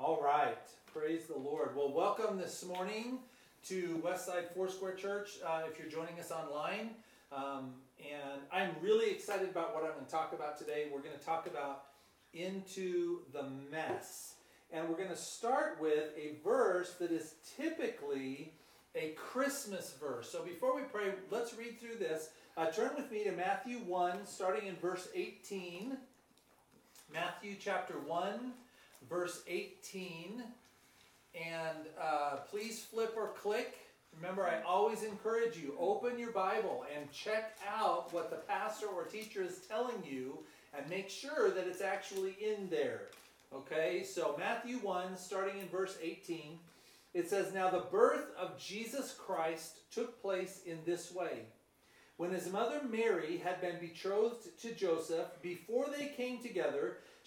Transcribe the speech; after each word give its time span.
All 0.00 0.22
right. 0.22 0.56
Praise 0.92 1.26
the 1.26 1.36
Lord. 1.36 1.74
Well, 1.74 1.92
welcome 1.92 2.38
this 2.38 2.64
morning 2.64 3.18
to 3.66 4.00
Westside 4.06 4.54
Foursquare 4.54 4.94
Church 4.94 5.40
uh, 5.44 5.62
if 5.68 5.76
you're 5.76 5.88
joining 5.88 6.20
us 6.20 6.30
online. 6.30 6.90
Um, 7.32 7.72
and 7.98 8.40
I'm 8.52 8.76
really 8.80 9.10
excited 9.10 9.48
about 9.48 9.74
what 9.74 9.82
I'm 9.82 9.94
going 9.94 10.04
to 10.04 10.10
talk 10.10 10.32
about 10.32 10.56
today. 10.56 10.86
We're 10.92 11.00
going 11.00 11.18
to 11.18 11.24
talk 11.24 11.48
about 11.48 11.86
into 12.32 13.22
the 13.32 13.46
mess. 13.72 14.34
And 14.72 14.88
we're 14.88 14.96
going 14.96 15.08
to 15.08 15.16
start 15.16 15.78
with 15.80 16.10
a 16.16 16.36
verse 16.44 16.94
that 17.00 17.10
is 17.10 17.34
typically 17.56 18.52
a 18.94 19.14
Christmas 19.16 19.96
verse. 20.00 20.30
So 20.30 20.44
before 20.44 20.76
we 20.76 20.82
pray, 20.82 21.12
let's 21.32 21.58
read 21.58 21.80
through 21.80 21.96
this. 21.96 22.30
Uh, 22.56 22.66
turn 22.66 22.92
with 22.96 23.10
me 23.10 23.24
to 23.24 23.32
Matthew 23.32 23.78
1, 23.78 24.26
starting 24.26 24.68
in 24.68 24.76
verse 24.76 25.08
18. 25.12 25.96
Matthew 27.12 27.56
chapter 27.58 27.94
1, 27.98 28.52
verse 29.08 29.42
18. 29.46 30.42
And 31.34 31.78
uh, 32.00 32.36
please 32.50 32.80
flip 32.80 33.14
or 33.16 33.28
click. 33.28 33.78
Remember, 34.16 34.46
I 34.46 34.62
always 34.62 35.02
encourage 35.02 35.56
you 35.56 35.74
open 35.78 36.18
your 36.18 36.32
Bible 36.32 36.84
and 36.96 37.10
check 37.12 37.56
out 37.68 38.12
what 38.12 38.30
the 38.30 38.36
pastor 38.36 38.86
or 38.86 39.04
teacher 39.04 39.42
is 39.42 39.60
telling 39.68 40.02
you 40.04 40.38
and 40.76 40.88
make 40.88 41.10
sure 41.10 41.50
that 41.50 41.66
it's 41.66 41.82
actually 41.82 42.36
in 42.40 42.68
there. 42.68 43.02
Okay, 43.54 44.02
so 44.04 44.34
Matthew 44.38 44.76
1, 44.78 45.16
starting 45.16 45.60
in 45.60 45.68
verse 45.68 45.96
18, 46.02 46.58
it 47.14 47.30
says, 47.30 47.54
Now 47.54 47.70
the 47.70 47.86
birth 47.90 48.26
of 48.38 48.58
Jesus 48.58 49.14
Christ 49.18 49.78
took 49.90 50.20
place 50.20 50.60
in 50.66 50.78
this 50.84 51.12
way. 51.14 51.44
When 52.18 52.32
his 52.32 52.50
mother 52.50 52.80
Mary 52.90 53.38
had 53.38 53.60
been 53.60 53.78
betrothed 53.80 54.60
to 54.62 54.74
Joseph, 54.74 55.40
before 55.40 55.86
they 55.96 56.08
came 56.08 56.42
together, 56.42 56.98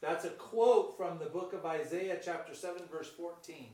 That's 0.00 0.24
a 0.24 0.30
quote 0.30 0.96
from 0.96 1.18
the 1.18 1.26
book 1.26 1.52
of 1.52 1.66
Isaiah, 1.66 2.18
chapter 2.22 2.54
7, 2.54 2.82
verse 2.90 3.10
14. 3.10 3.66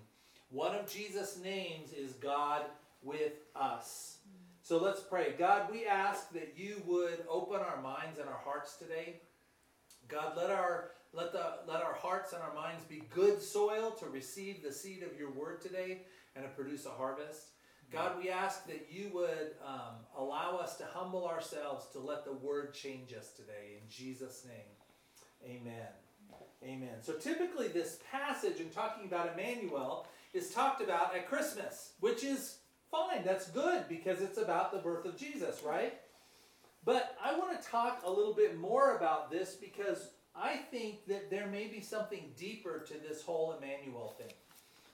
One 0.50 0.74
of 0.74 0.90
Jesus' 0.90 1.38
names 1.42 1.92
is 1.92 2.14
God 2.14 2.62
with 3.02 3.32
us. 3.54 4.18
So 4.62 4.78
let's 4.78 5.00
pray. 5.00 5.34
God, 5.38 5.70
we 5.70 5.86
ask 5.86 6.32
that 6.32 6.54
you 6.56 6.82
would 6.86 7.24
open 7.30 7.60
our 7.60 7.80
minds 7.80 8.18
and 8.18 8.28
our 8.28 8.40
hearts 8.44 8.76
today. 8.76 9.20
God, 10.08 10.36
let 10.36 10.50
our 10.50 10.90
let 11.12 11.32
the 11.32 11.58
let 11.68 11.82
our 11.82 11.94
hearts 11.94 12.32
and 12.32 12.42
our 12.42 12.54
minds 12.54 12.84
be 12.84 13.02
good 13.14 13.40
soil 13.40 13.92
to 13.92 14.06
receive 14.06 14.62
the 14.62 14.72
seed 14.72 15.04
of 15.04 15.18
your 15.18 15.30
word 15.30 15.60
today 15.60 16.02
and 16.34 16.44
to 16.44 16.50
produce 16.50 16.84
a 16.86 16.90
harvest. 16.90 17.50
God, 17.92 18.18
we 18.20 18.28
ask 18.28 18.66
that 18.66 18.88
you 18.90 19.10
would 19.14 19.54
um, 19.64 19.94
allow 20.18 20.56
us 20.56 20.76
to 20.78 20.84
humble 20.92 21.28
ourselves 21.28 21.86
to 21.92 22.00
let 22.00 22.24
the 22.24 22.32
word 22.32 22.74
change 22.74 23.12
us 23.12 23.30
today. 23.30 23.78
In 23.80 23.88
Jesus' 23.88 24.44
name, 24.44 25.58
amen. 25.60 25.86
Amen. 26.64 27.02
So 27.02 27.12
typically, 27.14 27.68
this 27.68 27.98
passage 28.10 28.60
in 28.60 28.70
talking 28.70 29.06
about 29.06 29.32
Emmanuel 29.34 30.06
is 30.32 30.50
talked 30.50 30.82
about 30.82 31.14
at 31.14 31.28
Christmas, 31.28 31.92
which 32.00 32.24
is 32.24 32.58
fine. 32.90 33.24
That's 33.24 33.50
good 33.50 33.88
because 33.88 34.20
it's 34.20 34.38
about 34.38 34.72
the 34.72 34.78
birth 34.78 35.04
of 35.04 35.16
Jesus, 35.16 35.62
right? 35.64 35.94
But 36.84 37.16
I 37.22 37.36
want 37.36 37.60
to 37.60 37.68
talk 37.68 38.02
a 38.04 38.10
little 38.10 38.34
bit 38.34 38.58
more 38.58 38.96
about 38.96 39.30
this 39.30 39.54
because 39.54 40.10
I 40.34 40.56
think 40.56 41.06
that 41.06 41.30
there 41.30 41.46
may 41.46 41.66
be 41.66 41.80
something 41.80 42.32
deeper 42.38 42.84
to 42.86 42.94
this 42.94 43.22
whole 43.22 43.56
Emmanuel 43.56 44.14
thing. 44.18 44.32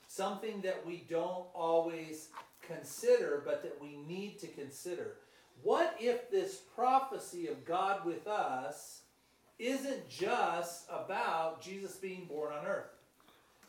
Something 0.07 0.61
that 0.61 0.85
we 0.85 1.05
don't 1.09 1.47
always 1.53 2.29
consider, 2.61 3.41
but 3.45 3.61
that 3.63 3.81
we 3.81 3.97
need 4.07 4.39
to 4.39 4.47
consider. 4.47 5.17
What 5.61 5.95
if 5.99 6.29
this 6.29 6.61
prophecy 6.75 7.47
of 7.47 7.65
God 7.65 8.05
with 8.05 8.27
us 8.27 9.02
isn't 9.59 10.09
just 10.09 10.87
about 10.89 11.61
Jesus 11.61 11.95
being 11.95 12.25
born 12.25 12.53
on 12.53 12.65
earth? 12.65 12.89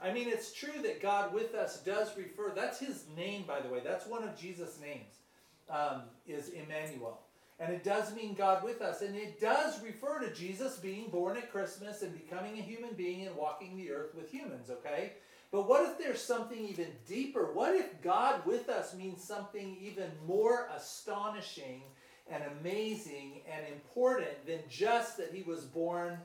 I 0.03 0.13
mean, 0.13 0.29
it's 0.29 0.53
true 0.53 0.83
that 0.83 1.01
God 1.01 1.33
with 1.33 1.55
us 1.55 1.81
does 1.81 2.17
refer, 2.17 2.53
that's 2.55 2.79
his 2.79 3.05
name, 3.17 3.45
by 3.47 3.61
the 3.61 3.69
way. 3.69 3.81
That's 3.83 4.07
one 4.07 4.25
of 4.25 4.39
Jesus' 4.39 4.79
names, 4.81 5.15
um, 5.71 6.03
is 6.27 6.51
Emmanuel. 6.51 7.21
And 7.61 7.73
it 7.73 7.85
does 7.85 8.15
mean 8.15 8.35
God 8.35 8.65
with 8.65 8.83
us. 8.83 9.03
And 9.03 9.15
it 9.15 9.41
does 9.41 9.83
refer 9.83 10.19
to 10.19 10.35
Jesus 10.35 10.77
being 10.77 11.09
born 11.09 11.37
at 11.37 11.53
Christmas 11.53 12.03
and 12.03 12.13
becoming 12.13 12.59
a 12.59 12.63
human 12.63 12.95
being 12.95 13.27
and 13.27 13.37
walking 13.37 13.77
the 13.77 13.93
earth 13.93 14.15
with 14.15 14.31
humans, 14.31 14.71
okay? 14.71 15.13
But 15.53 15.69
what 15.69 15.89
if 15.89 15.97
there's 15.99 16.21
something 16.21 16.59
even 16.59 16.89
deeper? 17.07 17.53
What 17.53 17.77
if 17.77 18.03
God 18.03 18.45
with 18.45 18.69
us 18.69 18.93
means 18.95 19.23
something 19.23 19.77
even 19.81 20.11
more 20.27 20.69
astonishing 20.77 21.83
and 22.31 22.43
amazing 22.61 23.43
and 23.51 23.67
important 23.73 24.47
than 24.47 24.61
just 24.69 25.17
that 25.19 25.33
he 25.33 25.43
was 25.43 25.65
born 25.65 26.19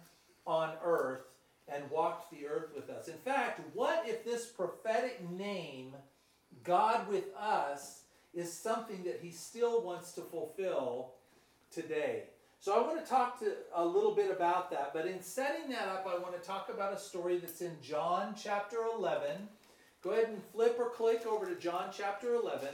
on 0.45 0.73
earth 0.83 1.21
and 1.67 1.89
walked 1.91 2.31
the 2.31 2.47
earth 2.47 2.71
with 2.75 2.89
us? 2.89 3.07
In 3.07 3.17
fact, 3.17 3.61
what 3.73 4.07
if 4.07 4.23
this 4.23 4.45
prophetic 4.45 5.29
name, 5.29 5.93
God 6.63 7.07
with 7.09 7.25
us, 7.37 8.03
is 8.33 8.51
something 8.51 9.03
that 9.03 9.19
he 9.21 9.31
still 9.31 9.81
wants 9.81 10.13
to 10.13 10.21
fulfill 10.21 11.11
today? 11.71 12.23
So 12.61 12.75
I 12.75 12.85
want 12.85 13.03
to 13.03 13.09
talk 13.09 13.39
to 13.39 13.53
a 13.73 13.85
little 13.85 14.13
bit 14.13 14.29
about 14.29 14.69
that, 14.71 14.91
but 14.93 15.05
in 15.05 15.21
setting 15.21 15.69
that 15.69 15.87
up, 15.87 16.05
I 16.05 16.17
want 16.19 16.39
to 16.39 16.45
talk 16.45 16.69
about 16.69 16.93
a 16.93 16.99
story 16.99 17.37
that's 17.37 17.61
in 17.61 17.77
John 17.81 18.35
chapter 18.37 18.79
11. 18.97 19.47
Go 20.01 20.11
ahead 20.11 20.29
and 20.29 20.43
flip 20.51 20.75
or 20.77 20.89
click 20.89 21.25
over 21.25 21.45
to 21.45 21.55
John 21.55 21.89
chapter 21.95 22.35
11. 22.35 22.67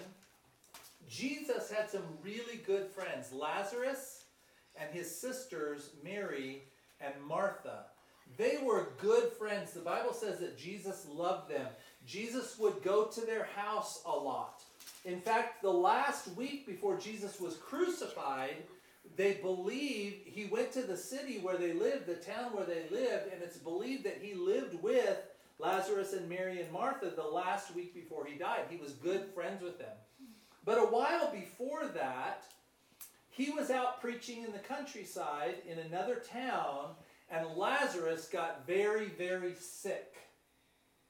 Jesus 1.09 1.71
had 1.71 1.89
some 1.89 2.03
really 2.23 2.57
good 2.65 2.87
friends, 2.87 3.31
Lazarus 3.31 4.23
and 4.79 4.91
his 4.91 5.13
sisters 5.13 5.91
Mary 6.03 6.63
and 6.99 7.13
Martha. 7.27 7.85
They 8.37 8.57
were 8.63 8.93
good 8.99 9.31
friends. 9.33 9.71
The 9.71 9.81
Bible 9.81 10.13
says 10.13 10.39
that 10.39 10.57
Jesus 10.57 11.07
loved 11.09 11.49
them. 11.49 11.67
Jesus 12.05 12.57
would 12.59 12.83
go 12.83 13.05
to 13.05 13.21
their 13.21 13.47
house 13.55 14.01
a 14.05 14.11
lot. 14.11 14.63
In 15.05 15.21
fact, 15.21 15.61
the 15.61 15.71
last 15.71 16.27
week 16.35 16.65
before 16.65 16.97
Jesus 16.97 17.39
was 17.39 17.55
crucified, 17.57 18.55
they 19.15 19.33
believe 19.33 20.21
he 20.25 20.45
went 20.45 20.71
to 20.73 20.81
the 20.81 20.97
city 20.97 21.37
where 21.37 21.57
they 21.57 21.73
lived, 21.73 22.07
the 22.07 22.15
town 22.15 22.53
where 22.53 22.65
they 22.65 22.83
lived, 22.89 23.31
and 23.31 23.41
it's 23.43 23.57
believed 23.57 24.03
that 24.03 24.19
he 24.21 24.33
lived 24.33 24.81
with 24.81 25.19
Lazarus 25.59 26.13
and 26.13 26.27
Mary 26.27 26.61
and 26.61 26.71
Martha 26.71 27.11
the 27.15 27.23
last 27.23 27.75
week 27.75 27.93
before 27.93 28.25
he 28.25 28.37
died. 28.37 28.65
He 28.69 28.77
was 28.77 28.93
good 28.93 29.25
friends 29.33 29.61
with 29.61 29.77
them. 29.77 29.95
But 30.65 30.79
a 30.79 30.87
while 30.87 31.31
before 31.31 31.85
that, 31.93 32.43
he 33.29 33.51
was 33.51 33.69
out 33.69 34.01
preaching 34.01 34.43
in 34.43 34.51
the 34.51 34.59
countryside 34.59 35.55
in 35.69 35.77
another 35.77 36.15
town, 36.15 36.95
and 37.29 37.55
Lazarus 37.55 38.27
got 38.27 38.65
very, 38.65 39.07
very 39.09 39.53
sick. 39.53 40.15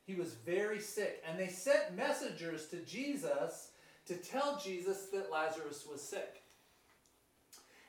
He 0.06 0.16
was 0.16 0.34
very 0.34 0.80
sick. 0.80 1.24
And 1.28 1.40
they 1.40 1.48
sent 1.48 1.96
messengers 1.96 2.68
to 2.68 2.78
Jesus 2.78 3.72
to 4.08 4.16
tell 4.16 4.60
Jesus 4.64 5.08
that 5.14 5.32
Lazarus 5.32 5.86
was 5.90 6.02
sick. 6.02 6.44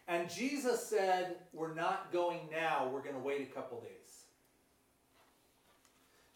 And 0.09 0.31
Jesus 0.31 0.87
said, 0.87 1.37
We're 1.53 1.75
not 1.75 2.13
going 2.13 2.49
now, 2.51 2.89
we're 2.93 3.03
going 3.03 3.17
to 3.17 3.21
wait 3.21 3.43
a 3.43 3.55
couple 3.55 3.81
days. 3.81 3.96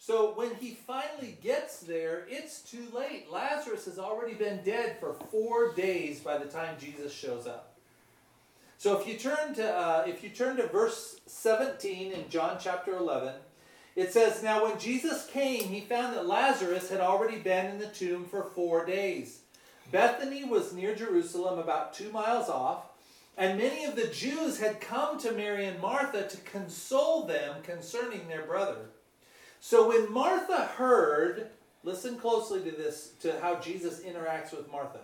So 0.03 0.33
when 0.33 0.55
he 0.55 0.71
finally 0.71 1.37
gets 1.43 1.81
there, 1.81 2.25
it's 2.27 2.61
too 2.61 2.87
late. 2.91 3.31
Lazarus 3.31 3.85
has 3.85 3.99
already 3.99 4.33
been 4.33 4.61
dead 4.65 4.97
for 4.99 5.13
four 5.29 5.75
days 5.75 6.19
by 6.19 6.39
the 6.39 6.45
time 6.45 6.75
Jesus 6.79 7.13
shows 7.13 7.45
up. 7.45 7.75
So 8.79 8.99
if 8.99 9.07
you 9.07 9.13
turn 9.13 9.53
to 9.53 9.71
uh, 9.71 10.03
if 10.07 10.23
you 10.23 10.31
turn 10.31 10.57
to 10.57 10.65
verse 10.65 11.21
17 11.27 12.13
in 12.13 12.29
John 12.29 12.57
chapter 12.59 12.97
11, 12.97 13.35
it 13.95 14.11
says, 14.11 14.41
"Now 14.41 14.63
when 14.63 14.79
Jesus 14.79 15.27
came, 15.27 15.65
he 15.65 15.81
found 15.81 16.15
that 16.15 16.25
Lazarus 16.25 16.89
had 16.89 16.99
already 16.99 17.37
been 17.37 17.67
in 17.67 17.77
the 17.77 17.85
tomb 17.85 18.25
for 18.25 18.43
four 18.43 18.87
days. 18.87 19.41
Bethany 19.91 20.43
was 20.43 20.73
near 20.73 20.95
Jerusalem, 20.95 21.59
about 21.59 21.93
two 21.93 22.11
miles 22.11 22.49
off, 22.49 22.85
and 23.37 23.59
many 23.59 23.85
of 23.85 23.95
the 23.95 24.07
Jews 24.07 24.59
had 24.59 24.81
come 24.81 25.19
to 25.19 25.31
Mary 25.31 25.65
and 25.65 25.79
Martha 25.79 26.27
to 26.27 26.37
console 26.37 27.27
them 27.27 27.61
concerning 27.61 28.27
their 28.27 28.47
brother. 28.47 28.87
So 29.63 29.89
when 29.89 30.11
Martha 30.11 30.65
heard, 30.65 31.51
listen 31.83 32.17
closely 32.17 32.61
to 32.63 32.71
this, 32.71 33.13
to 33.21 33.39
how 33.39 33.59
Jesus 33.59 33.99
interacts 33.99 34.51
with 34.51 34.71
Martha. 34.71 35.01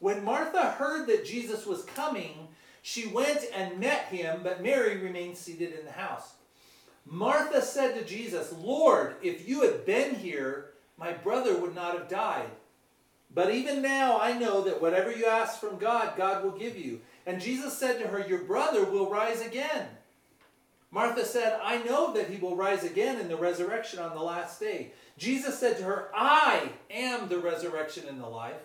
When 0.00 0.24
Martha 0.24 0.72
heard 0.72 1.06
that 1.06 1.24
Jesus 1.24 1.64
was 1.64 1.84
coming, 1.84 2.48
she 2.82 3.06
went 3.06 3.44
and 3.54 3.78
met 3.78 4.06
him, 4.06 4.40
but 4.42 4.62
Mary 4.62 4.98
remained 4.98 5.36
seated 5.38 5.78
in 5.78 5.86
the 5.86 5.92
house. 5.92 6.34
Martha 7.06 7.62
said 7.62 7.94
to 7.94 8.04
Jesus, 8.04 8.52
Lord, 8.52 9.14
if 9.22 9.48
you 9.48 9.62
had 9.62 9.86
been 9.86 10.16
here, 10.16 10.72
my 10.98 11.12
brother 11.12 11.56
would 11.56 11.74
not 11.74 11.96
have 11.96 12.08
died. 12.08 12.50
But 13.32 13.54
even 13.54 13.80
now 13.80 14.18
I 14.20 14.36
know 14.36 14.62
that 14.62 14.82
whatever 14.82 15.12
you 15.12 15.26
ask 15.26 15.60
from 15.60 15.78
God, 15.78 16.16
God 16.16 16.42
will 16.42 16.58
give 16.58 16.76
you. 16.76 17.00
And 17.26 17.40
Jesus 17.40 17.78
said 17.78 18.00
to 18.00 18.08
her, 18.08 18.26
Your 18.26 18.42
brother 18.42 18.84
will 18.84 19.08
rise 19.08 19.40
again. 19.40 19.86
Martha 20.94 21.24
said, 21.24 21.58
I 21.60 21.82
know 21.82 22.12
that 22.14 22.30
he 22.30 22.38
will 22.38 22.54
rise 22.54 22.84
again 22.84 23.18
in 23.18 23.26
the 23.26 23.36
resurrection 23.36 23.98
on 23.98 24.14
the 24.14 24.22
last 24.22 24.60
day. 24.60 24.92
Jesus 25.18 25.58
said 25.58 25.76
to 25.78 25.82
her, 25.82 26.08
I 26.14 26.68
am 26.88 27.28
the 27.28 27.40
resurrection 27.40 28.04
and 28.08 28.22
the 28.22 28.28
life. 28.28 28.62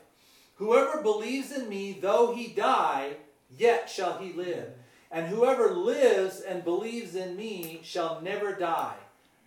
Whoever 0.58 1.02
believes 1.02 1.52
in 1.52 1.68
me, 1.68 1.98
though 2.00 2.36
he 2.36 2.50
die, 2.50 3.14
yet 3.58 3.90
shall 3.90 4.20
he 4.20 4.32
live. 4.34 4.74
And 5.10 5.26
whoever 5.26 5.74
lives 5.74 6.42
and 6.42 6.64
believes 6.64 7.16
in 7.16 7.36
me 7.36 7.80
shall 7.82 8.22
never 8.22 8.54
die. 8.54 8.98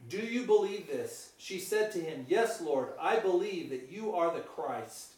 Do 0.09 0.19
you 0.19 0.45
believe 0.45 0.89
this? 0.89 1.35
She 1.39 1.61
said 1.61 1.93
to 1.93 2.01
him, 2.01 2.27
Yes, 2.29 2.61
Lord, 2.61 2.89
I 3.01 3.21
believe 3.21 3.71
that 3.71 3.93
you 3.93 4.13
are 4.13 4.35
the 4.35 4.41
Christ, 4.41 5.13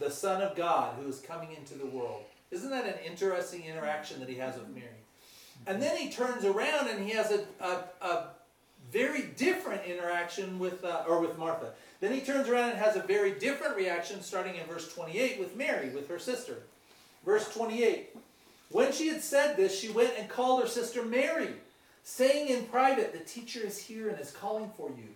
the 0.00 0.10
Son 0.10 0.42
of 0.42 0.56
God, 0.56 0.96
who 1.00 1.08
is 1.08 1.20
coming 1.20 1.54
into 1.56 1.74
the 1.74 1.86
world. 1.86 2.24
Isn't 2.50 2.70
that 2.70 2.86
an 2.86 2.98
interesting 3.06 3.66
interaction 3.66 4.18
that 4.18 4.28
he 4.28 4.34
has 4.38 4.56
with 4.56 4.74
Mary? 4.74 5.03
And 5.66 5.82
then 5.82 5.96
he 5.96 6.10
turns 6.10 6.44
around 6.44 6.88
and 6.88 7.04
he 7.04 7.10
has 7.12 7.30
a, 7.30 7.44
a, 7.60 7.84
a 8.04 8.28
very 8.92 9.22
different 9.36 9.84
interaction 9.84 10.58
with, 10.58 10.84
uh, 10.84 11.04
or 11.08 11.20
with 11.20 11.38
Martha. 11.38 11.72
Then 12.00 12.12
he 12.12 12.20
turns 12.20 12.48
around 12.48 12.70
and 12.70 12.78
has 12.78 12.96
a 12.96 13.02
very 13.02 13.32
different 13.32 13.76
reaction 13.76 14.22
starting 14.22 14.56
in 14.56 14.66
verse 14.66 14.92
28 14.92 15.38
with 15.38 15.56
Mary, 15.56 15.88
with 15.88 16.08
her 16.08 16.18
sister. 16.18 16.58
Verse 17.24 17.52
28. 17.54 18.14
When 18.70 18.92
she 18.92 19.08
had 19.08 19.22
said 19.22 19.56
this, 19.56 19.78
she 19.78 19.88
went 19.88 20.12
and 20.18 20.28
called 20.28 20.62
her 20.62 20.68
sister 20.68 21.04
Mary, 21.04 21.54
saying 22.02 22.48
in 22.48 22.64
private, 22.66 23.12
The 23.12 23.20
teacher 23.20 23.60
is 23.60 23.78
here 23.78 24.08
and 24.08 24.20
is 24.20 24.30
calling 24.30 24.70
for 24.76 24.90
you. 24.90 25.14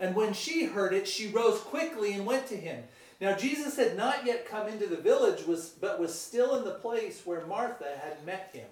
And 0.00 0.14
when 0.14 0.32
she 0.32 0.64
heard 0.64 0.92
it, 0.92 1.06
she 1.06 1.28
rose 1.28 1.60
quickly 1.60 2.12
and 2.12 2.26
went 2.26 2.46
to 2.48 2.56
him. 2.56 2.84
Now 3.20 3.36
Jesus 3.36 3.76
had 3.76 3.96
not 3.96 4.26
yet 4.26 4.48
come 4.48 4.68
into 4.68 4.86
the 4.86 4.96
village, 4.96 5.46
was, 5.46 5.68
but 5.68 6.00
was 6.00 6.18
still 6.18 6.56
in 6.56 6.64
the 6.64 6.72
place 6.72 7.22
where 7.24 7.46
Martha 7.46 7.96
had 8.02 8.24
met 8.26 8.50
him. 8.52 8.66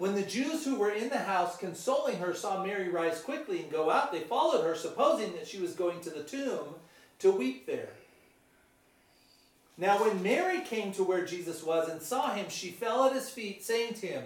When 0.00 0.14
the 0.14 0.22
Jews 0.22 0.64
who 0.64 0.76
were 0.76 0.92
in 0.92 1.10
the 1.10 1.18
house 1.18 1.58
consoling 1.58 2.16
her 2.20 2.32
saw 2.32 2.64
Mary 2.64 2.88
rise 2.88 3.20
quickly 3.20 3.60
and 3.60 3.70
go 3.70 3.90
out, 3.90 4.10
they 4.10 4.20
followed 4.20 4.64
her, 4.64 4.74
supposing 4.74 5.34
that 5.34 5.46
she 5.46 5.58
was 5.60 5.74
going 5.74 6.00
to 6.00 6.08
the 6.08 6.22
tomb 6.22 6.74
to 7.18 7.30
weep 7.30 7.66
there. 7.66 7.90
Now, 9.76 10.02
when 10.02 10.22
Mary 10.22 10.62
came 10.62 10.92
to 10.92 11.04
where 11.04 11.26
Jesus 11.26 11.62
was 11.62 11.90
and 11.90 12.00
saw 12.00 12.32
him, 12.32 12.48
she 12.48 12.70
fell 12.70 13.04
at 13.04 13.12
his 13.12 13.28
feet, 13.28 13.62
saying 13.62 13.92
to 13.92 14.06
him, 14.06 14.22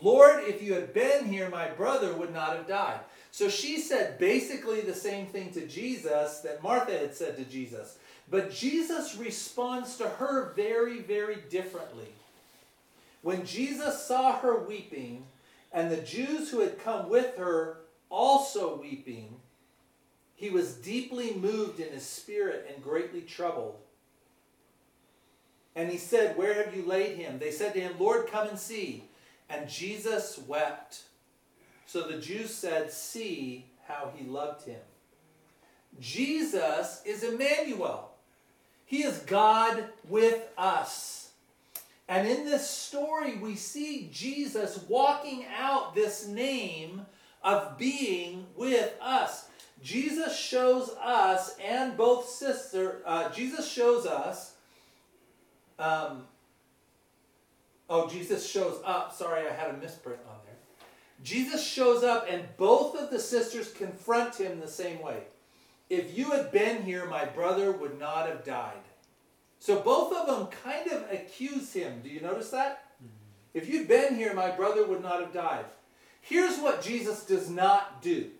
Lord, 0.00 0.44
if 0.44 0.62
you 0.62 0.74
had 0.74 0.94
been 0.94 1.24
here, 1.24 1.50
my 1.50 1.70
brother 1.70 2.14
would 2.14 2.32
not 2.32 2.56
have 2.56 2.68
died. 2.68 3.00
So 3.32 3.48
she 3.48 3.80
said 3.80 4.20
basically 4.20 4.82
the 4.82 4.94
same 4.94 5.26
thing 5.26 5.50
to 5.54 5.66
Jesus 5.66 6.38
that 6.42 6.62
Martha 6.62 6.96
had 6.96 7.16
said 7.16 7.36
to 7.38 7.44
Jesus. 7.44 7.98
But 8.30 8.52
Jesus 8.52 9.16
responds 9.16 9.96
to 9.96 10.08
her 10.08 10.52
very, 10.54 11.00
very 11.00 11.38
differently. 11.50 12.12
When 13.26 13.44
Jesus 13.44 14.04
saw 14.04 14.38
her 14.38 14.56
weeping, 14.56 15.26
and 15.72 15.90
the 15.90 15.96
Jews 15.96 16.48
who 16.48 16.60
had 16.60 16.78
come 16.78 17.08
with 17.08 17.36
her 17.38 17.78
also 18.08 18.80
weeping, 18.80 19.40
he 20.36 20.48
was 20.48 20.74
deeply 20.74 21.34
moved 21.34 21.80
in 21.80 21.92
his 21.92 22.04
spirit 22.04 22.70
and 22.72 22.80
greatly 22.80 23.22
troubled. 23.22 23.78
And 25.74 25.90
he 25.90 25.98
said, 25.98 26.36
Where 26.36 26.54
have 26.54 26.76
you 26.76 26.84
laid 26.86 27.16
him? 27.16 27.40
They 27.40 27.50
said 27.50 27.74
to 27.74 27.80
him, 27.80 27.94
Lord, 27.98 28.28
come 28.28 28.46
and 28.46 28.56
see. 28.56 29.08
And 29.50 29.68
Jesus 29.68 30.38
wept. 30.46 31.00
So 31.84 32.06
the 32.06 32.18
Jews 32.18 32.54
said, 32.54 32.92
See 32.92 33.66
how 33.88 34.12
he 34.14 34.24
loved 34.24 34.64
him. 34.66 34.82
Jesus 35.98 37.02
is 37.04 37.24
Emmanuel. 37.24 38.12
He 38.84 39.02
is 39.02 39.18
God 39.18 39.82
with 40.08 40.48
us. 40.56 41.25
And 42.08 42.28
in 42.28 42.44
this 42.44 42.68
story, 42.68 43.36
we 43.36 43.56
see 43.56 44.08
Jesus 44.12 44.84
walking 44.88 45.44
out 45.58 45.94
this 45.94 46.26
name 46.26 47.04
of 47.42 47.76
being 47.76 48.46
with 48.56 48.92
us. 49.00 49.48
Jesus 49.82 50.36
shows 50.36 50.90
us 51.02 51.56
and 51.64 51.96
both 51.96 52.28
sister, 52.28 53.02
uh, 53.04 53.28
Jesus 53.30 53.70
shows 53.70 54.06
us, 54.06 54.54
um, 55.78 56.24
oh, 57.90 58.08
Jesus 58.08 58.48
shows 58.48 58.80
up. 58.84 59.12
Sorry, 59.14 59.46
I 59.46 59.52
had 59.52 59.74
a 59.74 59.78
misprint 59.78 60.20
on 60.28 60.36
there. 60.44 60.54
Jesus 61.22 61.64
shows 61.64 62.02
up, 62.02 62.26
and 62.28 62.44
both 62.56 62.96
of 62.96 63.10
the 63.10 63.18
sisters 63.18 63.72
confront 63.72 64.36
him 64.36 64.60
the 64.60 64.68
same 64.68 65.02
way. 65.02 65.24
If 65.88 66.16
you 66.16 66.30
had 66.30 66.50
been 66.50 66.82
here, 66.82 67.06
my 67.06 67.24
brother 67.24 67.72
would 67.72 67.98
not 67.98 68.28
have 68.28 68.44
died. 68.44 68.85
So 69.58 69.80
both 69.80 70.12
of 70.12 70.26
them 70.26 70.48
kind 70.64 70.90
of 70.92 71.10
accuse 71.10 71.72
him. 71.72 72.00
Do 72.02 72.08
you 72.08 72.20
notice 72.20 72.50
that? 72.50 72.84
Mm-hmm. 73.02 73.08
If 73.54 73.68
you'd 73.68 73.88
been 73.88 74.14
here, 74.14 74.34
my 74.34 74.50
brother 74.50 74.86
would 74.86 75.02
not 75.02 75.20
have 75.20 75.32
died. 75.32 75.64
Here's 76.20 76.58
what 76.58 76.82
Jesus 76.82 77.24
does 77.24 77.48
not 77.48 78.02
do 78.02 78.30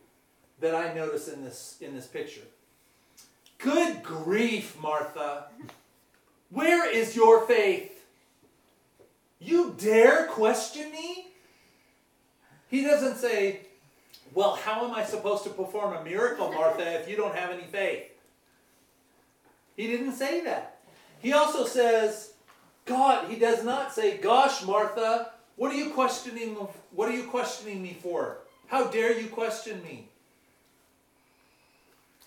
that 0.60 0.74
I 0.74 0.92
notice 0.94 1.28
in 1.28 1.44
this 1.44 1.76
in 1.80 1.94
this 1.94 2.06
picture. 2.06 2.42
Good 3.58 4.02
grief, 4.02 4.76
Martha. 4.80 5.46
Where 6.50 6.90
is 6.90 7.16
your 7.16 7.46
faith? 7.46 8.04
You 9.38 9.74
dare 9.78 10.26
question 10.26 10.90
me? 10.90 11.28
He 12.68 12.82
doesn't 12.82 13.16
say, 13.16 13.60
Well, 14.34 14.56
how 14.56 14.84
am 14.86 14.94
I 14.94 15.04
supposed 15.04 15.44
to 15.44 15.50
perform 15.50 15.94
a 15.94 16.04
miracle, 16.04 16.52
Martha, 16.52 17.00
if 17.00 17.08
you 17.08 17.16
don't 17.16 17.34
have 17.34 17.50
any 17.50 17.64
faith? 17.64 18.10
He 19.76 19.86
didn't 19.86 20.14
say 20.14 20.42
that. 20.44 20.75
He 21.26 21.32
also 21.32 21.66
says, 21.66 22.34
God, 22.84 23.28
he 23.28 23.34
does 23.34 23.64
not 23.64 23.92
say, 23.92 24.16
Gosh, 24.16 24.64
Martha, 24.64 25.32
what 25.56 25.72
are 25.72 25.76
you 25.76 25.90
questioning 25.90 26.54
what 26.92 27.08
are 27.08 27.16
you 27.16 27.24
questioning 27.24 27.82
me 27.82 27.98
for? 28.00 28.38
How 28.68 28.86
dare 28.86 29.18
you 29.18 29.26
question 29.26 29.82
me? 29.82 30.06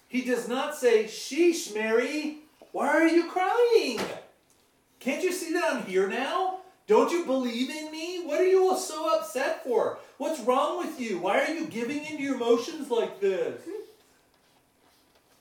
He 0.10 0.24
does 0.24 0.50
not 0.50 0.75
say, 0.75 1.06
Sheesh, 1.06 1.74
Mary, 1.74 2.39
why 2.74 2.89
are 2.89 3.08
you 3.08 3.29
crying? 3.29 4.01
Can't 5.00 5.24
you 5.24 5.32
see 5.32 5.53
that 5.53 5.75
I'm 5.75 5.84
here 5.84 6.10
now? 6.10 6.58
Don't 6.86 7.10
you 7.10 7.24
believe 7.24 7.70
in 7.70 7.89
me? 7.94 8.25
What 8.25 8.41
are 8.41 8.48
you 8.48 8.68
all 8.68 8.75
so 8.75 9.18
upset 9.18 9.63
for? 9.63 9.98
What's 10.18 10.41
wrong 10.41 10.77
with 10.77 11.00
you? 11.00 11.20
Why 11.20 11.39
are 11.46 11.53
you 11.53 11.68
giving 11.68 12.03
into 12.03 12.22
your 12.22 12.36
emotions 12.36 12.91
like 12.91 13.22
this? 13.22 13.62
Hmm. 13.63 13.84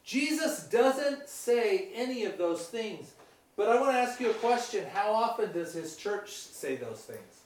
Jesus 0.04 0.62
doesn't 0.68 1.28
say 1.28 1.88
any 1.96 2.24
of 2.24 2.38
those 2.38 2.68
things. 2.68 3.14
But 3.58 3.70
I 3.70 3.80
want 3.80 3.90
to 3.90 3.98
ask 3.98 4.20
you 4.20 4.30
a 4.30 4.34
question. 4.34 4.86
How 4.94 5.10
often 5.12 5.50
does 5.52 5.74
his 5.74 5.96
church 5.96 6.30
say 6.30 6.76
those 6.76 7.00
things? 7.00 7.42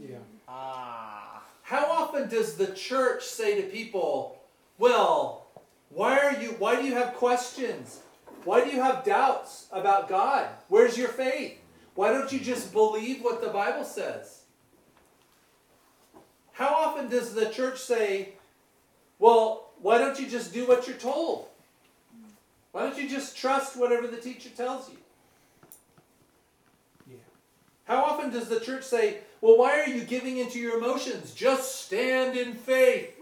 Yeah. 0.00 0.18
Ah. 0.46 1.42
How 1.62 1.86
often 1.86 2.28
does 2.28 2.54
the 2.54 2.68
church 2.68 3.24
say 3.24 3.60
to 3.60 3.66
people, 3.66 4.40
well, 4.78 5.48
why 5.90 6.20
are 6.20 6.40
you 6.40 6.50
why 6.60 6.80
do 6.80 6.86
you 6.86 6.94
have 6.94 7.14
questions? 7.14 7.98
Why 8.44 8.64
do 8.64 8.70
you 8.70 8.80
have 8.80 9.04
doubts 9.04 9.66
about 9.72 10.08
God? 10.08 10.46
Where's 10.68 10.96
your 10.96 11.08
faith? 11.08 11.58
Why 11.96 12.12
don't 12.12 12.32
you 12.32 12.38
just 12.38 12.72
believe 12.72 13.20
what 13.20 13.42
the 13.42 13.48
Bible 13.48 13.84
says? 13.84 14.42
How 16.52 16.68
often 16.68 17.08
does 17.08 17.34
the 17.34 17.46
church 17.46 17.80
say, 17.80 18.34
well, 19.18 19.70
why 19.82 19.98
don't 19.98 20.20
you 20.20 20.28
just 20.28 20.54
do 20.54 20.64
what 20.68 20.86
you're 20.86 20.96
told? 20.96 21.48
Why 22.70 22.82
don't 22.82 22.96
you 22.96 23.08
just 23.08 23.36
trust 23.36 23.76
whatever 23.76 24.06
the 24.06 24.18
teacher 24.18 24.50
tells 24.50 24.88
you? 24.88 24.98
How 27.88 28.04
often 28.04 28.30
does 28.30 28.50
the 28.50 28.60
church 28.60 28.84
say, 28.84 29.16
well, 29.40 29.56
why 29.56 29.80
are 29.80 29.88
you 29.88 30.02
giving 30.02 30.36
into 30.36 30.58
your 30.58 30.76
emotions? 30.76 31.32
Just 31.32 31.86
stand 31.86 32.36
in 32.36 32.52
faith. 32.52 33.14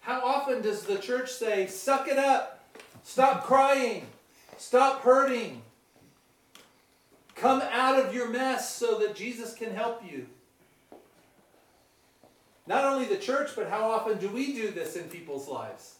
How 0.00 0.20
often 0.24 0.62
does 0.62 0.84
the 0.84 0.96
church 0.96 1.30
say, 1.30 1.66
suck 1.66 2.08
it 2.08 2.16
up, 2.18 2.64
stop 3.02 3.44
crying, 3.44 4.06
stop 4.56 5.02
hurting, 5.02 5.60
come 7.34 7.60
out 7.60 8.02
of 8.02 8.14
your 8.14 8.30
mess 8.30 8.74
so 8.74 9.00
that 9.00 9.14
Jesus 9.14 9.52
can 9.52 9.74
help 9.74 10.02
you? 10.10 10.26
Not 12.66 12.84
only 12.84 13.04
the 13.04 13.18
church, 13.18 13.50
but 13.54 13.68
how 13.68 13.90
often 13.90 14.16
do 14.16 14.30
we 14.30 14.54
do 14.54 14.70
this 14.70 14.96
in 14.96 15.04
people's 15.10 15.46
lives? 15.46 15.95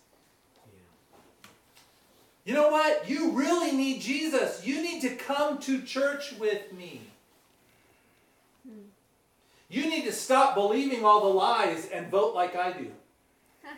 You 2.46 2.54
know 2.54 2.68
what? 2.68 3.10
You 3.10 3.32
really 3.32 3.72
need 3.72 4.00
Jesus. 4.00 4.64
You 4.64 4.80
need 4.80 5.02
to 5.02 5.16
come 5.16 5.58
to 5.58 5.82
church 5.82 6.32
with 6.38 6.72
me. 6.72 7.00
You 9.68 9.90
need 9.90 10.04
to 10.04 10.12
stop 10.12 10.54
believing 10.54 11.04
all 11.04 11.22
the 11.22 11.34
lies 11.34 11.88
and 11.92 12.08
vote 12.08 12.36
like 12.36 12.54
I 12.54 12.70
do. 12.70 12.92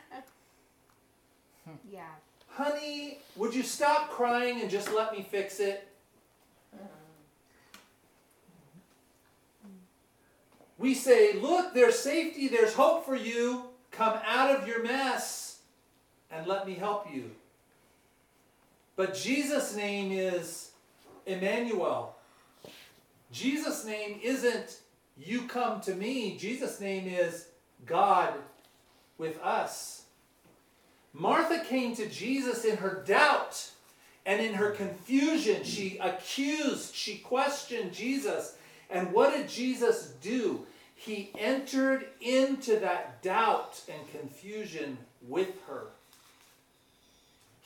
yeah. 1.90 2.02
Honey, 2.48 3.20
would 3.36 3.54
you 3.54 3.62
stop 3.62 4.10
crying 4.10 4.60
and 4.60 4.70
just 4.70 4.92
let 4.92 5.12
me 5.12 5.26
fix 5.28 5.60
it? 5.60 5.88
We 10.76 10.92
say, 10.92 11.32
Look, 11.32 11.72
there's 11.72 11.98
safety, 11.98 12.48
there's 12.48 12.74
hope 12.74 13.06
for 13.06 13.16
you. 13.16 13.64
Come 13.90 14.18
out 14.26 14.54
of 14.54 14.68
your 14.68 14.82
mess 14.82 15.60
and 16.30 16.46
let 16.46 16.66
me 16.66 16.74
help 16.74 17.06
you. 17.10 17.30
But 18.98 19.14
Jesus' 19.14 19.76
name 19.76 20.10
is 20.10 20.72
Emmanuel. 21.24 22.16
Jesus' 23.30 23.84
name 23.84 24.18
isn't 24.20 24.80
you 25.16 25.42
come 25.42 25.80
to 25.82 25.94
me. 25.94 26.36
Jesus' 26.36 26.80
name 26.80 27.06
is 27.06 27.46
God 27.86 28.34
with 29.16 29.40
us. 29.40 30.02
Martha 31.12 31.62
came 31.64 31.94
to 31.94 32.08
Jesus 32.08 32.64
in 32.64 32.78
her 32.78 33.04
doubt 33.06 33.70
and 34.26 34.40
in 34.40 34.54
her 34.54 34.72
confusion. 34.72 35.62
She 35.62 35.98
accused, 35.98 36.92
she 36.92 37.18
questioned 37.18 37.92
Jesus. 37.92 38.56
And 38.90 39.12
what 39.12 39.32
did 39.32 39.48
Jesus 39.48 40.14
do? 40.20 40.66
He 40.96 41.30
entered 41.38 42.08
into 42.20 42.80
that 42.80 43.22
doubt 43.22 43.80
and 43.88 44.10
confusion 44.10 44.98
with 45.22 45.52
her. 45.68 45.84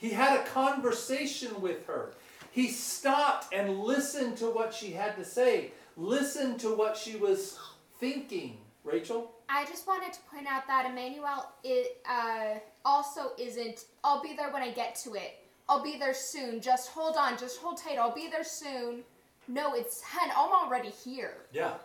He 0.03 0.09
had 0.09 0.37
a 0.37 0.43
conversation 0.43 1.61
with 1.61 1.87
her. 1.87 2.11
He 2.51 2.67
stopped 2.67 3.53
and 3.53 3.79
listened 3.79 4.35
to 4.39 4.47
what 4.47 4.73
she 4.73 4.91
had 4.91 5.15
to 5.15 5.23
say, 5.23 5.71
listened 5.95 6.59
to 6.59 6.75
what 6.75 6.97
she 6.97 7.15
was 7.15 7.57
thinking. 8.01 8.57
Rachel? 8.83 9.31
I 9.47 9.63
just 9.63 9.87
wanted 9.87 10.11
to 10.11 10.19
point 10.29 10.45
out 10.45 10.67
that 10.67 10.91
Emmanuel 10.91 11.49
it, 11.63 12.01
uh, 12.05 12.55
also 12.83 13.31
isn't, 13.39 13.85
I'll 14.03 14.21
be 14.21 14.35
there 14.35 14.51
when 14.51 14.61
I 14.61 14.71
get 14.71 14.95
to 15.05 15.13
it. 15.13 15.39
I'll 15.69 15.81
be 15.81 15.97
there 15.97 16.13
soon. 16.13 16.59
Just 16.59 16.89
hold 16.89 17.15
on. 17.15 17.37
Just 17.37 17.61
hold 17.61 17.77
tight. 17.77 17.97
I'll 17.97 18.13
be 18.13 18.27
there 18.29 18.43
soon. 18.43 19.03
No, 19.47 19.73
it's 19.73 20.01
hen. 20.01 20.31
I'm 20.35 20.51
already 20.51 20.89
here. 20.89 21.37
Yeah, 21.53 21.75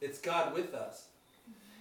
it's 0.00 0.18
God 0.18 0.54
with 0.54 0.72
us. 0.72 1.08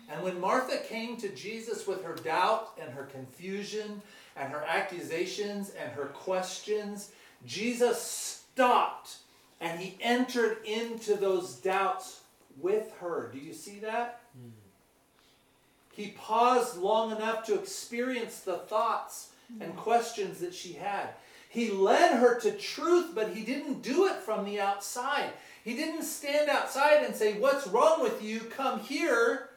And 0.10 0.22
when 0.22 0.40
Martha 0.40 0.80
came 0.80 1.16
to 1.18 1.30
Jesus 1.30 1.88
with 1.88 2.04
her 2.04 2.16
doubt 2.16 2.78
and 2.82 2.92
her 2.92 3.04
confusion 3.04 4.02
and 4.40 4.52
her 4.52 4.64
accusations 4.68 5.72
and 5.82 5.92
her 5.92 6.06
questions, 6.06 7.12
Jesus 7.46 8.02
stopped 8.02 9.18
and 9.60 9.80
he 9.80 9.98
entered 10.02 10.58
into 10.66 11.16
those 11.16 11.56
doubts 11.56 12.22
with 12.60 12.94
her. 13.00 13.30
Do 13.34 13.40
you 13.40 13.54
see 13.54 13.80
that? 13.80 14.22
Mm. 14.38 14.52
He 15.92 16.10
paused 16.10 16.78
long 16.78 17.12
enough 17.12 17.46
to 17.48 17.56
experience 17.56 18.42
the 18.42 18.58
thoughts 18.58 19.30
and 19.60 19.74
mm. 19.74 19.78
questions 19.78 20.40
that 20.40 20.54
she 20.54 20.74
had. 20.74 21.10
He 21.50 21.72
led 21.72 22.18
her 22.18 22.40
to 22.42 22.52
truth, 22.52 23.12
but 23.16 23.34
he 23.34 23.44
didn't 23.44 23.82
do 23.82 24.06
it 24.06 24.18
from 24.18 24.46
the 24.46 24.60
outside. 24.60 25.32
He 25.64 25.76
didn't 25.76 26.04
stand 26.04 26.50
outside 26.50 27.04
and 27.04 27.16
say, 27.16 27.40
What's 27.40 27.68
wrong 27.68 28.02
with 28.02 28.22
you? 28.22 28.42
Come 28.42 28.80
here. 28.80 29.50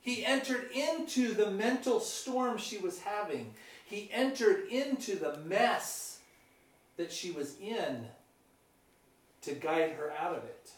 He 0.00 0.24
entered 0.24 0.70
into 0.74 1.32
the 1.32 1.50
mental 1.50 2.00
storm 2.00 2.58
she 2.58 2.78
was 2.78 3.00
having. 3.00 3.54
He 3.84 4.10
entered 4.12 4.68
into 4.68 5.16
the 5.16 5.38
mess 5.38 6.18
that 6.96 7.12
she 7.12 7.30
was 7.30 7.58
in 7.60 8.06
to 9.42 9.54
guide 9.54 9.92
her 9.92 10.12
out 10.18 10.36
of 10.36 10.44
it. 10.44 10.70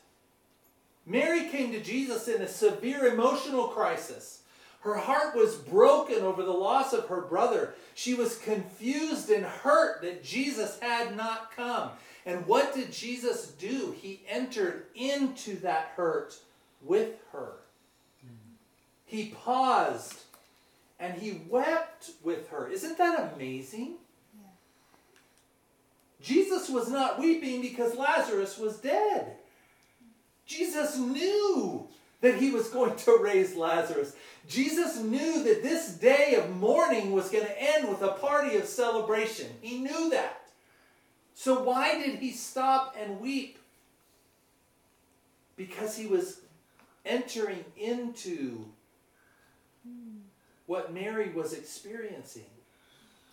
Mary 1.04 1.48
came 1.48 1.70
to 1.72 1.80
Jesus 1.80 2.26
in 2.26 2.42
a 2.42 2.48
severe 2.48 3.06
emotional 3.06 3.68
crisis. 3.68 4.42
Her 4.80 4.96
heart 4.96 5.36
was 5.36 5.54
broken 5.54 6.22
over 6.22 6.42
the 6.42 6.50
loss 6.52 6.92
of 6.92 7.08
her 7.08 7.22
brother. 7.22 7.74
She 7.94 8.14
was 8.14 8.38
confused 8.38 9.30
and 9.30 9.44
hurt 9.44 10.02
that 10.02 10.24
Jesus 10.24 10.78
had 10.80 11.16
not 11.16 11.52
come. 11.54 11.90
And 12.24 12.44
what 12.46 12.74
did 12.74 12.92
Jesus 12.92 13.52
do? 13.52 13.94
He 14.00 14.22
entered 14.28 14.86
into 14.96 15.56
that 15.60 15.92
hurt 15.96 16.34
with 16.82 17.14
her. 17.32 17.52
Hmm. 18.20 18.54
He 19.04 19.34
paused 19.44 20.22
and 20.98 21.14
he 21.20 21.42
wept 21.48 22.10
with 22.22 22.48
her. 22.48 22.68
Isn't 22.68 22.98
that 22.98 23.32
amazing? 23.34 23.96
Yeah. 24.34 24.48
Jesus 26.22 26.68
was 26.68 26.88
not 26.90 27.18
weeping 27.18 27.60
because 27.60 27.96
Lazarus 27.96 28.58
was 28.58 28.78
dead. 28.78 29.36
Jesus 30.46 30.96
knew 30.96 31.88
that 32.20 32.36
he 32.36 32.50
was 32.50 32.68
going 32.68 32.96
to 32.96 33.18
raise 33.20 33.54
Lazarus. 33.54 34.14
Jesus 34.48 34.98
knew 34.98 35.42
that 35.44 35.62
this 35.62 35.88
day 35.94 36.36
of 36.36 36.56
mourning 36.56 37.12
was 37.12 37.30
going 37.30 37.44
to 37.44 37.62
end 37.62 37.88
with 37.88 38.02
a 38.02 38.12
party 38.12 38.56
of 38.56 38.64
celebration. 38.64 39.48
He 39.60 39.78
knew 39.78 40.10
that. 40.10 40.42
So 41.34 41.62
why 41.62 42.00
did 42.00 42.18
he 42.18 42.30
stop 42.30 42.96
and 42.98 43.20
weep? 43.20 43.58
Because 45.56 45.96
he 45.96 46.06
was 46.06 46.40
entering 47.04 47.64
into 47.76 48.64
hmm. 49.86 50.25
What 50.66 50.92
Mary 50.92 51.30
was 51.30 51.52
experiencing. 51.52 52.44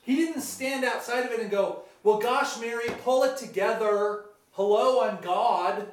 He 0.04 0.16
didn't 0.16 0.42
stand 0.42 0.84
outside 0.84 1.26
of 1.26 1.32
it 1.32 1.40
and 1.40 1.52
go, 1.52 1.84
Well, 2.04 2.20
gosh, 2.20 2.60
Mary, 2.60 2.90
pull 3.04 3.24
it 3.24 3.38
together. 3.38 4.26
Hello, 4.52 5.02
I'm 5.04 5.22
God. 5.22 5.88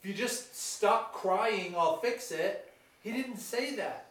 If 0.00 0.08
you 0.08 0.14
just 0.14 0.56
stop 0.56 1.12
crying, 1.12 1.74
I'll 1.76 1.98
fix 1.98 2.30
it. 2.30 2.72
He 3.02 3.12
didn't 3.12 3.38
say 3.38 3.76
that. 3.76 4.06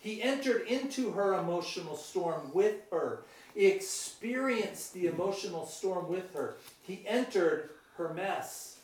He 0.00 0.20
entered 0.20 0.66
into 0.66 1.12
her 1.12 1.34
emotional 1.34 1.96
storm 1.96 2.50
with 2.52 2.76
her. 2.90 3.22
He 3.54 3.66
experienced 3.66 4.94
the 4.94 5.06
emotional 5.06 5.66
storm 5.66 6.08
with 6.08 6.34
her. 6.34 6.56
He 6.82 7.04
entered 7.06 7.70
her 7.98 8.12
mess. 8.12 8.78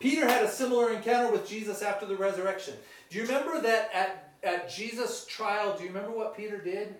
Peter 0.00 0.26
had 0.26 0.44
a 0.44 0.50
similar 0.50 0.92
encounter 0.92 1.30
with 1.30 1.48
Jesus 1.48 1.82
after 1.82 2.04
the 2.04 2.16
resurrection. 2.16 2.74
Do 3.10 3.18
you 3.18 3.26
remember 3.26 3.60
that 3.60 3.90
at, 3.94 4.23
at 4.44 4.70
Jesus' 4.70 5.24
trial, 5.26 5.76
do 5.76 5.82
you 5.82 5.88
remember 5.88 6.10
what 6.10 6.36
Peter 6.36 6.58
did? 6.58 6.94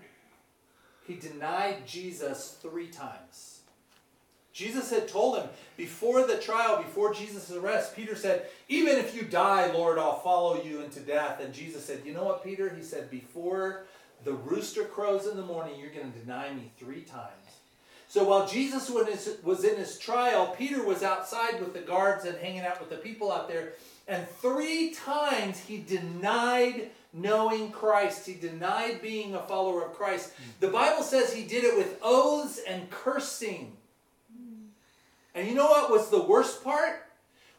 He 1.06 1.14
denied 1.14 1.86
Jesus 1.86 2.56
three 2.62 2.88
times. 2.88 3.60
Jesus 4.52 4.88
had 4.88 5.08
told 5.08 5.36
him 5.36 5.48
before 5.76 6.24
the 6.26 6.36
trial, 6.36 6.80
before 6.80 7.12
Jesus' 7.12 7.50
arrest, 7.50 7.96
Peter 7.96 8.14
said, 8.14 8.46
Even 8.68 8.96
if 8.96 9.14
you 9.14 9.22
die, 9.22 9.72
Lord, 9.72 9.98
I'll 9.98 10.20
follow 10.20 10.62
you 10.62 10.80
into 10.80 11.00
death. 11.00 11.40
And 11.40 11.52
Jesus 11.52 11.84
said, 11.84 12.02
You 12.04 12.14
know 12.14 12.24
what, 12.24 12.44
Peter? 12.44 12.72
He 12.72 12.82
said, 12.82 13.10
Before 13.10 13.86
the 14.22 14.32
rooster 14.32 14.84
crows 14.84 15.26
in 15.26 15.36
the 15.36 15.42
morning, 15.42 15.78
you're 15.78 15.90
going 15.90 16.10
to 16.10 16.18
deny 16.20 16.54
me 16.54 16.70
three 16.78 17.02
times. 17.02 17.58
So 18.06 18.22
while 18.22 18.46
Jesus 18.46 18.88
was 19.42 19.64
in 19.64 19.76
his 19.76 19.98
trial, 19.98 20.54
Peter 20.56 20.84
was 20.84 21.02
outside 21.02 21.58
with 21.58 21.74
the 21.74 21.80
guards 21.80 22.24
and 22.24 22.38
hanging 22.38 22.60
out 22.60 22.78
with 22.78 22.90
the 22.90 22.96
people 22.96 23.32
out 23.32 23.48
there. 23.48 23.72
And 24.06 24.28
three 24.40 24.94
times 24.94 25.58
he 25.58 25.78
denied 25.78 26.90
knowing 27.14 27.71
Christ. 27.71 28.26
He 28.26 28.35
denied 28.35 29.00
being 29.00 29.35
a 29.35 29.42
follower 29.42 29.85
of 29.85 29.94
Christ. 29.94 30.33
Hmm. 30.33 30.50
The 30.61 30.68
Bible 30.68 31.02
says 31.02 31.33
he 31.33 31.44
did 31.44 31.64
it 31.64 31.78
with 31.78 31.99
oaths 32.02 32.61
and 32.68 32.90
cursing. 32.90 33.76
And 35.35 35.49
you 35.49 35.54
know 35.54 35.66
what 35.66 35.90
was 35.90 36.11
the 36.11 36.23
worst 36.23 36.62
part? 36.62 37.06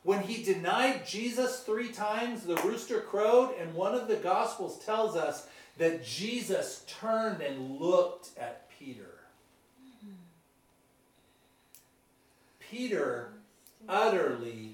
When 0.04 0.22
he 0.22 0.44
denied 0.44 1.08
Jesus 1.08 1.62
three 1.62 1.92
times, 1.92 2.44
the 2.44 2.56
rooster 2.58 3.02
crowed, 3.02 3.56
and 3.60 3.74
one 3.74 3.96
of 3.96 4.08
the 4.08 4.16
Gospels 4.18 4.78
tells 4.86 5.16
us 5.16 5.48
that 5.78 6.06
Jesus 6.06 6.86
turned 6.88 7.42
and 7.42 7.80
looked 7.80 8.30
at 8.38 8.70
Peter. 8.70 9.10
Peter 12.72 13.30
utterly 13.88 14.72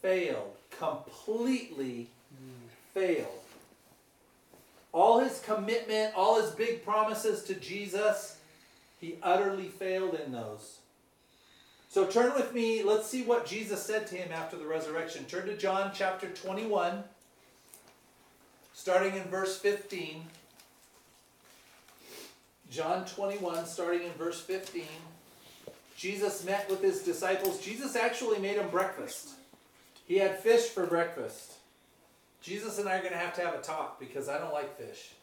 failed, 0.00 0.56
completely 0.78 2.08
hmm. 2.30 2.68
failed. 2.94 3.45
All 4.96 5.18
his 5.18 5.40
commitment, 5.40 6.14
all 6.16 6.40
his 6.40 6.52
big 6.52 6.82
promises 6.82 7.42
to 7.44 7.54
Jesus, 7.54 8.38
he 8.98 9.18
utterly 9.22 9.68
failed 9.68 10.14
in 10.14 10.32
those. 10.32 10.78
So 11.90 12.06
turn 12.06 12.32
with 12.32 12.54
me, 12.54 12.82
let's 12.82 13.06
see 13.06 13.22
what 13.22 13.44
Jesus 13.44 13.82
said 13.82 14.06
to 14.06 14.16
him 14.16 14.32
after 14.32 14.56
the 14.56 14.64
resurrection. 14.64 15.26
Turn 15.26 15.44
to 15.48 15.56
John 15.58 15.90
chapter 15.94 16.28
21, 16.28 17.04
starting 18.72 19.14
in 19.16 19.24
verse 19.24 19.58
15. 19.58 20.22
John 22.70 23.04
21, 23.04 23.66
starting 23.66 24.02
in 24.02 24.12
verse 24.12 24.40
15. 24.40 24.84
Jesus 25.94 26.42
met 26.42 26.70
with 26.70 26.80
his 26.80 27.02
disciples. 27.02 27.60
Jesus 27.60 27.96
actually 27.96 28.38
made 28.38 28.56
them 28.56 28.70
breakfast. 28.70 29.32
He 30.06 30.16
had 30.16 30.40
fish 30.40 30.68
for 30.68 30.86
breakfast. 30.86 31.55
Jesus 32.46 32.78
and 32.78 32.88
I 32.88 32.98
are 32.98 33.00
going 33.00 33.12
to 33.12 33.18
have 33.18 33.34
to 33.34 33.40
have 33.40 33.54
a 33.54 33.60
talk 33.60 33.98
because 33.98 34.28
I 34.28 34.38
don't 34.38 34.52
like 34.52 34.78
fish. 34.78 35.14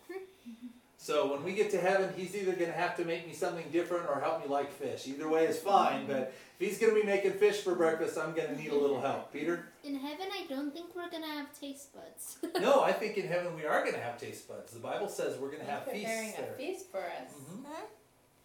So 0.98 1.32
when 1.32 1.44
we 1.44 1.54
get 1.54 1.70
to 1.72 1.80
heaven, 1.80 2.14
he's 2.16 2.36
either 2.36 2.54
going 2.54 2.72
to 2.72 2.78
have 2.78 2.96
to 2.98 3.06
make 3.06 3.28
me 3.28 3.34
something 3.34 3.66
different 3.72 4.08
or 4.10 4.20
help 4.22 4.42
me 4.42 4.50
like 4.50 4.72
fish. 4.72 5.08
Either 5.08 5.28
way 5.28 5.46
is 5.46 5.58
fine, 5.58 6.06
but 6.08 6.34
if 6.60 6.68
he's 6.70 6.78
going 6.80 6.94
to 6.94 7.02
be 7.02 7.06
making 7.06 7.34
fish 7.34 7.58
for 7.62 7.76
breakfast, 7.76 8.18
I'm 8.18 8.34
going 8.34 8.48
to 8.48 8.62
need 8.62 8.72
a 8.72 8.78
little 8.78 9.02
help. 9.02 9.34
Peter? 9.34 9.68
In 9.84 9.96
heaven, 9.96 10.28
I 10.32 10.46
don't 10.48 10.74
think 10.74 10.96
we're 10.96 11.10
going 11.10 11.24
to 11.24 11.30
have 11.30 11.48
taste 11.60 11.90
buds. 11.94 12.38
no, 12.62 12.84
I 12.84 12.94
think 12.94 13.18
in 13.18 13.28
heaven 13.28 13.56
we 13.56 13.66
are 13.66 13.82
going 13.82 13.96
to 13.96 14.02
have 14.02 14.18
taste 14.18 14.48
buds. 14.48 14.72
The 14.72 14.80
Bible 14.80 15.10
says 15.10 15.38
we're 15.40 15.52
going 15.52 15.66
to 15.66 15.70
have 15.70 15.84
feasts 15.86 16.06
preparing 16.06 16.32
there. 16.38 16.54
a 16.54 16.58
feast 16.58 16.92
for 16.92 17.00
us. 17.00 17.34
Mm-hmm. 17.52 17.64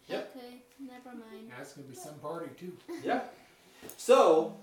Yep. 0.09 0.35
Okay, 0.35 0.55
never 0.79 1.15
mind. 1.15 1.51
That's 1.55 1.73
gonna 1.73 1.87
be 1.87 1.95
some 1.95 2.15
party 2.15 2.49
too. 2.59 2.73
Yeah. 3.03 3.21
So, 3.97 4.57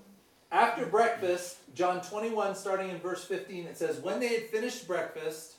after 0.50 0.86
breakfast, 0.86 1.58
John 1.74 2.00
21, 2.00 2.54
starting 2.54 2.90
in 2.90 2.98
verse 2.98 3.24
15, 3.24 3.66
it 3.66 3.76
says, 3.76 3.98
When 4.00 4.20
they 4.20 4.28
had 4.28 4.44
finished 4.44 4.86
breakfast, 4.86 5.54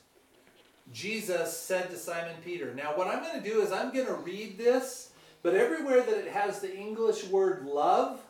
Jesus 0.92 1.56
said 1.56 1.90
to 1.90 1.96
Simon 1.96 2.36
Peter. 2.44 2.74
Now, 2.74 2.96
what 2.96 3.08
I'm 3.08 3.22
going 3.22 3.42
to 3.42 3.48
do 3.48 3.60
is 3.60 3.70
I'm 3.70 3.92
going 3.92 4.06
to 4.06 4.14
read 4.14 4.56
this, 4.56 5.10
but 5.42 5.54
everywhere 5.54 6.02
that 6.02 6.18
it 6.18 6.28
has 6.28 6.60
the 6.60 6.74
English 6.74 7.24
word 7.24 7.66
love, 7.66 8.20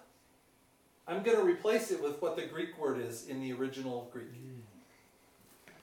I'm 1.06 1.22
going 1.22 1.38
to 1.38 1.44
replace 1.44 1.90
it 1.90 2.02
with 2.02 2.20
what 2.20 2.36
the 2.36 2.46
Greek 2.46 2.78
word 2.78 3.00
is 3.00 3.28
in 3.28 3.40
the 3.40 3.52
original 3.52 4.10
Greek. 4.12 4.26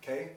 Okay? 0.03 0.32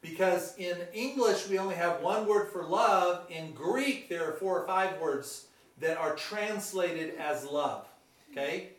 Because 0.00 0.56
in 0.56 0.76
English 0.94 1.48
we 1.48 1.58
only 1.58 1.74
have 1.74 2.00
one 2.00 2.26
word 2.26 2.50
for 2.50 2.64
love. 2.64 3.30
In 3.30 3.52
Greek 3.52 4.08
there 4.08 4.28
are 4.28 4.32
four 4.32 4.60
or 4.60 4.66
five 4.66 4.98
words 5.00 5.46
that 5.80 5.98
are 5.98 6.14
translated 6.14 7.14
as 7.18 7.44
love. 7.44 7.86
Okay? 8.30 8.70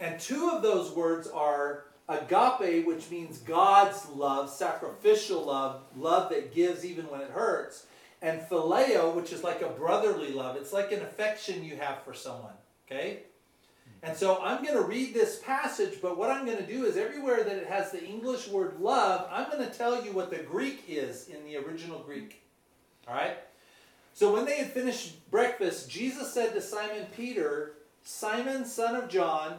And 0.00 0.20
two 0.20 0.50
of 0.50 0.62
those 0.62 0.92
words 0.92 1.26
are 1.28 1.84
agape, 2.08 2.86
which 2.86 3.10
means 3.10 3.38
God's 3.38 4.08
love, 4.10 4.50
sacrificial 4.50 5.44
love, 5.44 5.82
love 5.96 6.30
that 6.30 6.54
gives 6.54 6.84
even 6.84 7.06
when 7.06 7.20
it 7.20 7.30
hurts, 7.30 7.86
and 8.22 8.40
phileo, 8.42 9.14
which 9.14 9.32
is 9.32 9.42
like 9.42 9.62
a 9.62 9.68
brotherly 9.68 10.32
love. 10.32 10.56
It's 10.56 10.72
like 10.72 10.92
an 10.92 11.02
affection 11.02 11.64
you 11.64 11.76
have 11.76 12.02
for 12.02 12.14
someone. 12.14 12.54
Okay? 12.86 13.20
And 14.02 14.16
so 14.16 14.40
I'm 14.42 14.62
going 14.62 14.76
to 14.76 14.82
read 14.82 15.14
this 15.14 15.40
passage, 15.40 15.98
but 16.00 16.16
what 16.16 16.30
I'm 16.30 16.46
going 16.46 16.58
to 16.58 16.66
do 16.66 16.84
is 16.84 16.96
everywhere 16.96 17.42
that 17.42 17.56
it 17.56 17.66
has 17.66 17.90
the 17.90 18.04
English 18.04 18.46
word 18.48 18.78
love, 18.78 19.26
I'm 19.30 19.50
going 19.50 19.68
to 19.68 19.76
tell 19.76 20.04
you 20.04 20.12
what 20.12 20.30
the 20.30 20.38
Greek 20.38 20.84
is 20.86 21.28
in 21.28 21.44
the 21.44 21.56
original 21.56 21.98
Greek. 22.00 22.42
All 23.08 23.14
right? 23.14 23.38
So 24.12 24.32
when 24.32 24.44
they 24.44 24.58
had 24.58 24.72
finished 24.72 25.28
breakfast, 25.30 25.90
Jesus 25.90 26.32
said 26.32 26.54
to 26.54 26.60
Simon 26.60 27.06
Peter, 27.16 27.72
Simon, 28.02 28.64
son 28.64 28.94
of 28.94 29.08
John, 29.08 29.56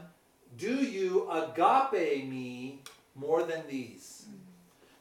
do 0.57 0.75
you 0.75 1.29
agape 1.29 2.27
me 2.27 2.79
more 3.15 3.43
than 3.43 3.63
these? 3.69 4.25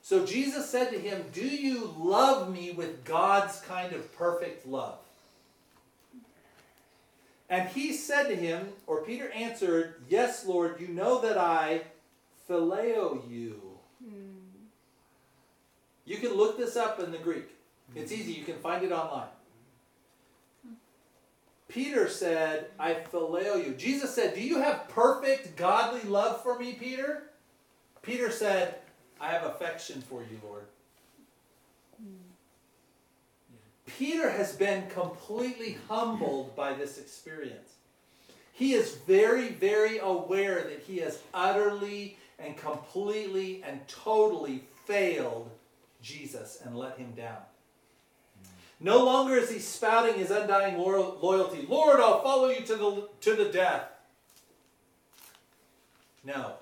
So 0.03 0.25
Jesus 0.25 0.71
said 0.71 0.91
to 0.91 0.99
him, 0.99 1.25
Do 1.33 1.47
you 1.47 1.95
love 1.99 2.53
me 2.53 2.71
with 2.73 3.05
God's 3.05 3.61
kind 3.61 3.93
of 3.93 4.17
perfect 4.17 4.67
love? 4.67 4.99
And 7.49 7.69
he 7.69 7.93
said 7.93 8.29
to 8.29 8.37
him, 8.37 8.69
or 8.87 9.03
Peter 9.03 9.31
answered, 9.31 10.03
Yes, 10.09 10.47
Lord, 10.47 10.81
you 10.81 10.89
know 10.89 11.21
that 11.23 11.39
I 11.39 11.83
phileo 12.49 13.29
you. 13.29 13.61
Hmm. 14.03 14.37
You 16.05 16.19
can 16.19 16.35
look 16.35 16.57
this 16.57 16.77
up 16.77 17.01
in 17.01 17.11
the 17.11 17.19
Greek. 17.19 17.49
It's 17.95 18.13
easy, 18.13 18.33
you 18.33 18.45
can 18.45 18.57
find 18.57 18.85
it 18.85 18.93
online. 18.93 19.29
Peter 21.69 22.09
said, 22.09 22.67
I 22.79 22.95
phileo 22.95 23.65
you. 23.65 23.75
Jesus 23.75 24.15
said, 24.15 24.35
Do 24.35 24.41
you 24.41 24.61
have 24.61 24.89
perfect 24.89 25.57
godly 25.57 26.03
love 26.09 26.43
for 26.43 26.59
me, 26.59 26.75
Peter? 26.75 27.25
Peter 28.03 28.31
said, 28.31 28.77
I 29.21 29.29
have 29.29 29.45
affection 29.45 30.01
for 30.03 30.21
you, 30.23 30.41
Lord. 30.45 30.65
Peter 33.87 34.31
has 34.31 34.55
been 34.55 34.89
completely 34.89 35.79
humbled 35.89 36.55
by 36.55 36.73
this 36.75 36.99
experience. 36.99 37.75
He 38.53 38.75
is 38.75 38.97
very, 39.07 39.51
very 39.51 39.99
aware 39.99 40.63
that 40.65 40.81
he 40.87 40.99
has 40.99 41.21
utterly 41.33 42.17
and 42.39 42.57
completely 42.57 43.63
and 43.65 43.87
totally 43.89 44.65
failed 44.87 45.51
Jesus 46.03 46.61
and 46.65 46.77
let 46.77 46.99
him 46.99 47.13
down. 47.13 47.39
No 48.79 49.05
longer 49.05 49.37
is 49.37 49.51
he 49.51 49.59
spouting 49.59 50.15
his 50.15 50.31
undying 50.31 50.77
loyalty. 50.77 51.67
Lord, 51.69 51.99
I'll 51.99 52.23
follow 52.23 52.49
you 52.49 52.61
to 52.61 52.77
the, 52.77 53.09
to 53.23 53.35
the 53.35 53.51
death. 53.51 53.89
No. 56.25 56.55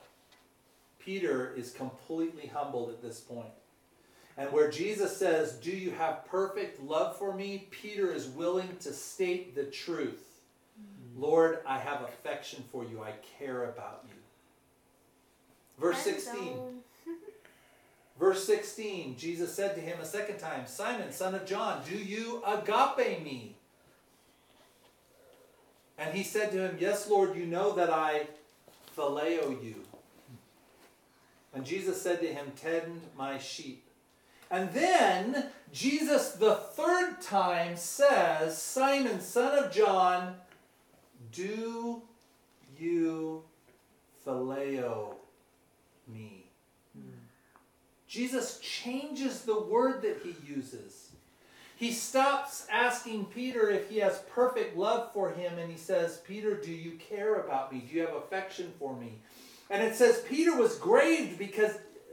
Peter 0.98 1.52
is 1.56 1.72
completely 1.72 2.46
humbled 2.46 2.90
at 2.90 3.02
this 3.02 3.20
point. 3.20 3.48
And 4.36 4.50
where 4.52 4.70
Jesus 4.70 5.16
says, 5.16 5.52
Do 5.52 5.70
you 5.70 5.90
have 5.92 6.26
perfect 6.26 6.82
love 6.82 7.16
for 7.16 7.34
me? 7.34 7.68
Peter 7.70 8.12
is 8.12 8.26
willing 8.28 8.76
to 8.80 8.92
state 8.92 9.54
the 9.54 9.64
truth. 9.64 10.40
Mm-hmm. 10.80 11.22
Lord, 11.22 11.58
I 11.66 11.78
have 11.78 12.02
affection 12.02 12.64
for 12.72 12.84
you. 12.84 13.02
I 13.02 13.12
care 13.38 13.64
about 13.64 14.04
you. 14.08 14.14
Verse 15.78 15.98
16. 15.98 16.58
Verse 18.18 18.44
16, 18.44 19.16
Jesus 19.16 19.52
said 19.52 19.74
to 19.74 19.80
him 19.80 19.98
a 20.00 20.04
second 20.04 20.38
time, 20.38 20.66
Simon, 20.66 21.10
son 21.10 21.34
of 21.34 21.46
John, 21.46 21.82
do 21.88 21.96
you 21.96 22.42
agape 22.46 23.22
me? 23.22 23.56
And 25.98 26.14
he 26.14 26.22
said 26.22 26.52
to 26.52 26.68
him, 26.68 26.76
Yes, 26.78 27.08
Lord, 27.08 27.36
you 27.36 27.46
know 27.46 27.72
that 27.74 27.90
I 27.90 28.28
phileo 28.96 29.62
you. 29.62 29.76
And 31.52 31.64
Jesus 31.64 32.00
said 32.00 32.20
to 32.20 32.26
him, 32.26 32.52
Tend 32.56 33.00
my 33.16 33.38
sheep. 33.38 33.84
And 34.50 34.72
then 34.72 35.46
Jesus, 35.72 36.32
the 36.32 36.54
third 36.54 37.20
time, 37.20 37.76
says, 37.76 38.60
Simon, 38.60 39.20
son 39.20 39.64
of 39.64 39.72
John, 39.72 40.36
do 41.32 42.02
you 42.78 43.42
phileo? 44.26 45.14
Jesus 48.14 48.60
changes 48.60 49.40
the 49.40 49.58
word 49.58 50.02
that 50.02 50.20
he 50.22 50.36
uses. 50.48 51.10
He 51.74 51.90
stops 51.90 52.64
asking 52.70 53.24
Peter 53.24 53.68
if 53.70 53.90
he 53.90 53.98
has 53.98 54.22
perfect 54.30 54.76
love 54.76 55.12
for 55.12 55.30
him 55.30 55.58
and 55.58 55.68
he 55.68 55.76
says, 55.76 56.20
Peter, 56.24 56.54
do 56.54 56.70
you 56.70 56.92
care 56.92 57.40
about 57.40 57.72
me? 57.72 57.80
Do 57.80 57.96
you 57.96 58.02
have 58.02 58.14
affection 58.14 58.72
for 58.78 58.94
me? 58.94 59.18
And 59.68 59.82
it 59.82 59.96
says 59.96 60.22
Peter 60.28 60.56
was 60.56 60.78
grieved 60.78 61.40
because 61.40 61.72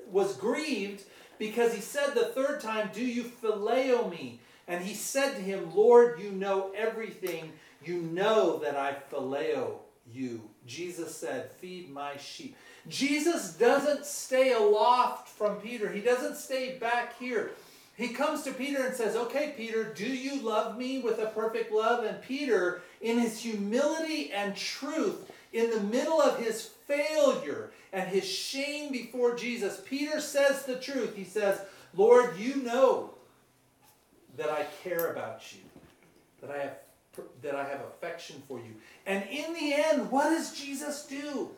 was 0.09 0.35
grieved 0.37 1.03
because 1.37 1.71
he 1.71 1.81
said 1.81 2.15
the 2.15 2.25
third 2.33 2.61
time, 2.61 2.89
Do 2.91 3.05
you 3.05 3.23
phileo 3.23 4.09
me? 4.09 4.39
And 4.67 4.83
he 4.83 4.95
said 4.95 5.35
to 5.35 5.41
him, 5.41 5.75
Lord, 5.75 6.19
you 6.19 6.31
know 6.31 6.71
everything. 6.75 7.51
You 7.85 8.01
know 8.01 8.57
that 8.59 8.75
I 8.75 8.95
phileo 9.11 9.75
you. 10.11 10.49
Jesus 10.65 11.15
said, 11.15 11.51
Feed 11.51 11.91
my 11.91 12.17
sheep. 12.17 12.55
Jesus 12.87 13.53
doesn't 13.53 14.05
stay 14.05 14.53
aloft 14.53 15.29
from 15.29 15.57
Peter. 15.57 15.91
He 15.91 16.01
doesn't 16.01 16.35
stay 16.35 16.77
back 16.77 17.17
here. 17.19 17.51
He 17.95 18.09
comes 18.09 18.43
to 18.43 18.51
Peter 18.51 18.85
and 18.85 18.95
says, 18.95 19.15
Okay, 19.15 19.53
Peter, 19.55 19.93
do 19.93 20.07
you 20.07 20.41
love 20.41 20.77
me 20.77 20.99
with 20.99 21.19
a 21.19 21.27
perfect 21.27 21.71
love? 21.71 22.03
And 22.03 22.21
Peter, 22.21 22.81
in 23.01 23.19
his 23.19 23.39
humility 23.39 24.31
and 24.31 24.55
truth, 24.55 25.31
in 25.53 25.69
the 25.69 25.81
middle 25.81 26.21
of 26.21 26.39
his 26.39 26.65
failure 26.87 27.71
and 27.93 28.09
his 28.09 28.25
shame 28.25 28.91
before 28.91 29.35
Jesus, 29.35 29.81
Peter 29.85 30.19
says 30.19 30.65
the 30.65 30.77
truth. 30.77 31.15
He 31.15 31.25
says, 31.25 31.59
Lord, 31.93 32.37
you 32.37 32.55
know 32.57 33.13
that 34.37 34.49
I 34.49 34.65
care 34.83 35.11
about 35.11 35.53
you, 35.53 35.59
that 36.41 36.49
I 36.49 36.57
have 36.57 36.77
that 37.41 37.55
I 37.55 37.65
have 37.65 37.81
affection 37.81 38.41
for 38.47 38.57
you. 38.57 38.73
And 39.05 39.25
in 39.29 39.53
the 39.53 39.73
end, 39.73 40.09
what 40.09 40.29
does 40.29 40.57
Jesus 40.57 41.05
do? 41.05 41.49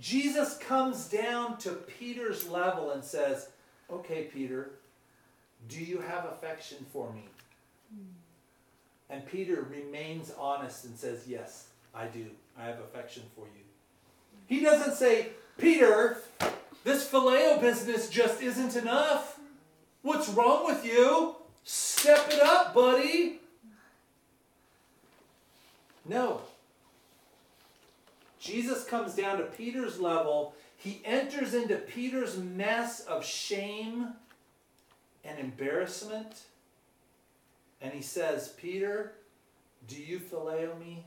Jesus 0.00 0.56
comes 0.58 1.08
down 1.08 1.58
to 1.58 1.70
Peter's 1.70 2.48
level 2.48 2.92
and 2.92 3.02
says, 3.02 3.48
Okay, 3.90 4.24
Peter, 4.24 4.70
do 5.68 5.82
you 5.82 5.98
have 6.00 6.26
affection 6.26 6.86
for 6.92 7.12
me? 7.12 7.24
Hmm. 7.92 8.04
And 9.10 9.26
Peter 9.26 9.66
remains 9.70 10.32
honest 10.38 10.84
and 10.84 10.96
says, 10.96 11.24
Yes, 11.26 11.68
I 11.94 12.06
do. 12.06 12.26
I 12.58 12.64
have 12.64 12.80
affection 12.80 13.24
for 13.34 13.46
you. 13.46 13.64
He 14.46 14.60
doesn't 14.60 14.94
say, 14.94 15.28
Peter, 15.58 16.18
this 16.84 17.08
phileo 17.08 17.60
business 17.60 18.08
just 18.08 18.40
isn't 18.42 18.76
enough. 18.76 19.38
What's 20.02 20.28
wrong 20.28 20.64
with 20.64 20.84
you? 20.86 21.36
Step 21.64 22.30
it 22.30 22.40
up, 22.40 22.72
buddy. 22.72 23.40
No. 26.06 26.40
Jesus 28.48 28.84
comes 28.84 29.14
down 29.14 29.36
to 29.38 29.44
Peter's 29.44 30.00
level. 30.00 30.54
He 30.76 31.02
enters 31.04 31.52
into 31.52 31.76
Peter's 31.76 32.38
mess 32.38 33.00
of 33.00 33.24
shame 33.24 34.08
and 35.22 35.38
embarrassment. 35.38 36.44
And 37.82 37.92
he 37.92 38.00
says, 38.00 38.54
Peter, 38.56 39.12
do 39.86 39.96
you 39.96 40.18
phileo 40.18 40.78
me? 40.80 41.04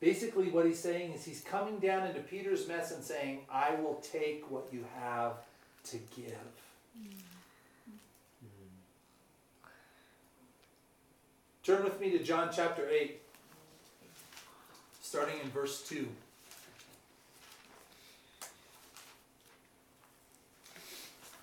Basically, 0.00 0.50
what 0.50 0.64
he's 0.64 0.78
saying 0.78 1.12
is 1.12 1.24
he's 1.24 1.42
coming 1.42 1.78
down 1.78 2.06
into 2.06 2.20
Peter's 2.20 2.66
mess 2.66 2.92
and 2.92 3.04
saying, 3.04 3.40
I 3.50 3.74
will 3.74 3.96
take 3.96 4.50
what 4.50 4.68
you 4.72 4.84
have 4.98 5.34
to 5.84 5.98
give. 6.14 6.34
Mm. 6.98 7.12
Turn 11.62 11.82
with 11.84 12.00
me 12.00 12.10
to 12.10 12.22
John 12.22 12.50
chapter 12.54 12.88
8, 12.88 13.20
starting 15.06 15.38
in 15.40 15.48
verse 15.50 15.82
2. 15.88 16.08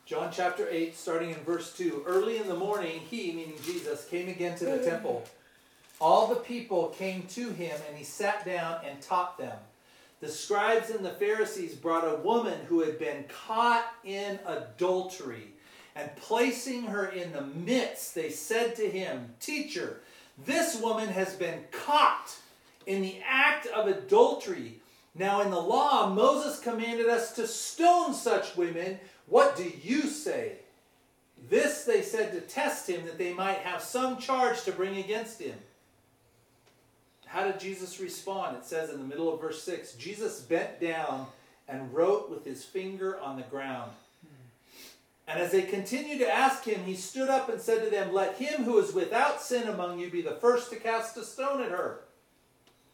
John 0.05 0.29
chapter 0.33 0.67
8, 0.69 0.95
starting 0.97 1.29
in 1.29 1.37
verse 1.37 1.75
2. 1.77 2.03
Early 2.05 2.37
in 2.37 2.49
the 2.49 2.57
morning, 2.57 2.99
he, 3.09 3.31
meaning 3.31 3.55
Jesus, 3.63 4.05
came 4.05 4.27
again 4.27 4.57
to 4.57 4.65
the 4.65 4.79
temple. 4.79 5.23
All 6.01 6.27
the 6.27 6.35
people 6.35 6.89
came 6.89 7.23
to 7.27 7.51
him, 7.51 7.79
and 7.87 7.97
he 7.97 8.03
sat 8.03 8.45
down 8.45 8.81
and 8.85 9.01
taught 9.01 9.37
them. 9.37 9.57
The 10.19 10.27
scribes 10.27 10.89
and 10.89 11.03
the 11.05 11.11
Pharisees 11.11 11.73
brought 11.73 12.03
a 12.03 12.17
woman 12.17 12.59
who 12.67 12.81
had 12.81 12.99
been 12.99 13.23
caught 13.47 13.85
in 14.03 14.39
adultery. 14.45 15.53
And 15.95 16.13
placing 16.17 16.83
her 16.87 17.05
in 17.05 17.31
the 17.31 17.43
midst, 17.43 18.13
they 18.13 18.29
said 18.29 18.75
to 18.75 18.89
him, 18.89 19.29
Teacher, 19.39 20.01
this 20.45 20.81
woman 20.81 21.07
has 21.07 21.33
been 21.35 21.63
caught 21.71 22.35
in 22.85 23.01
the 23.01 23.17
act 23.27 23.67
of 23.67 23.87
adultery. 23.87 24.79
Now, 25.15 25.41
in 25.41 25.51
the 25.51 25.59
law, 25.59 26.09
Moses 26.09 26.59
commanded 26.59 27.07
us 27.07 27.33
to 27.33 27.47
stone 27.47 28.13
such 28.13 28.57
women. 28.57 28.99
What 29.27 29.55
do 29.55 29.71
you 29.83 30.01
say? 30.01 30.53
This 31.49 31.83
they 31.83 32.01
said 32.01 32.31
to 32.31 32.41
test 32.41 32.89
him, 32.89 33.05
that 33.05 33.17
they 33.17 33.33
might 33.33 33.59
have 33.59 33.81
some 33.81 34.17
charge 34.17 34.63
to 34.63 34.71
bring 34.71 34.97
against 34.97 35.41
him. 35.41 35.55
How 37.25 37.45
did 37.45 37.59
Jesus 37.59 37.99
respond? 37.99 38.57
It 38.57 38.65
says 38.65 38.89
in 38.89 38.99
the 38.99 39.07
middle 39.07 39.33
of 39.33 39.41
verse 39.41 39.63
6 39.63 39.93
Jesus 39.93 40.41
bent 40.41 40.79
down 40.79 41.27
and 41.67 41.93
wrote 41.93 42.29
with 42.29 42.45
his 42.45 42.63
finger 42.63 43.19
on 43.19 43.37
the 43.37 43.43
ground. 43.43 43.91
And 45.27 45.41
as 45.41 45.51
they 45.51 45.61
continued 45.61 46.19
to 46.19 46.31
ask 46.31 46.65
him, 46.65 46.83
he 46.83 46.95
stood 46.95 47.29
up 47.29 47.49
and 47.49 47.59
said 47.59 47.83
to 47.83 47.89
them, 47.89 48.13
Let 48.13 48.35
him 48.35 48.63
who 48.63 48.77
is 48.77 48.93
without 48.93 49.41
sin 49.41 49.67
among 49.67 49.99
you 49.99 50.09
be 50.09 50.21
the 50.21 50.35
first 50.35 50.69
to 50.71 50.75
cast 50.75 51.17
a 51.17 51.23
stone 51.23 51.61
at 51.61 51.71
her. 51.71 52.01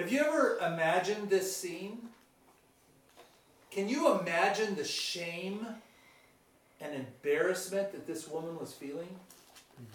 Have 0.00 0.10
you 0.10 0.20
ever 0.20 0.56
imagined 0.66 1.28
this 1.28 1.54
scene? 1.54 2.08
Can 3.70 3.86
you 3.86 4.18
imagine 4.18 4.74
the 4.74 4.84
shame 4.84 5.66
and 6.80 6.94
embarrassment 6.94 7.92
that 7.92 8.06
this 8.06 8.26
woman 8.26 8.58
was 8.58 8.72
feeling? 8.72 9.14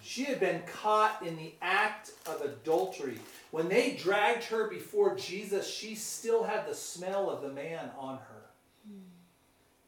She 0.04 0.26
had 0.26 0.40
been 0.40 0.62
caught 0.68 1.26
in 1.26 1.36
the 1.38 1.56
act 1.60 2.12
of 2.28 2.42
adultery. 2.42 3.18
When 3.50 3.68
they 3.68 3.96
dragged 3.96 4.44
her 4.44 4.70
before 4.70 5.16
Jesus, 5.16 5.68
she 5.68 5.96
still 5.96 6.44
had 6.44 6.68
the 6.68 6.76
smell 6.76 7.28
of 7.32 7.42
the 7.42 7.52
man 7.52 7.90
on 7.98 8.18
her. 8.18 8.44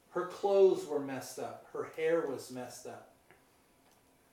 Her 0.09 0.25
clothes 0.25 0.87
were 0.87 0.99
messed 0.99 1.37
up, 1.37 1.67
her 1.73 1.89
hair 1.95 2.25
was 2.27 2.49
messed 2.49 2.87
up. 2.87 3.13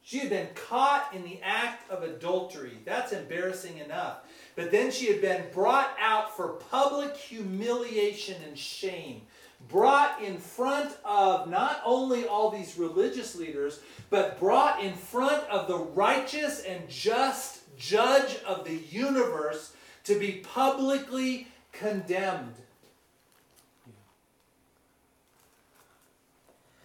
She 0.03 0.19
had 0.19 0.31
been 0.31 0.49
caught 0.55 1.13
in 1.15 1.25
the 1.25 1.41
act 1.43 1.91
of 1.91 2.03
adultery. 2.03 2.79
That's 2.87 3.13
embarrassing 3.13 3.79
enough. 3.79 4.24
But 4.57 4.71
then 4.71 4.91
she 4.91 5.07
had 5.07 5.21
been 5.21 5.45
brought 5.53 5.97
out 6.01 6.37
for 6.37 6.49
public 6.71 7.17
humiliation 7.17 8.37
and 8.47 8.57
shame. 8.57 9.23
Brought 9.69 10.23
in 10.23 10.37
front 10.39 10.97
of 11.05 11.49
not 11.49 11.81
only 11.85 12.27
all 12.27 12.51
these 12.51 12.79
religious 12.79 13.35
leaders, 13.35 13.81
but 14.11 14.39
brought 14.39 14.83
in 14.83 14.95
front 14.95 15.43
of 15.49 15.67
the 15.67 15.79
righteous 15.79 16.61
and 16.61 16.89
just 16.89 17.63
judge 17.77 18.37
of 18.47 18.65
the 18.65 18.77
universe 18.91 19.75
to 20.05 20.19
be 20.19 20.43
publicly 20.53 21.49
condemned. 21.73 22.55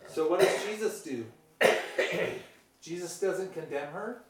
So, 0.08 0.28
what 0.28 0.40
does 0.40 0.66
Jesus 0.66 1.04
do? 1.04 1.26
Jesus 2.82 3.20
doesn't 3.20 3.54
condemn 3.54 3.92
her, 3.92 4.24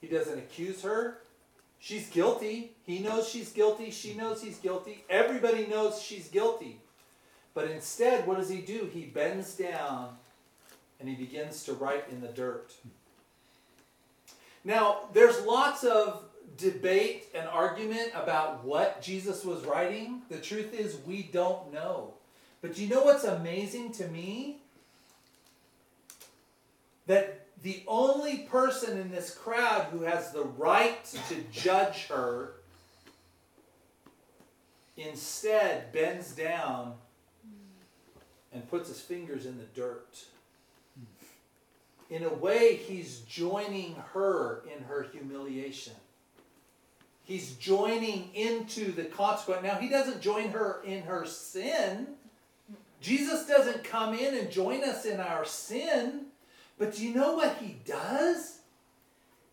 He 0.00 0.06
doesn't 0.06 0.38
accuse 0.38 0.82
her. 0.82 1.18
She's 1.80 2.08
guilty. 2.08 2.72
He 2.84 2.98
knows 2.98 3.28
she's 3.28 3.50
guilty. 3.52 3.90
She 3.90 4.14
knows 4.14 4.42
he's 4.42 4.58
guilty. 4.58 5.04
Everybody 5.08 5.66
knows 5.66 6.02
she's 6.02 6.28
guilty. 6.28 6.80
But 7.54 7.70
instead, 7.70 8.26
what 8.26 8.38
does 8.38 8.48
he 8.48 8.60
do? 8.60 8.90
He 8.92 9.02
bends 9.02 9.54
down 9.54 10.16
and 11.00 11.08
he 11.08 11.14
begins 11.14 11.64
to 11.64 11.72
write 11.74 12.04
in 12.10 12.20
the 12.20 12.28
dirt. 12.28 12.74
Now, 14.64 15.08
there's 15.12 15.40
lots 15.44 15.84
of 15.84 16.24
debate 16.56 17.26
and 17.34 17.48
argument 17.48 18.10
about 18.14 18.64
what 18.64 19.00
Jesus 19.00 19.44
was 19.44 19.64
writing. 19.64 20.22
The 20.28 20.38
truth 20.38 20.74
is, 20.74 20.98
we 21.06 21.22
don't 21.22 21.72
know. 21.72 22.14
But 22.60 22.76
you 22.78 22.88
know 22.88 23.02
what's 23.04 23.24
amazing 23.24 23.92
to 23.92 24.08
me? 24.08 24.58
That 27.06 27.37
the 27.62 27.82
only 27.86 28.38
person 28.38 28.98
in 28.98 29.10
this 29.10 29.34
crowd 29.34 29.86
who 29.90 30.02
has 30.02 30.32
the 30.32 30.44
right 30.44 31.04
to 31.28 31.36
judge 31.52 32.06
her 32.06 32.52
instead 34.96 35.92
bends 35.92 36.32
down 36.32 36.94
and 38.52 38.68
puts 38.70 38.88
his 38.88 39.00
fingers 39.00 39.46
in 39.46 39.58
the 39.58 39.64
dirt. 39.74 40.24
In 42.10 42.24
a 42.24 42.32
way, 42.32 42.76
he's 42.76 43.18
joining 43.20 43.96
her 44.14 44.62
in 44.74 44.84
her 44.84 45.06
humiliation. 45.12 45.92
He's 47.24 47.54
joining 47.56 48.30
into 48.34 48.92
the 48.92 49.04
consequence. 49.04 49.62
Now, 49.62 49.74
he 49.74 49.90
doesn't 49.90 50.22
join 50.22 50.48
her 50.50 50.80
in 50.84 51.02
her 51.02 51.26
sin. 51.26 52.06
Jesus 53.02 53.46
doesn't 53.46 53.84
come 53.84 54.14
in 54.14 54.34
and 54.34 54.50
join 54.50 54.82
us 54.82 55.04
in 55.04 55.20
our 55.20 55.44
sin. 55.44 56.27
But 56.78 56.94
do 56.94 57.04
you 57.04 57.14
know 57.14 57.34
what 57.34 57.56
he 57.60 57.76
does? 57.84 58.58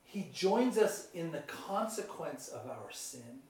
He 0.03 0.29
joins 0.33 0.77
us 0.77 1.07
in 1.13 1.31
the 1.31 1.39
consequence 1.39 2.47
of 2.47 2.69
our 2.69 2.91
sin. 2.91 3.41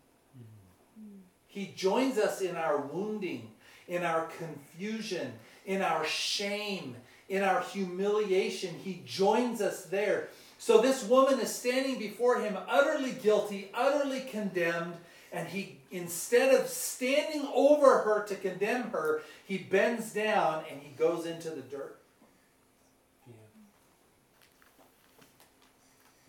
He 1.48 1.74
joins 1.76 2.18
us 2.18 2.42
in 2.42 2.56
our 2.56 2.78
wounding, 2.78 3.52
in 3.88 4.04
our 4.04 4.28
confusion, 4.38 5.34
in 5.66 5.82
our 5.82 6.06
shame, 6.06 6.96
in 7.30 7.44
our 7.44 7.62
humiliation. 7.62 8.76
He 8.84 9.04
joins 9.06 9.62
us 9.62 9.86
there. 9.86 10.30
So 10.58 10.82
this 10.82 11.08
woman 11.08 11.40
is 11.40 11.54
standing 11.54 12.00
before 12.00 12.42
him, 12.42 12.58
utterly 12.68 13.12
guilty, 13.12 13.70
utterly 13.74 14.22
condemned, 14.22 14.96
and 15.32 15.48
he, 15.48 15.78
instead 15.92 16.56
of 16.60 16.68
standing 16.68 17.48
over 17.54 18.00
her 18.00 18.26
to 18.26 18.36
condemn 18.36 18.90
her, 18.92 19.22
he 19.46 19.58
bends 19.58 20.14
down 20.14 20.64
and 20.72 20.82
he 20.82 20.90
goes 20.96 21.26
into 21.26 21.50
the 21.50 21.62
dirt. 21.62 21.95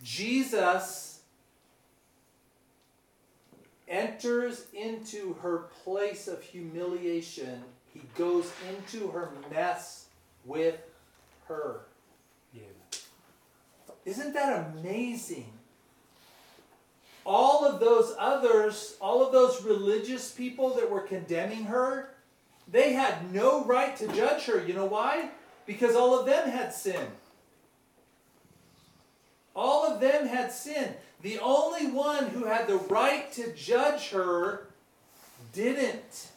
Jesus 0.07 1.19
enters 3.88 4.66
into 4.73 5.35
her 5.42 5.66
place 5.83 6.29
of 6.29 6.40
humiliation. 6.40 7.64
He 7.92 8.03
goes 8.16 8.53
into 8.69 9.09
her 9.09 9.33
mess 9.51 10.07
with 10.45 10.79
her. 11.49 11.81
Yeah. 12.55 12.62
Isn't 14.05 14.33
that 14.35 14.73
amazing? 14.77 15.53
All 17.25 17.64
of 17.64 17.81
those 17.81 18.14
others, 18.16 18.97
all 19.01 19.27
of 19.27 19.33
those 19.33 19.64
religious 19.64 20.31
people 20.31 20.75
that 20.75 20.88
were 20.88 21.01
condemning 21.01 21.64
her, 21.64 22.14
they 22.71 22.92
had 22.92 23.35
no 23.35 23.64
right 23.64 23.97
to 23.97 24.07
judge 24.12 24.45
her. 24.45 24.64
You 24.64 24.75
know 24.75 24.87
why? 24.87 25.31
Because 25.66 25.97
all 25.97 26.16
of 26.16 26.27
them 26.27 26.49
had 26.49 26.73
sinned. 26.73 27.11
All 29.57 29.87
of 29.87 30.01
them 30.01 30.27
had 30.27 30.53
sinned. 30.53 30.95
The 31.23 31.38
only 31.38 31.87
one 31.87 32.27
who 32.27 32.45
had 32.45 32.69
the 32.69 32.77
right 32.77 33.33
to 33.33 33.53
judge 33.55 34.11
her 34.11 34.69
didn't. 35.55 36.29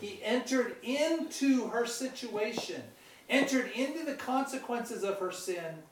He 0.00 0.20
entered 0.22 0.76
into 0.84 1.68
her 1.68 1.86
situation, 1.86 2.82
entered 3.28 3.72
into 3.74 4.04
the 4.04 4.14
consequences 4.14 5.02
of 5.02 5.18
her 5.18 5.32
sin, 5.32 5.82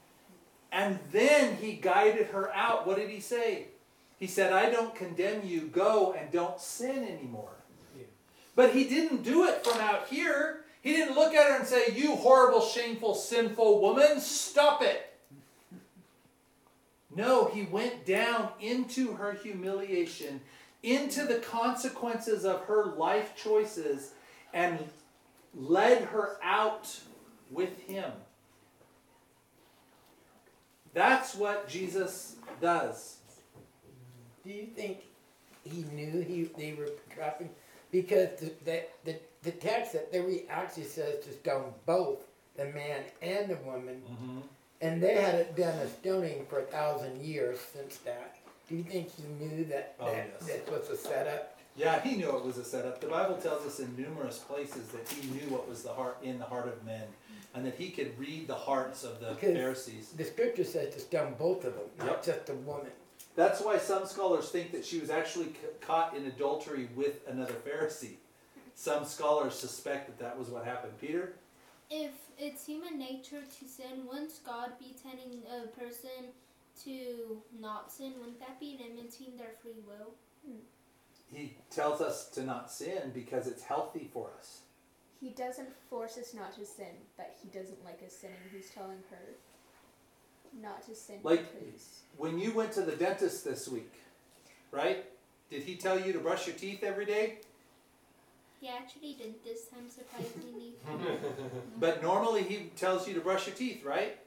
and 0.70 1.00
then 1.10 1.56
he 1.56 1.72
guided 1.72 2.28
her 2.28 2.54
out. 2.54 2.86
What 2.86 2.98
did 2.98 3.10
he 3.10 3.20
say? 3.20 3.66
He 4.18 4.28
said, 4.28 4.52
I 4.52 4.70
don't 4.70 4.94
condemn 4.94 5.44
you. 5.44 5.62
Go 5.62 6.12
and 6.12 6.30
don't 6.30 6.60
sin 6.60 7.04
anymore. 7.04 7.52
Yeah. 7.96 8.04
But 8.54 8.74
he 8.74 8.84
didn't 8.84 9.24
do 9.24 9.44
it 9.44 9.66
from 9.66 9.80
out 9.80 10.06
here. 10.08 10.64
He 10.82 10.92
didn't 10.92 11.16
look 11.16 11.34
at 11.34 11.50
her 11.50 11.58
and 11.58 11.66
say, 11.66 11.86
You 11.94 12.14
horrible, 12.14 12.60
shameful, 12.60 13.14
sinful 13.14 13.80
woman, 13.80 14.20
stop 14.20 14.82
it. 14.82 15.15
No, 17.16 17.46
he 17.46 17.62
went 17.62 18.04
down 18.04 18.50
into 18.60 19.14
her 19.14 19.32
humiliation, 19.32 20.42
into 20.82 21.24
the 21.24 21.38
consequences 21.38 22.44
of 22.44 22.60
her 22.64 22.84
life 22.84 23.34
choices, 23.34 24.12
and 24.52 24.78
led 25.54 26.02
her 26.02 26.36
out 26.42 27.00
with 27.50 27.80
him. 27.80 28.12
That's 30.92 31.34
what 31.34 31.68
Jesus 31.68 32.36
does. 32.60 33.16
Do 34.44 34.52
you 34.52 34.66
think 34.66 34.98
he 35.64 35.84
knew 35.94 36.20
he 36.20 36.50
they 36.56 36.74
were 36.74 36.90
trapping? 37.14 37.50
Because 37.90 38.38
the, 38.38 38.52
the, 38.64 38.82
the, 39.04 39.16
the 39.42 39.52
text 39.52 39.94
that 39.94 40.12
there 40.12 40.22
we 40.22 40.44
actually 40.50 40.84
says 40.84 41.24
to 41.24 41.32
stone 41.32 41.72
both 41.86 42.24
the 42.56 42.66
man 42.66 43.02
and 43.22 43.48
the 43.48 43.56
woman, 43.56 44.02
Mm-hmm. 44.10 44.38
And 44.80 45.02
they 45.02 45.14
hadn't 45.14 45.56
done 45.56 45.78
a 45.78 45.88
stoning 45.88 46.46
for 46.48 46.60
a 46.60 46.64
thousand 46.64 47.22
years 47.22 47.58
since 47.72 47.96
that. 47.98 48.36
Do 48.68 48.74
you 48.76 48.82
think 48.82 49.10
he 49.14 49.22
knew 49.44 49.64
that, 49.66 49.94
Oh, 50.00 50.06
that 50.06 50.30
yes. 50.40 50.46
this 50.48 50.68
was 50.70 50.90
a 50.90 50.96
setup? 50.96 51.58
Yeah, 51.76 52.00
he 52.00 52.16
knew 52.16 52.34
it 52.36 52.44
was 52.44 52.56
a 52.58 52.64
setup. 52.64 53.00
The 53.00 53.06
Bible 53.06 53.36
tells 53.36 53.64
us 53.66 53.80
in 53.80 53.94
numerous 53.96 54.38
places 54.38 54.88
that 54.88 55.08
he 55.08 55.28
knew 55.30 55.48
what 55.50 55.68
was 55.68 55.82
the 55.82 55.92
heart 55.92 56.18
in 56.22 56.38
the 56.38 56.44
heart 56.46 56.66
of 56.68 56.84
men, 56.84 57.04
and 57.54 57.64
that 57.66 57.74
he 57.76 57.90
could 57.90 58.18
read 58.18 58.48
the 58.48 58.54
hearts 58.54 59.04
of 59.04 59.20
the 59.20 59.30
Because- 59.34 59.54
Pharisees. 59.54 60.08
The 60.16 60.24
scripture 60.24 60.64
says 60.64 60.94
to 60.94 61.00
stone 61.00 61.34
both 61.38 61.64
of 61.64 61.74
them, 61.74 61.84
not 61.98 62.06
Yep. 62.06 62.24
just 62.24 62.46
the 62.46 62.54
woman. 62.54 62.90
That's 63.34 63.60
why 63.60 63.76
some 63.78 64.06
scholars 64.06 64.48
think 64.50 64.72
that 64.72 64.84
she 64.86 64.98
was 64.98 65.10
actually 65.10 65.46
c- 65.52 65.58
caught 65.82 66.16
in 66.16 66.24
adultery 66.26 66.88
with 66.96 67.26
another 67.28 67.52
Pharisee. 67.54 68.16
Some 68.74 69.04
scholars 69.04 69.54
suspect 69.58 70.06
that 70.06 70.18
that 70.18 70.38
was 70.38 70.48
what 70.48 70.64
happened. 70.64 70.98
Peter, 71.00 71.34
If 71.90 72.10
it's 72.38 72.66
human 72.66 72.98
nature 72.98 73.42
to 73.58 73.68
sin, 73.68 74.06
wouldn't 74.06 74.32
God 74.44 74.72
be 74.78 74.94
telling 75.02 75.42
a 75.46 75.66
person 75.68 76.32
to 76.84 77.42
not 77.58 77.90
sin? 77.92 78.12
Wouldn't 78.18 78.40
that 78.40 78.60
be 78.60 78.78
limiting 78.80 79.36
their 79.36 79.54
free 79.62 79.80
will? 79.86 80.14
Hmm. 80.46 80.58
he 81.32 81.56
tells 81.70 82.00
us 82.00 82.28
to 82.30 82.44
not 82.44 82.70
sin 82.70 83.10
because 83.12 83.46
it's 83.48 83.62
healthy 83.64 84.08
for 84.12 84.30
us. 84.38 84.60
He 85.20 85.30
doesn't 85.30 85.68
force 85.90 86.18
us 86.18 86.34
not 86.34 86.54
to 86.56 86.64
sin, 86.66 86.94
but 87.16 87.34
he 87.42 87.48
doesn't 87.48 87.84
like 87.84 88.00
us 88.06 88.12
sinning. 88.12 88.36
He's 88.54 88.70
telling 88.70 89.02
her 89.10 89.34
not 90.62 90.86
to 90.86 90.94
sin 90.94 91.16
Like- 91.22 91.52
because 91.52 92.02
When 92.16 92.38
you 92.38 92.52
went 92.52 92.72
to 92.72 92.82
the 92.82 92.94
dentist 92.96 93.44
this 93.44 93.66
week, 93.68 93.92
right? 94.70 95.04
Did 95.50 95.62
he 95.62 95.76
tell 95.76 95.98
you 95.98 96.12
to 96.12 96.18
brush 96.18 96.46
your 96.46 96.56
teeth 96.56 96.82
every 96.82 97.04
day? 97.06 97.38
He 98.66 98.72
actually 98.72 99.12
did 99.12 99.34
this 99.44 99.68
time, 99.68 99.88
surprisingly. 99.88 100.72
But 101.78 102.02
normally 102.02 102.42
he 102.42 102.70
tells 102.74 103.06
you 103.06 103.14
to 103.14 103.20
brush 103.20 103.46
your 103.46 103.54
teeth, 103.54 103.84
right? 103.84 104.18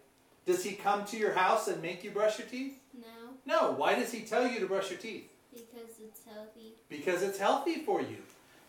Does 0.46 0.64
he 0.64 0.74
come 0.74 1.04
to 1.08 1.18
your 1.18 1.34
house 1.34 1.68
and 1.68 1.82
make 1.82 2.06
you 2.06 2.12
brush 2.12 2.40
your 2.40 2.48
teeth? 2.48 2.80
no, 2.98 3.34
No. 3.46 3.72
Why 3.74 3.96
does 3.96 4.14
he 4.14 4.22
tell 4.22 4.48
you 4.48 4.62
to 4.62 4.66
brush 4.66 4.92
your 4.92 5.00
teeth? 5.00 5.30
because 5.52 6.00
it's 6.02 6.22
healthy. 6.24 6.76
Because 6.88 7.22
it's 7.22 7.38
healthy 7.38 7.80
for 7.80 8.00
you. 8.00 8.18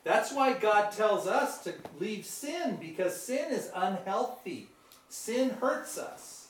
That's 0.02 0.32
why 0.32 0.54
God 0.54 0.90
tells 0.90 1.28
us 1.28 1.62
to 1.64 1.74
leave 2.00 2.24
sin 2.26 2.78
because 2.80 3.14
sin 3.14 3.52
is 3.52 3.70
unhealthy. 3.72 4.66
Sin 5.08 5.50
hurts 5.50 5.98
us. 5.98 6.48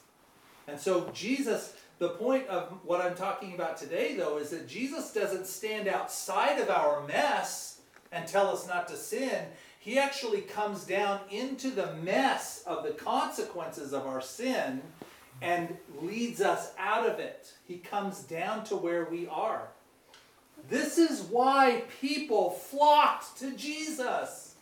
And 0.66 0.80
so 0.80 1.10
Jesus, 1.12 1.74
the 1.98 2.10
point 2.10 2.46
of 2.46 2.72
what 2.84 3.02
I'm 3.02 3.16
talking 3.16 3.54
about 3.54 3.76
today 3.76 4.14
though 4.16 4.38
is 4.38 4.48
that 4.50 4.66
Jesus 4.66 5.12
doesn't 5.12 5.46
stand 5.46 5.88
outside 5.88 6.58
of 6.58 6.70
our 6.70 7.06
mess 7.06 7.79
and 8.12 8.26
tell 8.26 8.48
us 8.48 8.66
not 8.66 8.88
to 8.88 8.96
sin. 8.96 9.46
He 9.78 9.98
actually 9.98 10.42
comes 10.42 10.84
down 10.84 11.20
into 11.30 11.70
the 11.70 11.94
mess 11.96 12.62
of 12.66 12.84
the 12.84 12.90
consequences 12.90 13.92
of 13.92 14.06
our 14.06 14.20
sin 14.20 14.82
and 15.40 15.76
leads 16.02 16.40
us 16.40 16.72
out 16.78 17.08
of 17.08 17.18
it. 17.18 17.52
He 17.66 17.78
comes 17.78 18.20
down 18.20 18.64
to 18.64 18.76
where 18.76 19.06
we 19.06 19.26
are. 19.28 19.68
This 20.68 20.98
is 20.98 21.22
why 21.22 21.84
people 22.00 22.50
flocked 22.50 23.38
to 23.38 23.56
Jesus. 23.56 24.54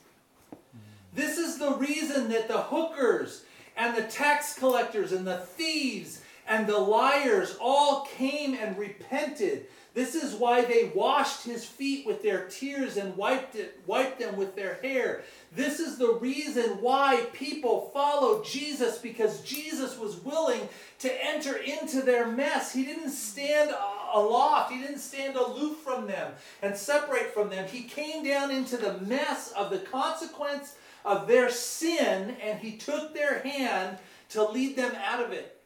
This 1.14 1.38
is 1.38 1.58
the 1.58 1.74
reason 1.74 2.28
that 2.28 2.46
the 2.46 2.62
hookers 2.62 3.44
and 3.76 3.96
the 3.96 4.02
tax 4.02 4.56
collectors 4.56 5.12
and 5.12 5.26
the 5.26 5.38
thieves 5.38 6.22
and 6.46 6.66
the 6.66 6.78
liars 6.78 7.56
all 7.60 8.06
came 8.16 8.54
and 8.54 8.78
repented. 8.78 9.66
This 9.94 10.14
is 10.14 10.34
why 10.34 10.64
they 10.64 10.92
washed 10.94 11.44
his 11.44 11.64
feet 11.64 12.06
with 12.06 12.22
their 12.22 12.46
tears 12.48 12.96
and 12.96 13.16
wiped 13.16 13.56
it 13.56 13.80
wiped 13.86 14.20
them 14.20 14.36
with 14.36 14.54
their 14.54 14.74
hair. 14.74 15.22
This 15.54 15.80
is 15.80 15.96
the 15.96 16.12
reason 16.12 16.82
why 16.82 17.26
people 17.32 17.90
followed 17.92 18.44
Jesus 18.44 18.98
because 18.98 19.40
Jesus 19.40 19.98
was 19.98 20.22
willing 20.22 20.68
to 21.00 21.26
enter 21.26 21.56
into 21.56 22.02
their 22.02 22.26
mess. 22.26 22.72
He 22.72 22.84
didn't 22.84 23.10
stand 23.10 23.74
aloft, 24.12 24.72
he 24.72 24.80
didn't 24.80 24.98
stand 24.98 25.36
aloof 25.36 25.78
from 25.78 26.06
them 26.06 26.32
and 26.62 26.76
separate 26.76 27.32
from 27.32 27.48
them. 27.48 27.66
He 27.66 27.82
came 27.82 28.24
down 28.24 28.50
into 28.50 28.76
the 28.76 28.98
mess 29.00 29.52
of 29.52 29.70
the 29.70 29.78
consequence 29.78 30.76
of 31.04 31.26
their 31.26 31.50
sin 31.50 32.36
and 32.42 32.58
he 32.58 32.76
took 32.76 33.14
their 33.14 33.40
hand 33.40 33.98
to 34.30 34.46
lead 34.46 34.76
them 34.76 34.94
out 35.04 35.24
of 35.24 35.32
it. 35.32 35.57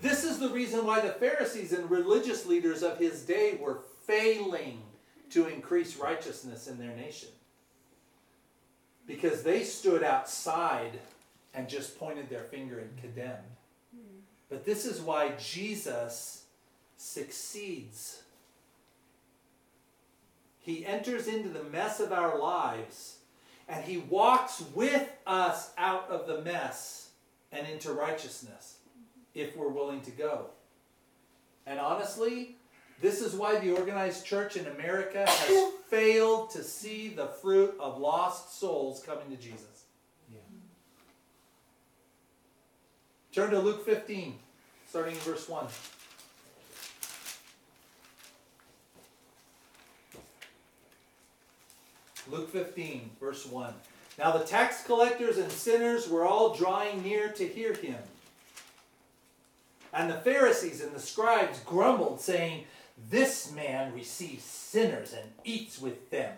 This 0.00 0.24
is 0.24 0.38
the 0.38 0.50
reason 0.50 0.84
why 0.84 1.00
the 1.00 1.12
Pharisees 1.12 1.72
and 1.72 1.90
religious 1.90 2.44
leaders 2.46 2.82
of 2.82 2.98
his 2.98 3.22
day 3.22 3.58
were 3.60 3.80
failing 4.06 4.82
to 5.30 5.46
increase 5.46 5.96
righteousness 5.96 6.68
in 6.68 6.78
their 6.78 6.94
nation. 6.94 7.30
Because 9.06 9.42
they 9.42 9.62
stood 9.62 10.02
outside 10.02 10.98
and 11.54 11.68
just 11.68 11.98
pointed 11.98 12.28
their 12.28 12.42
finger 12.42 12.78
and 12.78 12.96
condemned. 12.98 13.42
But 14.48 14.64
this 14.64 14.84
is 14.84 15.00
why 15.00 15.32
Jesus 15.38 16.44
succeeds. 16.96 18.22
He 20.60 20.84
enters 20.84 21.26
into 21.26 21.48
the 21.48 21.64
mess 21.64 22.00
of 22.00 22.12
our 22.12 22.38
lives 22.38 23.18
and 23.68 23.84
he 23.84 23.96
walks 23.96 24.62
with 24.74 25.08
us 25.26 25.72
out 25.78 26.08
of 26.10 26.26
the 26.26 26.42
mess 26.42 27.10
and 27.50 27.66
into 27.66 27.92
righteousness 27.92 28.75
if 29.36 29.56
we're 29.56 29.68
willing 29.68 30.00
to 30.00 30.10
go. 30.10 30.46
And 31.66 31.78
honestly, 31.78 32.56
this 33.00 33.20
is 33.20 33.34
why 33.34 33.58
the 33.58 33.72
organized 33.72 34.24
church 34.24 34.56
in 34.56 34.66
America 34.66 35.24
has 35.28 35.72
failed 35.90 36.50
to 36.50 36.62
see 36.62 37.08
the 37.08 37.26
fruit 37.26 37.76
of 37.78 37.98
lost 37.98 38.58
souls 38.58 39.02
coming 39.04 39.28
to 39.30 39.36
Jesus. 39.36 39.84
Yeah. 40.32 40.38
Turn 43.32 43.50
to 43.50 43.58
Luke 43.58 43.84
15, 43.84 44.38
starting 44.88 45.14
in 45.14 45.20
verse 45.20 45.48
1. 45.48 45.66
Luke 52.30 52.50
15, 52.50 53.10
verse 53.20 53.46
1. 53.46 53.72
Now 54.18 54.32
the 54.32 54.44
tax 54.44 54.82
collectors 54.84 55.36
and 55.36 55.52
sinners 55.52 56.08
were 56.08 56.26
all 56.26 56.54
drawing 56.54 57.02
near 57.02 57.28
to 57.28 57.46
hear 57.46 57.74
him. 57.74 57.98
And 59.96 60.10
the 60.10 60.18
Pharisees 60.18 60.82
and 60.82 60.94
the 60.94 61.00
scribes 61.00 61.58
grumbled, 61.60 62.20
saying, 62.20 62.64
This 63.10 63.50
man 63.50 63.94
receives 63.94 64.44
sinners 64.44 65.14
and 65.14 65.30
eats 65.42 65.80
with 65.80 66.10
them. 66.10 66.34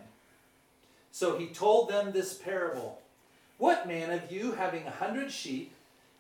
So 1.11 1.37
he 1.37 1.49
told 1.49 1.91
them 1.91 2.13
this 2.13 2.35
parable 2.35 3.03
What 3.59 3.89
man 3.89 4.11
of 4.11 4.31
you, 4.31 4.53
having 4.53 4.87
a 4.87 4.93
hundred 4.93 5.33
sheep, 5.33 5.73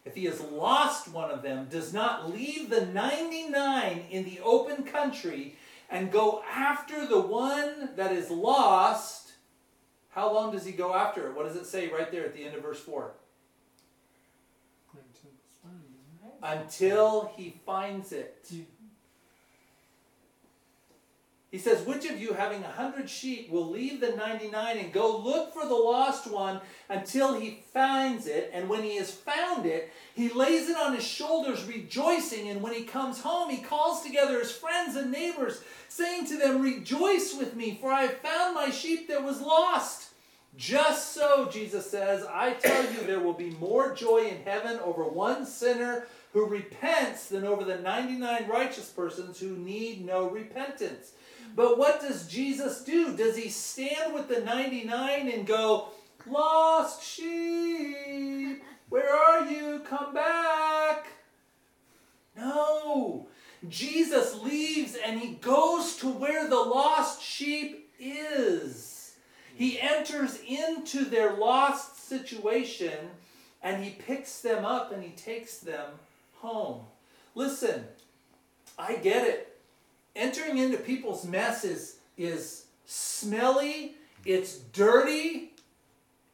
if 0.05 0.17
he 0.17 0.25
has 0.25 0.41
lost 0.41 1.07
one 1.09 1.31
of 1.31 1.43
them, 1.43 1.69
does 1.71 1.93
not 1.93 2.35
leave 2.35 2.71
the 2.71 2.87
99 2.87 4.07
in 4.11 4.25
the 4.25 4.41
open 4.43 4.83
country 4.83 5.55
and 5.89 6.11
go 6.11 6.43
after 6.51 7.07
the 7.07 7.21
one 7.21 7.91
that 7.95 8.11
is 8.11 8.31
lost? 8.31 9.35
How 10.11 10.35
long 10.35 10.51
does 10.51 10.65
he 10.65 10.73
go 10.73 10.93
after 10.93 11.29
it? 11.29 11.37
What 11.37 11.47
does 11.47 11.55
it 11.55 11.67
say 11.67 11.89
right 11.89 12.11
there 12.11 12.25
at 12.25 12.35
the 12.35 12.45
end 12.45 12.57
of 12.57 12.63
verse 12.63 12.81
4? 12.81 13.13
Until 14.93 15.31
it's 15.47 15.57
found, 15.63 15.85
isn't 15.85 16.28
it? 16.28 16.28
Until 16.43 17.33
he 17.37 17.61
finds 17.67 18.13
it. 18.13 18.47
He 21.51 21.57
says, 21.57 21.87
Which 21.87 22.05
of 22.05 22.21
you, 22.21 22.35
having 22.35 22.63
a 22.63 22.71
hundred 22.71 23.09
sheep, 23.09 23.51
will 23.51 23.69
leave 23.69 24.01
the 24.01 24.15
99 24.15 24.79
and 24.79 24.93
go 24.93 25.17
look 25.17 25.55
for 25.55 25.67
the 25.67 25.75
lost 25.75 26.31
one 26.31 26.61
until 26.91 27.41
he 27.41 27.63
finds 27.73 28.27
it? 28.27 28.51
And 28.53 28.69
when 28.69 28.83
he 28.83 28.97
has 28.97 29.11
found 29.11 29.65
it, 29.65 29.91
he 30.15 30.29
lays 30.29 30.69
it 30.69 30.77
on 30.77 30.95
his 30.95 31.07
shoulders, 31.07 31.65
rejoicing. 31.65 32.49
And 32.49 32.61
when 32.61 32.75
he 32.75 32.83
comes 32.83 33.23
home, 33.23 33.49
he 33.49 33.63
calls 33.63 34.03
together 34.03 34.39
his 34.39 34.53
friends 34.53 34.95
and 34.97 35.11
neighbors, 35.11 35.63
saying 35.89 36.27
to 36.27 36.37
them, 36.37 36.61
Rejoice 36.61 37.35
with 37.35 37.57
me, 37.57 37.79
for 37.81 37.91
I 37.91 38.03
have 38.03 38.19
found 38.19 38.55
my 38.55 38.71
sheep 38.71 39.09
that 39.09 39.25
was 39.25 39.41
lost. 39.41 40.11
Just 40.57 41.15
so, 41.15 41.49
Jesus 41.51 41.91
says, 41.91 42.27
I 42.29 42.55
tell 42.55 42.83
you, 42.93 43.07
there 43.07 43.21
will 43.21 43.33
be 43.33 43.51
more 43.61 43.95
joy 43.95 44.27
in 44.27 44.43
heaven 44.45 44.81
over 44.81 45.05
one 45.05 45.47
sinner 45.47 46.09
who 46.33 46.47
repents 46.47 47.29
than 47.29 47.45
over 47.45 47.65
the 47.65 47.79
99 47.79 48.49
righteous 48.49 48.89
persons 48.89 49.41
who 49.41 49.57
need 49.57 50.05
no 50.05 50.29
repentance. 50.29 51.13
But 51.57 51.79
what 51.79 52.01
does 52.01 52.29
Jesus 52.29 52.85
do? 52.85 53.17
Does 53.17 53.37
he 53.37 53.49
stand 53.49 54.15
with 54.15 54.29
the 54.29 54.41
99 54.41 55.29
and 55.29 55.47
go, 55.47 55.89
Lost 56.27 57.03
sheep, 57.03 58.63
where 58.89 59.15
are 59.15 59.51
you? 59.51 59.81
Come 59.81 60.13
back. 60.13 61.07
No. 62.37 63.29
Jesus 63.69 64.41
leaves 64.43 64.97
and 65.05 65.19
he 65.19 65.35
goes 65.35 65.97
to 65.97 66.09
where 66.09 66.49
the 66.49 66.57
lost 66.57 67.23
sheep 67.23 67.91
is. 67.99 69.17
He 69.55 69.81
enters 69.81 70.39
into 70.47 71.05
their 71.05 71.37
lost 71.37 72.09
situation 72.09 73.11
and 73.63 73.83
he 73.83 73.91
picks 73.91 74.41
them 74.41 74.65
up 74.65 74.93
and 74.93 75.03
he 75.03 75.11
takes 75.11 75.59
them 75.59 75.91
home. 76.41 76.83
Listen, 77.35 77.85
I 78.79 78.97
get 78.97 79.27
it. 79.27 79.57
Entering 80.17 80.59
into 80.59 80.79
people's 80.79 81.25
mess 81.25 81.65
is, 81.65 81.97
is 82.17 82.67
smelly, 82.87 83.95
it's 84.25 84.59
dirty, 84.59 85.53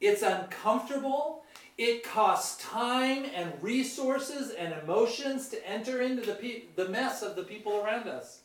it's 0.00 0.22
uncomfortable, 0.22 1.44
it 1.76 2.04
costs 2.04 2.62
time 2.64 3.24
and 3.34 3.52
resources 3.60 4.50
and 4.50 4.74
emotions 4.82 5.48
to 5.48 5.68
enter 5.68 6.00
into 6.00 6.22
the, 6.22 6.34
pe- 6.34 6.62
the 6.76 6.88
mess 6.88 7.22
of 7.22 7.36
the 7.36 7.42
people 7.42 7.80
around 7.80 8.08
us. 8.08 8.40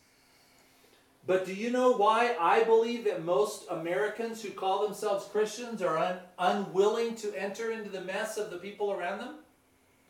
But 1.27 1.45
do 1.45 1.53
you 1.53 1.69
know 1.69 1.91
why 1.91 2.35
I 2.39 2.63
believe 2.63 3.03
that 3.03 3.23
most 3.23 3.65
Americans 3.69 4.41
who 4.41 4.49
call 4.49 4.81
themselves 4.81 5.25
Christians 5.25 5.81
are 5.83 5.97
un- 5.97 6.19
unwilling 6.39 7.13
to 7.17 7.39
enter 7.39 7.71
into 7.71 7.89
the 7.89 8.01
mess 8.01 8.37
of 8.37 8.49
the 8.49 8.57
people 8.57 8.91
around 8.91 9.19
them? 9.19 9.35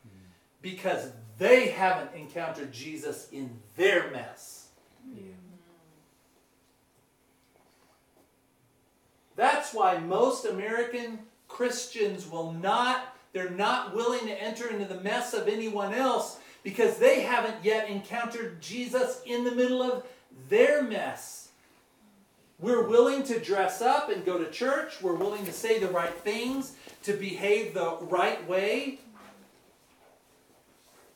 Hmm. 0.04 0.20
Because 0.62 1.12
they 1.40 1.70
haven't 1.70 2.14
encountered 2.14 2.72
Jesus 2.72 3.28
in 3.32 3.50
their 3.76 4.12
mess. 4.12 4.68
That's 9.36 9.74
why 9.74 9.98
most 10.00 10.46
American 10.46 11.20
Christians 11.48 12.30
will 12.30 12.52
not, 12.52 13.16
they're 13.32 13.50
not 13.50 13.96
willing 13.96 14.28
to 14.28 14.44
enter 14.44 14.68
into 14.68 14.84
the 14.84 15.00
mess 15.00 15.34
of 15.34 15.48
anyone 15.48 15.94
else 15.94 16.40
because 16.62 16.98
they 16.98 17.22
haven't 17.22 17.64
yet 17.64 17.90
encountered 17.90 18.62
Jesus 18.62 19.22
in 19.26 19.46
the 19.46 19.56
middle 19.56 19.82
of 19.82 20.06
their 20.50 20.84
mess. 20.84 21.50
We're 22.60 22.86
willing 22.86 23.24
to 23.24 23.40
dress 23.40 23.82
up 23.82 24.10
and 24.10 24.26
go 24.26 24.38
to 24.38 24.52
church. 24.52 25.02
We're 25.02 25.16
willing 25.16 25.46
to 25.46 25.54
say 25.54 25.80
the 25.80 25.88
right 25.88 26.14
things, 26.14 26.74
to 27.04 27.14
behave 27.14 27.74
the 27.74 27.96
right 28.02 28.46
way. 28.50 29.00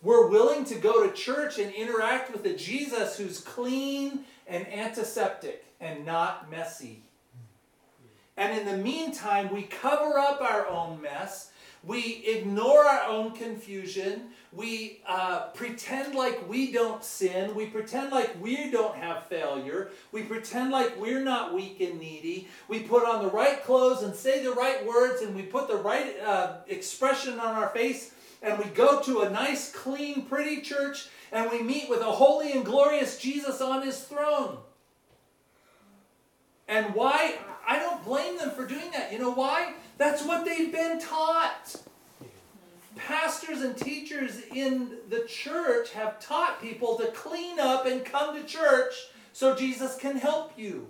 We're 0.03 0.27
willing 0.27 0.65
to 0.65 0.75
go 0.75 1.07
to 1.07 1.13
church 1.13 1.57
and 1.57 1.73
interact 1.73 2.33
with 2.33 2.45
a 2.45 2.53
Jesus 2.53 3.17
who's 3.17 3.39
clean 3.39 4.25
and 4.45 4.67
antiseptic 4.67 5.65
and 5.79 6.05
not 6.05 6.51
messy. 6.51 7.03
And 8.35 8.59
in 8.59 8.65
the 8.65 8.83
meantime, 8.83 9.53
we 9.53 9.63
cover 9.63 10.19
up 10.19 10.41
our 10.41 10.67
own 10.67 11.01
mess. 11.01 11.51
We 11.85 12.23
ignore 12.25 12.83
our 12.83 13.05
own 13.07 13.31
confusion. 13.31 14.29
We 14.51 15.01
uh, 15.07 15.47
pretend 15.53 16.15
like 16.15 16.49
we 16.49 16.73
don't 16.73 17.03
sin. 17.03 17.55
We 17.55 17.67
pretend 17.67 18.11
like 18.11 18.41
we 18.41 18.71
don't 18.71 18.95
have 18.95 19.27
failure. 19.27 19.89
We 20.11 20.23
pretend 20.23 20.71
like 20.71 20.99
we're 20.99 21.23
not 21.23 21.53
weak 21.53 21.79
and 21.79 21.97
needy. 21.97 22.49
We 22.67 22.81
put 22.81 23.05
on 23.05 23.23
the 23.23 23.31
right 23.31 23.63
clothes 23.63 24.03
and 24.03 24.13
say 24.13 24.43
the 24.43 24.51
right 24.51 24.85
words 24.85 25.21
and 25.21 25.33
we 25.33 25.43
put 25.43 25.69
the 25.69 25.77
right 25.77 26.19
uh, 26.19 26.55
expression 26.67 27.39
on 27.39 27.55
our 27.55 27.69
face 27.69 28.13
and 28.43 28.59
we 28.59 28.65
go 28.65 29.01
to 29.01 29.21
a 29.21 29.29
nice, 29.29 29.71
clean, 29.71 30.25
pretty 30.25 30.61
church 30.61 31.07
and 31.31 31.49
we 31.49 31.63
meet 31.63 31.89
with 31.89 32.01
a 32.01 32.11
holy 32.11 32.51
and 32.51 32.63
glorious 32.63 33.17
Jesus 33.17 33.59
on 33.59 33.81
his 33.81 34.01
throne. 34.01 34.57
And 36.67 36.93
why? 36.93 37.35
I 37.67 37.79
don't 37.79 38.03
blame 38.03 38.37
them 38.37 38.51
for 38.51 38.67
doing 38.67 38.91
that. 38.91 39.11
You 39.11 39.19
know 39.19 39.33
why? 39.33 39.73
That's 39.97 40.23
what 40.23 40.45
they've 40.45 40.71
been 40.71 40.99
taught. 40.99 41.75
Pastors 42.95 43.61
and 43.61 43.75
teachers 43.75 44.41
in 44.53 44.97
the 45.09 45.25
church 45.27 45.91
have 45.93 46.19
taught 46.19 46.61
people 46.61 46.97
to 46.97 47.07
clean 47.07 47.59
up 47.59 47.85
and 47.85 48.05
come 48.05 48.39
to 48.39 48.47
church 48.47 48.93
so 49.33 49.55
Jesus 49.55 49.97
can 49.97 50.17
help 50.17 50.53
you. 50.57 50.87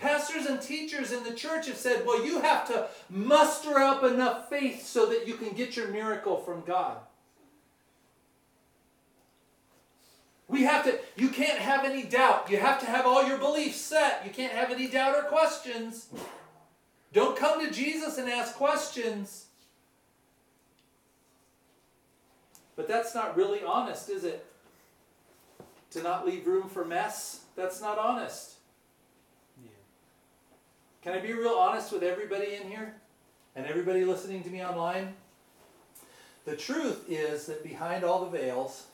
Pastors 0.00 0.46
and 0.46 0.62
teachers 0.62 1.12
in 1.12 1.22
the 1.24 1.34
church 1.34 1.66
have 1.66 1.76
said, 1.76 2.06
well, 2.06 2.24
you 2.24 2.40
have 2.40 2.66
to 2.68 2.88
muster 3.10 3.78
up 3.78 4.02
enough 4.02 4.48
faith 4.48 4.86
so 4.86 5.04
that 5.06 5.28
you 5.28 5.34
can 5.34 5.50
get 5.50 5.76
your 5.76 5.88
miracle 5.88 6.38
from 6.38 6.62
God. 6.62 6.96
We 10.48 10.62
have 10.62 10.84
to, 10.84 10.98
you 11.16 11.28
can't 11.28 11.58
have 11.58 11.84
any 11.84 12.02
doubt. 12.02 12.50
You 12.50 12.56
have 12.56 12.80
to 12.80 12.86
have 12.86 13.06
all 13.06 13.28
your 13.28 13.36
beliefs 13.36 13.76
set. 13.76 14.22
You 14.24 14.30
can't 14.30 14.54
have 14.54 14.70
any 14.70 14.88
doubt 14.88 15.16
or 15.16 15.22
questions. 15.22 16.08
Don't 17.12 17.36
come 17.36 17.64
to 17.64 17.70
Jesus 17.70 18.16
and 18.16 18.28
ask 18.28 18.54
questions. 18.54 19.46
But 22.74 22.88
that's 22.88 23.14
not 23.14 23.36
really 23.36 23.62
honest, 23.62 24.08
is 24.08 24.24
it? 24.24 24.46
To 25.90 26.02
not 26.02 26.26
leave 26.26 26.46
room 26.46 26.68
for 26.68 26.86
mess? 26.86 27.42
That's 27.54 27.82
not 27.82 27.98
honest. 27.98 28.54
Can 31.02 31.14
I 31.14 31.18
be 31.18 31.32
real 31.32 31.54
honest 31.54 31.92
with 31.92 32.02
everybody 32.02 32.56
in 32.56 32.68
here? 32.68 32.94
And 33.56 33.66
everybody 33.66 34.04
listening 34.04 34.42
to 34.44 34.50
me 34.50 34.62
online? 34.62 35.14
The 36.44 36.56
truth 36.56 37.06
is 37.08 37.46
that 37.46 37.64
behind 37.64 38.04
all 38.04 38.24
the 38.24 38.38
veils, 38.38 38.86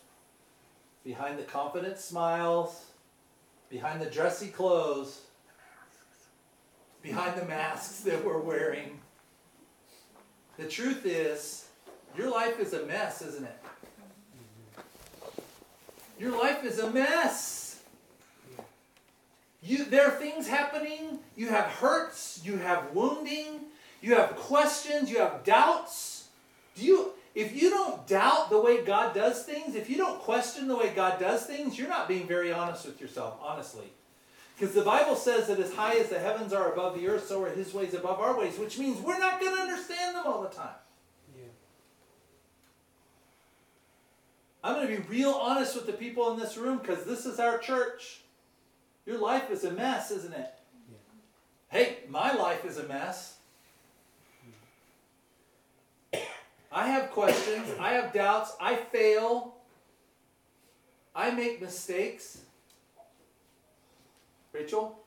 behind 1.05 1.38
the 1.38 1.42
confident 1.42 1.99
smiles, 1.99 2.87
behind 3.71 4.01
the 4.01 4.07
dressy 4.07 4.49
clothes, 4.49 5.23
behind 7.03 7.40
the 7.40 7.45
masks 7.45 8.01
that 8.01 8.25
we're 8.25 8.38
wearing. 8.38 9.01
The 10.59 10.69
truth 10.69 11.07
is, 11.07 11.66
your 12.16 12.31
life 12.31 12.61
is 12.61 12.73
a 12.73 12.87
mess, 12.87 13.21
isn't 13.21 13.45
it? 13.45 13.59
Your 16.19 16.40
life 16.40 16.64
is 16.64 16.79
a 16.79 16.90
mess. 16.90 17.66
You, 19.62 19.85
there 19.85 20.09
are 20.09 20.19
things 20.19 20.47
happening. 20.47 21.19
You 21.37 21.49
have 21.49 21.64
hurts. 21.64 22.40
You 22.45 22.57
have 22.59 22.92
wounding. 22.92 23.61
You 24.01 24.14
have 24.14 24.37
questions. 24.37 25.11
You 25.11 25.19
have 25.19 25.45
doubts. 25.45 26.29
Do 26.75 26.85
you? 26.85 27.12
If 27.35 27.55
you 27.55 27.69
don't 27.69 28.07
doubt 28.07 28.49
the 28.49 28.61
way 28.61 28.83
God 28.83 29.14
does 29.14 29.42
things, 29.42 29.75
if 29.75 29.90
you 29.90 29.99
don't 29.99 30.19
question 30.21 30.69
the 30.69 30.77
way 30.77 30.92
God 30.95 31.21
does 31.21 31.45
things, 31.45 31.79
you're 31.79 31.88
not 31.88 32.09
being 32.09 32.27
very 32.27 32.51
honest 32.51 32.87
with 32.87 32.99
yourself, 32.99 33.38
honestly. 33.42 33.92
Because 34.59 34.75
the 34.75 34.83
Bible 34.83 35.16
says 35.16 35.49
that 35.49 35.61
as 35.61 35.75
high 35.75 35.97
as 35.97 36.09
the 36.09 36.19
heavens 36.19 36.55
are 36.55 36.73
above 36.73 36.99
the 36.99 37.07
earth, 37.09 37.27
so 37.27 37.42
are 37.42 37.51
his 37.51 37.75
ways 37.75 37.92
above 37.92 38.21
our 38.21 38.38
ways, 38.38 38.59
which 38.59 38.79
means 38.79 38.99
we're 39.03 39.19
not 39.19 39.38
going 39.38 39.55
to 39.55 39.61
understand 39.61 40.16
them 40.16 40.23
all 40.27 40.40
the 40.40 40.49
time. 40.49 40.77
Yeah. 41.37 41.45
I'm 44.64 44.77
going 44.77 44.88
to 44.88 45.03
be 45.03 45.09
real 45.09 45.33
honest 45.33 45.75
with 45.75 45.85
the 45.85 45.92
people 45.92 46.33
in 46.33 46.38
this 46.38 46.57
room 46.57 46.79
because 46.79 47.05
this 47.05 47.27
is 47.27 47.38
our 47.38 47.59
church. 47.59 48.21
Your 49.07 49.19
life 49.19 49.51
is 49.51 49.64
a 49.64 49.71
mess, 49.71 50.11
isn't 50.11 50.35
it? 50.35 50.53
Hey, 51.69 51.99
my 52.09 52.33
life 52.33 52.64
is 52.64 52.79
a 52.79 52.85
mess. 52.85 53.37
I 56.73 56.88
have 56.88 57.11
questions. 57.12 57.69
I 57.81 57.92
have 57.92 58.12
doubts. 58.12 58.57
I 58.61 58.75
fail. 58.77 59.55
I 61.14 61.31
make 61.31 61.62
mistakes. 61.62 62.42
Rachel? 64.53 64.99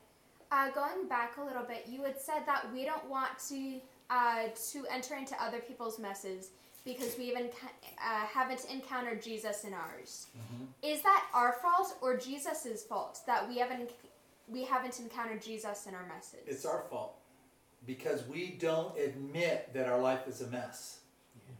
Uh, 0.50 0.70
going 0.70 1.06
back 1.08 1.36
a 1.36 1.44
little 1.44 1.62
bit, 1.62 1.86
you 1.88 2.02
had 2.02 2.20
said 2.20 2.44
that 2.46 2.72
we 2.72 2.84
don't 2.84 3.08
want 3.08 3.38
to 3.48 3.80
uh, 4.08 4.48
to 4.72 4.84
enter 4.90 5.14
into 5.14 5.40
other 5.40 5.60
people's 5.60 5.98
messes 5.98 6.50
because 6.84 7.16
we 7.18 7.24
even 7.24 7.50
uh, 7.98 8.26
haven't 8.26 8.64
encountered 8.70 9.22
Jesus 9.22 9.64
in 9.64 9.74
ours. 9.74 10.28
Is 10.82 11.02
that 11.02 11.26
our 11.34 11.56
fault 11.62 11.96
or 12.00 12.16
Jesus's 12.16 12.82
fault 12.82 13.20
that 13.26 13.48
we 13.48 13.58
haven't 13.58 13.90
we 14.48 14.64
haven't 14.64 14.98
encountered 14.98 15.42
Jesus 15.42 15.86
in 15.86 15.94
our 15.94 16.06
message? 16.06 16.40
It's 16.46 16.64
our 16.64 16.84
fault 16.90 17.16
because 17.86 18.26
we 18.26 18.56
don't 18.58 18.98
admit 18.98 19.72
that 19.74 19.86
our 19.86 20.00
life 20.00 20.26
is 20.26 20.40
a 20.40 20.46
mess. 20.48 21.00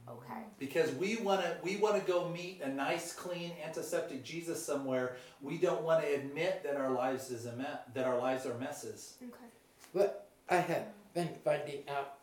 okay. 0.08 0.42
Because 0.58 0.92
we 0.94 1.16
want 1.16 1.42
to 1.42 1.56
we 1.62 1.76
want 1.76 2.00
to 2.00 2.12
go 2.12 2.28
meet 2.28 2.60
a 2.62 2.68
nice, 2.68 3.12
clean, 3.12 3.52
antiseptic 3.64 4.24
Jesus 4.24 4.64
somewhere. 4.64 5.16
We 5.40 5.58
don't 5.58 5.82
want 5.82 6.02
to 6.02 6.14
admit 6.14 6.62
that 6.64 6.76
our 6.76 6.90
lives 6.90 7.30
is 7.30 7.46
a 7.46 7.52
me- 7.56 7.64
that 7.94 8.06
our 8.06 8.18
lives 8.18 8.46
are 8.46 8.54
messes. 8.58 9.14
Okay. 9.22 9.50
But 9.94 10.26
I 10.48 10.56
have 10.56 10.86
been 11.14 11.30
finding 11.44 11.82
out 11.88 12.14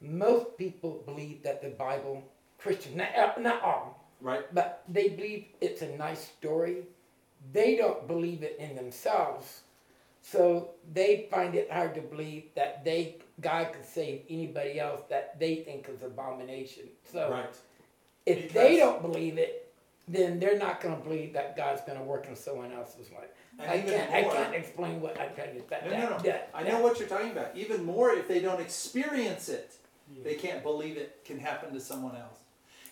most 0.00 0.56
people 0.58 1.02
believe 1.06 1.42
that 1.42 1.62
the 1.62 1.70
Bible, 1.70 2.22
Christians, 2.58 2.96
not, 2.96 3.08
uh, 3.16 3.32
not 3.40 3.62
all, 3.62 4.04
Right? 4.20 4.42
but 4.54 4.82
they 4.88 5.08
believe 5.10 5.46
it's 5.60 5.82
a 5.82 5.96
nice 5.96 6.24
story. 6.28 6.84
They 7.52 7.76
don't 7.76 8.06
believe 8.06 8.42
it 8.42 8.56
in 8.58 8.74
themselves. 8.76 9.60
So 10.22 10.70
they 10.92 11.28
find 11.30 11.54
it 11.54 11.70
hard 11.70 11.94
to 11.94 12.00
believe 12.00 12.44
that 12.56 12.84
they 12.84 13.16
God 13.40 13.72
could 13.74 13.84
save 13.84 14.22
anybody 14.30 14.80
else 14.80 15.02
that 15.10 15.38
they 15.38 15.56
think 15.56 15.88
is 15.88 16.02
abomination. 16.02 16.84
So 17.12 17.30
Right. 17.30 17.54
if 18.24 18.52
they 18.52 18.78
don't 18.78 19.02
believe 19.02 19.36
it, 19.38 19.72
then 20.08 20.38
they're 20.40 20.58
not 20.58 20.80
going 20.80 20.96
to 20.96 21.02
believe 21.02 21.32
that 21.34 21.56
God's 21.56 21.82
going 21.82 21.98
to 21.98 22.04
work 22.04 22.26
in 22.26 22.34
someone 22.34 22.72
else's 22.72 23.10
life. 23.12 23.28
I 23.58 23.78
can't. 23.80 24.10
I 24.12 24.22
can't 24.24 24.54
explain 24.54 25.00
what 25.00 25.20
I'm 25.20 25.34
trying 25.34 25.54
to. 25.60 25.68
That, 25.68 25.84
No, 25.90 25.96
no, 25.98 26.08
no. 26.10 26.18
that- 26.20 26.50
I 26.54 26.62
know 26.62 26.80
what 26.80 26.98
you're 26.98 27.08
talking 27.08 27.30
about. 27.30 27.54
Even 27.56 27.84
more 27.84 28.10
if 28.12 28.26
they 28.26 28.40
don't 28.40 28.60
experience 28.60 29.48
it, 29.48 29.74
they 30.24 30.34
can't 30.34 30.62
believe 30.62 30.96
it 30.96 31.24
can 31.24 31.38
happen 31.38 31.72
to 31.74 31.80
someone 31.80 32.16
else. 32.16 32.38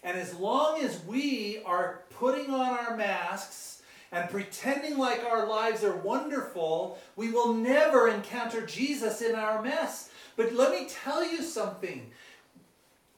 And 0.04 0.18
as 0.18 0.34
long 0.34 0.82
as 0.82 1.02
we 1.06 1.62
are 1.64 2.02
putting 2.10 2.50
on 2.50 2.78
our 2.78 2.94
masks 2.94 3.82
and 4.12 4.28
pretending 4.28 4.98
like 4.98 5.24
our 5.24 5.46
lives 5.46 5.82
are 5.82 5.96
wonderful, 5.96 6.98
we 7.16 7.30
will 7.30 7.54
never 7.54 8.08
encounter 8.08 8.64
Jesus 8.66 9.22
in 9.22 9.34
our 9.34 9.62
mess. 9.62 10.10
But 10.36 10.52
let 10.52 10.70
me 10.70 10.86
tell 10.88 11.24
you 11.24 11.42
something 11.42 12.10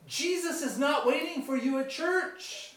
Jesus 0.07 0.63
is 0.63 0.79
not 0.79 1.05
waiting 1.05 1.43
for 1.43 1.57
you 1.57 1.79
at 1.79 1.91
church. 1.91 2.77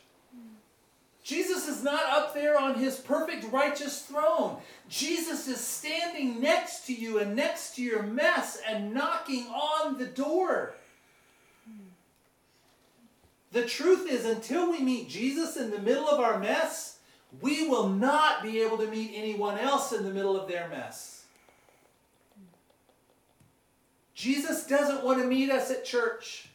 Jesus 1.24 1.68
is 1.68 1.84
not 1.84 2.02
up 2.10 2.34
there 2.34 2.60
on 2.60 2.80
his 2.80 2.98
perfect 2.98 3.52
righteous 3.54 4.02
throne. 4.02 4.58
Jesus 4.90 5.48
is 5.48 5.60
standing 5.60 6.42
next 6.42 6.88
to 6.88 6.94
you 6.94 7.20
and 7.20 7.36
next 7.36 7.76
to 7.76 7.84
your 7.84 8.02
mess 8.02 8.60
and 8.68 8.92
knocking 8.96 9.46
on 9.46 10.00
the 10.00 10.08
door. 10.08 10.74
The 13.52 13.66
truth 13.66 14.10
is, 14.10 14.26
until 14.26 14.72
we 14.72 14.80
meet 14.80 15.10
Jesus 15.10 15.58
in 15.58 15.72
the 15.72 15.80
middle 15.80 16.08
of 16.08 16.20
our 16.20 16.40
mess, 16.40 17.00
we 17.42 17.68
will 17.68 17.90
not 17.90 18.44
be 18.44 18.62
able 18.62 18.78
to 18.78 18.88
meet 18.88 19.12
anyone 19.16 19.58
else 19.58 19.92
in 19.92 20.04
the 20.04 20.12
middle 20.12 20.40
of 20.40 20.48
their 20.48 20.68
mess. 20.70 21.26
Jesus 24.14 24.66
doesn't 24.68 25.04
want 25.04 25.22
to 25.22 25.28
meet 25.28 25.50
us 25.50 25.72
at 25.72 25.86
church 25.86 26.49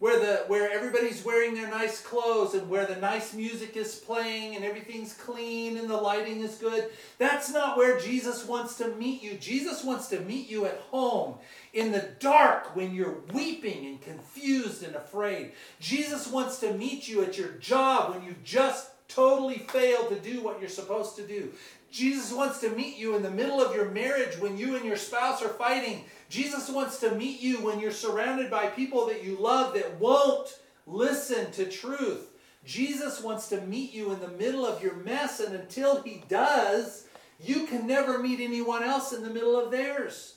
where 0.00 0.18
the 0.18 0.36
where 0.46 0.70
everybody's 0.72 1.24
wearing 1.24 1.54
their 1.54 1.68
nice 1.68 2.00
clothes 2.00 2.54
and 2.54 2.68
where 2.68 2.86
the 2.86 2.96
nice 2.96 3.34
music 3.34 3.76
is 3.76 3.94
playing 3.94 4.56
and 4.56 4.64
everything's 4.64 5.12
clean 5.12 5.76
and 5.76 5.88
the 5.88 5.96
lighting 5.96 6.40
is 6.40 6.56
good. 6.56 6.90
That's 7.18 7.52
not 7.52 7.76
where 7.76 8.00
Jesus 8.00 8.46
wants 8.46 8.76
to 8.78 8.88
meet 8.96 9.22
you. 9.22 9.34
Jesus 9.34 9.84
wants 9.84 10.08
to 10.08 10.20
meet 10.20 10.48
you 10.48 10.64
at 10.64 10.78
home 10.90 11.34
in 11.74 11.92
the 11.92 12.08
dark 12.18 12.74
when 12.74 12.94
you're 12.94 13.20
weeping 13.32 13.86
and 13.86 14.00
confused 14.00 14.82
and 14.82 14.96
afraid. 14.96 15.52
Jesus 15.78 16.26
wants 16.26 16.58
to 16.60 16.72
meet 16.72 17.06
you 17.06 17.22
at 17.22 17.36
your 17.36 17.50
job 17.52 18.14
when 18.14 18.24
you 18.24 18.34
just 18.42 18.88
totally 19.06 19.58
failed 19.58 20.08
to 20.08 20.18
do 20.18 20.40
what 20.40 20.60
you're 20.60 20.68
supposed 20.68 21.16
to 21.16 21.26
do 21.26 21.52
Jesus 21.90 22.32
wants 22.32 22.60
to 22.60 22.70
meet 22.70 22.96
you 22.96 23.16
in 23.16 23.22
the 23.22 23.30
middle 23.30 23.60
of 23.60 23.74
your 23.74 23.90
marriage 23.90 24.38
when 24.38 24.56
you 24.56 24.76
and 24.76 24.84
your 24.84 24.96
spouse 24.96 25.42
are 25.42 25.48
fighting 25.48 26.04
Jesus 26.30 26.70
wants 26.70 27.00
to 27.00 27.16
meet 27.16 27.40
you 27.40 27.56
when 27.56 27.80
you're 27.80 27.90
surrounded 27.90 28.52
by 28.52 28.68
people 28.68 29.06
that 29.08 29.24
you 29.24 29.36
love 29.36 29.74
that 29.74 29.98
won't 29.98 30.60
listen 30.86 31.50
to 31.52 31.66
truth. 31.66 32.28
Jesus 32.64 33.20
wants 33.20 33.48
to 33.48 33.60
meet 33.62 33.92
you 33.92 34.12
in 34.12 34.20
the 34.20 34.28
middle 34.28 34.64
of 34.64 34.80
your 34.80 34.94
mess, 34.94 35.40
and 35.40 35.56
until 35.56 36.02
he 36.02 36.22
does, 36.28 37.06
you 37.40 37.66
can 37.66 37.84
never 37.84 38.20
meet 38.20 38.38
anyone 38.38 38.84
else 38.84 39.12
in 39.12 39.24
the 39.24 39.30
middle 39.30 39.58
of 39.58 39.72
theirs. 39.72 40.36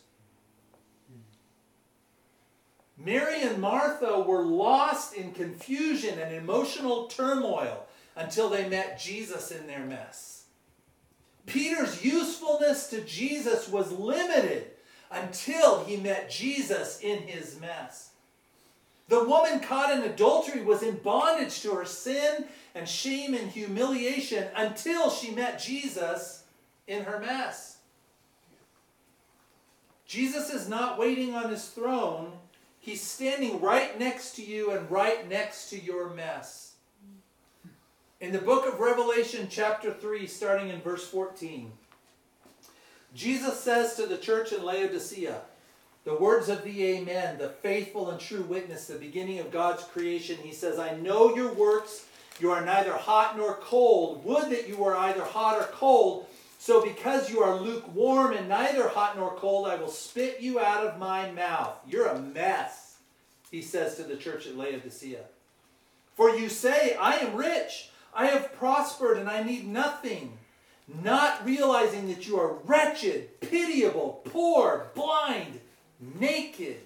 Mary 2.98 3.44
and 3.44 3.62
Martha 3.62 4.20
were 4.20 4.44
lost 4.44 5.14
in 5.14 5.32
confusion 5.32 6.18
and 6.18 6.34
emotional 6.34 7.06
turmoil 7.06 7.86
until 8.16 8.50
they 8.50 8.68
met 8.68 9.00
Jesus 9.00 9.52
in 9.52 9.68
their 9.68 9.86
mess. 9.86 10.33
Peter's 11.46 12.04
usefulness 12.04 12.88
to 12.88 13.02
Jesus 13.02 13.68
was 13.68 13.92
limited 13.92 14.72
until 15.12 15.84
he 15.84 15.98
met 15.98 16.30
Jesus 16.30 17.00
in 17.02 17.20
his 17.20 17.60
mess. 17.60 18.12
The 19.10 19.26
woman 19.26 19.60
caught 19.60 19.92
in 19.92 20.04
adultery 20.04 20.64
was 20.64 20.82
in 20.82 20.98
bondage 20.98 21.62
to 21.62 21.72
her 21.72 21.86
sin 21.86 22.46
and 22.74 22.88
shame 22.88 23.34
and 23.34 23.50
humiliation 23.50 24.48
until 24.56 25.10
she 25.10 25.32
met 25.32 25.62
Jesus 25.62 26.44
in 26.88 27.04
her 27.04 27.20
mess. 27.20 27.78
Jesus 30.06 30.50
is 30.50 30.70
not 30.70 30.98
waiting 30.98 31.34
on 31.36 31.50
his 31.50 31.68
throne, 31.68 32.32
he's 32.80 33.02
standing 33.02 33.60
right 33.62 34.00
next 34.00 34.36
to 34.36 34.44
you 34.44 34.72
and 34.72 34.90
right 34.90 35.28
next 35.30 35.70
to 35.70 35.82
your 35.82 36.14
mess. 36.14 36.73
In 38.24 38.32
the 38.32 38.40
book 38.40 38.66
of 38.66 38.80
Revelation, 38.80 39.50
chapter 39.52 39.92
3, 39.92 40.28
starting 40.28 40.70
in 40.70 40.80
verse 40.80 41.06
14. 41.06 41.74
Jesus 43.14 43.60
says 43.60 43.96
to 43.96 44.06
the 44.06 44.18
church 44.18 44.54
in 44.54 44.64
Laodicea, 44.64 45.42
the 46.06 46.16
words 46.16 46.48
of 46.48 46.64
the 46.64 46.86
Amen, 46.86 47.38
the 47.38 47.50
faithful 47.50 48.12
and 48.12 48.22
true 48.22 48.44
witness, 48.44 48.88
the 48.88 48.96
beginning 48.96 49.40
of 49.40 49.52
God's 49.52 49.84
creation. 49.84 50.38
He 50.42 50.54
says, 50.54 50.80
I 50.80 50.96
know 50.96 51.36
your 51.36 51.52
works. 51.52 52.06
You 52.40 52.50
are 52.52 52.64
neither 52.64 52.94
hot 52.94 53.36
nor 53.36 53.56
cold. 53.56 54.24
Would 54.24 54.52
that 54.52 54.70
you 54.70 54.78
were 54.78 54.96
either 54.96 55.26
hot 55.26 55.60
or 55.60 55.68
cold. 55.74 56.26
So 56.60 56.82
because 56.82 57.30
you 57.30 57.42
are 57.42 57.60
lukewarm 57.60 58.32
and 58.32 58.48
neither 58.48 58.88
hot 58.88 59.18
nor 59.18 59.36
cold, 59.36 59.68
I 59.68 59.76
will 59.76 59.90
spit 59.90 60.40
you 60.40 60.62
out 60.62 60.88
of 60.88 60.98
my 60.98 61.30
mouth. 61.32 61.76
You're 61.86 62.08
a 62.08 62.22
mess, 62.22 62.96
he 63.52 63.62
says 63.62 63.98
to 63.98 64.04
the 64.04 64.16
church 64.16 64.48
at 64.48 64.56
Laodicea. 64.56 65.26
For 66.16 66.30
you 66.30 66.48
say, 66.48 66.96
I 66.96 67.18
am 67.18 67.36
rich, 67.36 67.90
I 68.16 68.28
have 68.28 68.54
prospered, 68.56 69.18
and 69.18 69.30
I 69.30 69.44
need 69.44 69.68
nothing 69.68 70.38
not 71.02 71.46
realizing 71.46 72.08
that 72.08 72.28
you 72.28 72.40
are 72.40 72.56
wretched, 72.66 73.40
pitiable, 73.42 74.22
poor, 74.26 74.88
blind, 74.96 75.60
naked. 76.20 76.78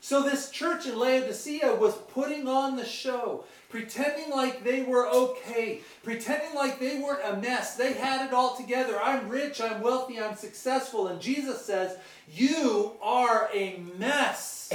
So, 0.00 0.22
this 0.22 0.50
church 0.50 0.86
in 0.86 0.98
Laodicea 0.98 1.74
was 1.74 1.94
putting 2.12 2.46
on 2.46 2.76
the 2.76 2.84
show, 2.84 3.44
pretending 3.70 4.30
like 4.30 4.62
they 4.62 4.82
were 4.82 5.08
okay, 5.08 5.80
pretending 6.04 6.54
like 6.54 6.78
they 6.78 7.00
weren't 7.00 7.24
a 7.24 7.36
mess. 7.36 7.74
They 7.74 7.94
had 7.94 8.26
it 8.26 8.32
all 8.32 8.56
together. 8.56 9.00
I'm 9.02 9.28
rich, 9.28 9.60
I'm 9.60 9.80
wealthy, 9.80 10.20
I'm 10.20 10.36
successful. 10.36 11.08
And 11.08 11.20
Jesus 11.20 11.64
says, 11.64 11.96
You 12.32 12.92
are 13.02 13.48
a 13.52 13.80
mess. 13.98 14.72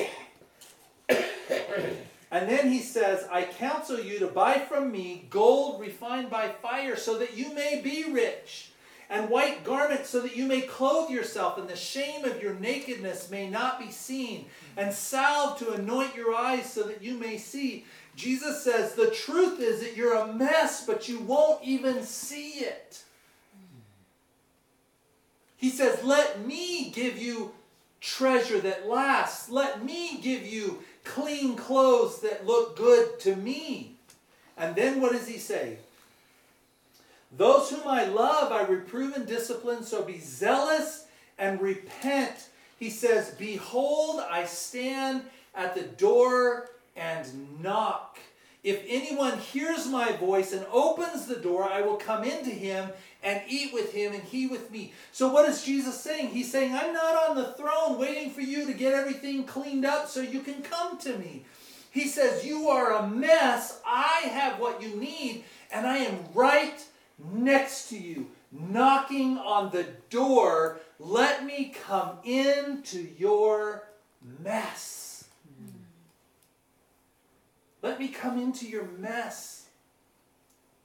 And 2.32 2.48
then 2.48 2.72
he 2.72 2.80
says, 2.80 3.28
I 3.30 3.44
counsel 3.44 4.00
you 4.00 4.18
to 4.20 4.28
buy 4.28 4.60
from 4.60 4.90
me 4.90 5.28
gold 5.30 5.82
refined 5.82 6.30
by 6.30 6.48
fire 6.48 6.96
so 6.96 7.18
that 7.18 7.38
you 7.38 7.54
may 7.54 7.82
be 7.82 8.10
rich, 8.10 8.72
and 9.10 9.30
white 9.30 9.66
garments 9.66 10.10
so 10.10 10.22
that 10.22 10.38
you 10.38 10.46
may 10.48 10.62
clothe 10.62 11.10
yourself, 11.10 11.58
and 11.58 11.68
the 11.68 11.76
shame 11.76 12.24
of 12.24 12.42
your 12.42 12.54
nakedness 12.54 13.30
may 13.30 13.50
not 13.50 13.78
be 13.78 13.92
seen, 13.92 14.46
and 14.78 14.94
salve 14.94 15.60
to 15.60 15.74
anoint 15.74 16.16
your 16.16 16.34
eyes 16.34 16.72
so 16.72 16.84
that 16.84 17.04
you 17.04 17.18
may 17.18 17.38
see. 17.38 17.84
Jesus 18.16 18.64
says, 18.64 18.94
The 18.94 19.12
truth 19.12 19.60
is 19.60 19.82
that 19.82 19.98
you're 19.98 20.16
a 20.16 20.34
mess, 20.34 20.86
but 20.86 21.10
you 21.10 21.20
won't 21.20 21.62
even 21.66 22.04
see 22.04 22.60
it. 22.60 23.04
He 25.58 25.70
says, 25.70 26.02
Let 26.06 26.46
me 26.46 26.92
give 26.92 27.18
you 27.18 27.52
treasure 28.00 28.60
that 28.62 28.88
lasts. 28.88 29.50
Let 29.50 29.84
me 29.84 30.20
give 30.22 30.46
you 30.46 30.80
clean 31.04 31.56
clothes 31.56 32.22
that 32.22 32.46
look 32.46 32.76
good 32.78 33.20
to 33.22 33.36
me. 33.36 33.96
And 34.58 34.76
then 34.76 35.02
what 35.02 35.12
does 35.12 35.28
he 35.28 35.38
say? 35.38 35.78
Those 37.36 37.70
whom 37.70 37.88
I 37.88 38.06
love, 38.06 38.52
I 38.52 38.64
reprove 38.64 39.16
and 39.16 39.26
discipline, 39.26 39.84
so 39.84 40.04
be 40.04 40.20
zealous 40.20 41.06
and 41.40 41.62
repent. 41.62 42.50
He 42.78 42.90
says, 42.90 43.32
Behold, 43.32 44.22
I 44.30 44.46
stand 44.46 45.24
at 45.56 45.76
the 45.76 45.84
door 45.84 46.70
and 46.96 47.62
knock. 47.62 48.20
If 48.64 48.84
anyone 48.88 49.40
hears 49.40 49.88
my 49.88 50.12
voice 50.14 50.54
and 50.54 50.66
opens 50.72 51.26
the 51.26 51.38
door, 51.38 51.64
I 51.64 51.82
will 51.82 51.96
come 51.96 52.24
into 52.24 52.52
him 52.52 52.90
and 53.24 53.42
eat 53.48 53.74
with 53.74 53.94
him 53.94 54.14
and 54.14 54.24
he 54.24 54.48
with 54.48 54.72
me. 54.72 54.94
So, 55.12 55.32
what 55.32 55.48
is 55.48 55.64
Jesus 55.64 56.00
saying? 56.00 56.30
He's 56.30 56.52
saying, 56.52 56.74
I'm 56.74 56.94
not 56.94 57.30
on 57.30 57.36
the 57.36 57.54
throne 57.54 58.00
waiting 58.00 58.32
for 58.32 58.42
you 58.42 58.66
to 58.66 58.74
get 58.74 58.94
everything 58.94 59.44
cleaned 59.44 59.86
up 59.86 60.08
so 60.08 60.22
you 60.22 60.42
can 60.42 60.62
come 60.62 60.98
to 61.00 61.18
me. 61.18 61.46
He 61.92 62.08
says, 62.08 62.46
You 62.46 62.70
are 62.70 62.94
a 62.94 63.08
mess. 63.08 63.80
I 63.86 64.22
have 64.30 64.60
what 64.60 64.82
you 64.82 64.96
need, 64.96 65.44
and 65.72 65.86
I 65.86 65.98
am 65.98 66.20
right 66.34 66.84
next 67.32 67.90
to 67.90 67.98
you, 67.98 68.28
knocking 68.52 69.38
on 69.38 69.72
the 69.72 69.86
door. 70.10 70.80
Let 71.00 71.46
me 71.46 71.74
come 71.86 72.18
into 72.24 73.08
your 73.18 73.88
mess. 74.44 75.26
Hmm. 75.46 75.82
Let 77.82 78.00
me 78.00 78.08
come 78.08 78.40
into 78.40 78.68
your 78.68 78.86
mess. 78.98 79.61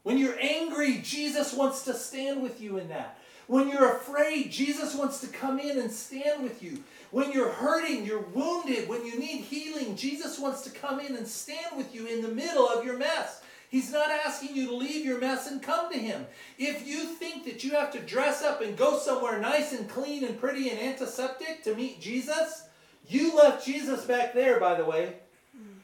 When 0.07 0.19
you're 0.19 0.39
angry, 0.41 1.01
Jesus 1.03 1.53
wants 1.53 1.83
to 1.83 1.93
stand 1.93 2.41
with 2.41 2.61
you 2.61 2.79
in 2.79 2.91
that. 2.91 3.19
When 3.49 3.69
you're 3.69 3.97
afraid, 3.97 4.53
Jesus 4.53 4.95
wants 4.95 5.21
to 5.23 5.27
come 5.27 5.59
in 5.59 5.81
and 5.81 5.91
stand 5.91 6.45
with 6.45 6.63
you. 6.63 6.85
When 7.11 7.33
you're 7.33 7.51
hurting, 7.51 8.07
you're 8.07 8.21
wounded, 8.21 8.89
when 8.89 9.05
you 9.05 9.19
need 9.19 9.41
healing, 9.41 9.97
Jesus 9.97 10.39
wants 10.39 10.61
to 10.61 10.71
come 10.71 11.01
in 11.01 11.17
and 11.17 11.27
stand 11.27 11.77
with 11.77 11.93
you 11.93 12.07
in 12.07 12.23
the 12.23 12.29
middle 12.29 12.69
of 12.69 12.85
your 12.85 12.97
mess. 12.97 13.43
He's 13.69 13.91
not 13.91 14.13
asking 14.13 14.55
you 14.55 14.69
to 14.69 14.77
leave 14.77 15.05
your 15.05 15.19
mess 15.19 15.51
and 15.51 15.61
come 15.61 15.91
to 15.91 15.99
Him. 15.99 16.25
If 16.57 16.87
you 16.87 17.07
think 17.07 17.45
that 17.45 17.65
you 17.65 17.73
have 17.73 17.91
to 17.91 17.99
dress 17.99 18.45
up 18.45 18.61
and 18.61 18.77
go 18.77 18.99
somewhere 18.99 19.41
nice 19.41 19.73
and 19.73 19.91
clean 19.91 20.23
and 20.23 20.39
pretty 20.39 20.69
and 20.69 20.79
antiseptic 20.79 21.65
to 21.65 21.75
meet 21.75 22.01
Jesus, 22.01 22.69
you 23.09 23.37
left 23.37 23.67
Jesus 23.67 24.05
back 24.05 24.35
there, 24.35 24.61
by 24.61 24.77
the 24.77 24.85
way. 24.85 25.15
Hmm. 25.53 25.79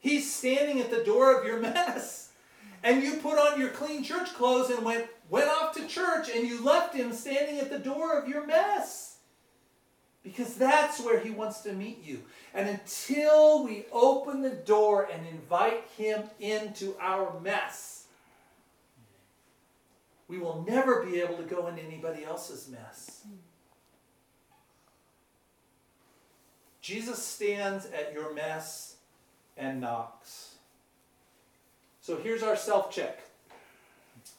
He's 0.00 0.34
standing 0.34 0.80
at 0.80 0.90
the 0.90 1.04
door 1.04 1.38
of 1.38 1.46
your 1.46 1.60
mess. 1.60 2.27
And 2.82 3.02
you 3.02 3.14
put 3.16 3.38
on 3.38 3.60
your 3.60 3.70
clean 3.70 4.02
church 4.02 4.32
clothes 4.34 4.70
and 4.70 4.84
went, 4.84 5.06
went 5.28 5.48
off 5.48 5.74
to 5.74 5.86
church 5.86 6.28
and 6.34 6.46
you 6.46 6.62
left 6.62 6.94
him 6.94 7.12
standing 7.12 7.58
at 7.58 7.70
the 7.70 7.78
door 7.78 8.18
of 8.18 8.28
your 8.28 8.46
mess. 8.46 9.08
Because 10.22 10.56
that's 10.56 11.00
where 11.00 11.18
He 11.20 11.30
wants 11.30 11.60
to 11.60 11.72
meet 11.72 12.04
you. 12.04 12.22
And 12.52 12.68
until 12.68 13.64
we 13.64 13.86
open 13.92 14.42
the 14.42 14.50
door 14.50 15.08
and 15.10 15.26
invite 15.26 15.84
Him 15.96 16.24
into 16.38 16.94
our 17.00 17.40
mess, 17.40 18.06
we 20.26 20.38
will 20.38 20.64
never 20.68 21.02
be 21.02 21.20
able 21.20 21.36
to 21.36 21.44
go 21.44 21.66
into 21.68 21.82
anybody 21.82 22.24
else's 22.24 22.68
mess. 22.68 23.24
Jesus 26.82 27.22
stands 27.22 27.86
at 27.86 28.12
your 28.12 28.34
mess 28.34 28.96
and 29.56 29.80
knocks. 29.80 30.47
So 32.08 32.16
here's 32.16 32.42
our 32.42 32.56
self 32.56 32.90
check 32.90 33.20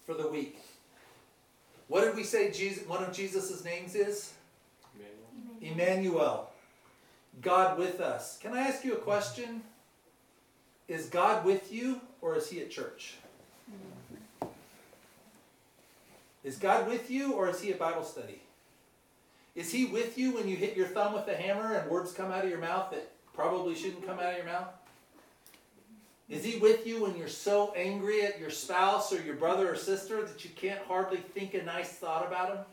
for 0.04 0.16
the 0.16 0.28
week. 0.28 0.58
What 1.88 2.04
did 2.04 2.16
we 2.16 2.24
say 2.24 2.50
Jesus, 2.50 2.88
one 2.88 3.04
of 3.04 3.14
Jesus' 3.14 3.64
names 3.64 3.94
is? 3.94 4.34
Emmanuel. 5.62 6.50
God 7.42 7.78
with 7.78 8.02
us. 8.02 8.40
Can 8.42 8.54
I 8.54 8.62
ask 8.62 8.84
you 8.84 8.94
a 8.94 8.98
question? 8.98 9.62
Is 10.88 11.10
God 11.10 11.46
with 11.46 11.72
you 11.72 12.02
or 12.22 12.36
is 12.36 12.50
he 12.50 12.60
at 12.60 12.72
church? 12.72 13.18
Is 16.44 16.58
God 16.58 16.88
with 16.88 17.12
you 17.12 17.34
or 17.34 17.50
is 17.50 17.62
he 17.62 17.70
at 17.70 17.78
Bible 17.78 18.04
study? 18.04 18.42
Is 19.54 19.72
he 19.72 19.86
with 19.86 20.18
you 20.18 20.34
when 20.34 20.48
you 20.48 20.56
hit 20.56 20.76
your 20.76 20.88
thumb 20.88 21.14
with 21.14 21.28
a 21.28 21.36
hammer 21.36 21.76
and 21.76 21.88
words 21.88 22.14
come 22.14 22.32
out 22.32 22.46
of 22.46 22.50
your 22.50 22.58
mouth 22.58 22.90
that 22.90 23.12
probably 23.36 23.76
shouldn't 23.76 24.08
come 24.08 24.18
out 24.18 24.32
of 24.32 24.38
your 24.38 24.48
mouth? 24.48 24.74
Is 26.30 26.44
he 26.44 26.60
with 26.60 26.86
you 26.86 27.02
when 27.02 27.18
you're 27.18 27.28
so 27.28 27.74
angry 27.76 28.24
at 28.24 28.40
your 28.40 28.52
spouse 28.52 29.12
or 29.12 29.22
your 29.22 29.36
brother 29.36 29.72
or 29.72 29.76
sister 29.76 30.24
that 30.24 30.44
you 30.44 30.52
can't 30.56 30.82
hardly 30.82 31.18
think 31.18 31.56
a 31.56 31.64
nice 31.64 31.90
thought 31.90 32.26
about 32.26 32.56
him? 32.56 32.66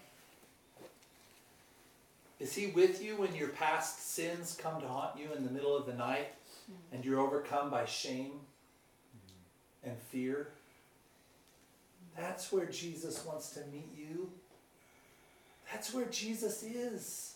Is 2.39 2.55
he 2.55 2.67
with 2.67 3.03
you 3.03 3.17
when 3.17 3.35
your 3.35 3.49
past 3.49 4.13
sins 4.15 4.59
come 4.61 4.81
to 4.83 4.87
haunt 4.87 5.19
you 5.19 5.33
in 5.35 5.43
the 5.43 5.51
middle 5.51 5.75
of 5.75 5.87
the 5.87 5.95
night 5.95 6.35
and 6.93 7.03
you're 7.03 7.19
overcome 7.19 7.71
by 7.71 7.87
shame 7.87 8.33
and 9.83 9.97
fear? 10.11 10.49
That's 12.15 12.53
where 12.53 12.67
Jesus 12.67 13.25
wants 13.25 13.51
to 13.51 13.61
meet 13.73 13.89
you. 13.97 14.31
That's 15.73 15.95
where 15.95 16.07
Jesus 16.07 16.63
is. 16.63 17.35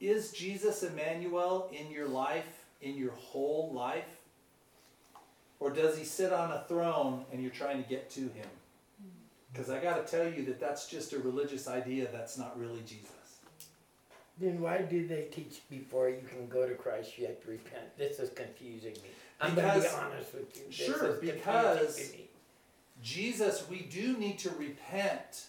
Is 0.00 0.32
Jesus 0.32 0.82
Emmanuel 0.82 1.70
in 1.78 1.90
your 1.90 2.08
life, 2.08 2.59
in 2.80 2.96
your 2.96 3.12
whole 3.12 3.72
life? 3.72 4.04
Or 5.58 5.70
does 5.70 5.98
he 5.98 6.04
sit 6.04 6.32
on 6.32 6.52
a 6.52 6.64
throne 6.68 7.24
and 7.30 7.42
you're 7.42 7.50
trying 7.50 7.82
to 7.82 7.88
get 7.88 8.08
to 8.10 8.20
him? 8.20 8.48
Mm. 9.02 9.10
Because 9.52 9.68
I 9.68 9.78
got 9.80 10.06
to 10.06 10.10
tell 10.10 10.30
you 10.30 10.44
that 10.46 10.58
that's 10.58 10.88
just 10.88 11.12
a 11.12 11.18
religious 11.18 11.68
idea 11.68 12.08
that's 12.10 12.38
not 12.38 12.58
really 12.58 12.80
Jesus. 12.86 13.10
Then 14.38 14.60
why 14.62 14.78
do 14.78 15.06
they 15.06 15.24
teach 15.30 15.60
before 15.68 16.08
you 16.08 16.22
can 16.26 16.48
go 16.48 16.66
to 16.66 16.74
Christ 16.74 17.18
you 17.18 17.26
have 17.26 17.42
to 17.42 17.50
repent? 17.50 17.96
This 17.98 18.18
is 18.18 18.30
confusing 18.30 18.94
me. 18.94 19.10
I'm 19.38 19.54
Because- 19.54 19.82
going 19.84 19.94
to 19.94 19.98
be 19.98 20.14
honest 20.14 20.34
with 20.34 20.56
you. 20.56 20.64
This 20.66 20.74
Sure, 20.74 21.12
because- 21.20 22.12
Jesus, 23.02 23.66
we 23.68 23.80
do 23.80 24.16
need 24.18 24.38
to 24.40 24.50
repent, 24.50 25.46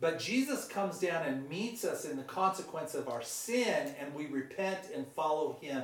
but 0.00 0.18
Jesus 0.18 0.66
comes 0.66 0.98
down 0.98 1.26
and 1.26 1.48
meets 1.48 1.84
us 1.84 2.04
in 2.06 2.16
the 2.16 2.22
consequence 2.22 2.94
of 2.94 3.08
our 3.08 3.22
sin, 3.22 3.94
and 3.98 4.14
we 4.14 4.26
repent 4.26 4.90
and 4.94 5.06
follow 5.12 5.58
Him. 5.60 5.82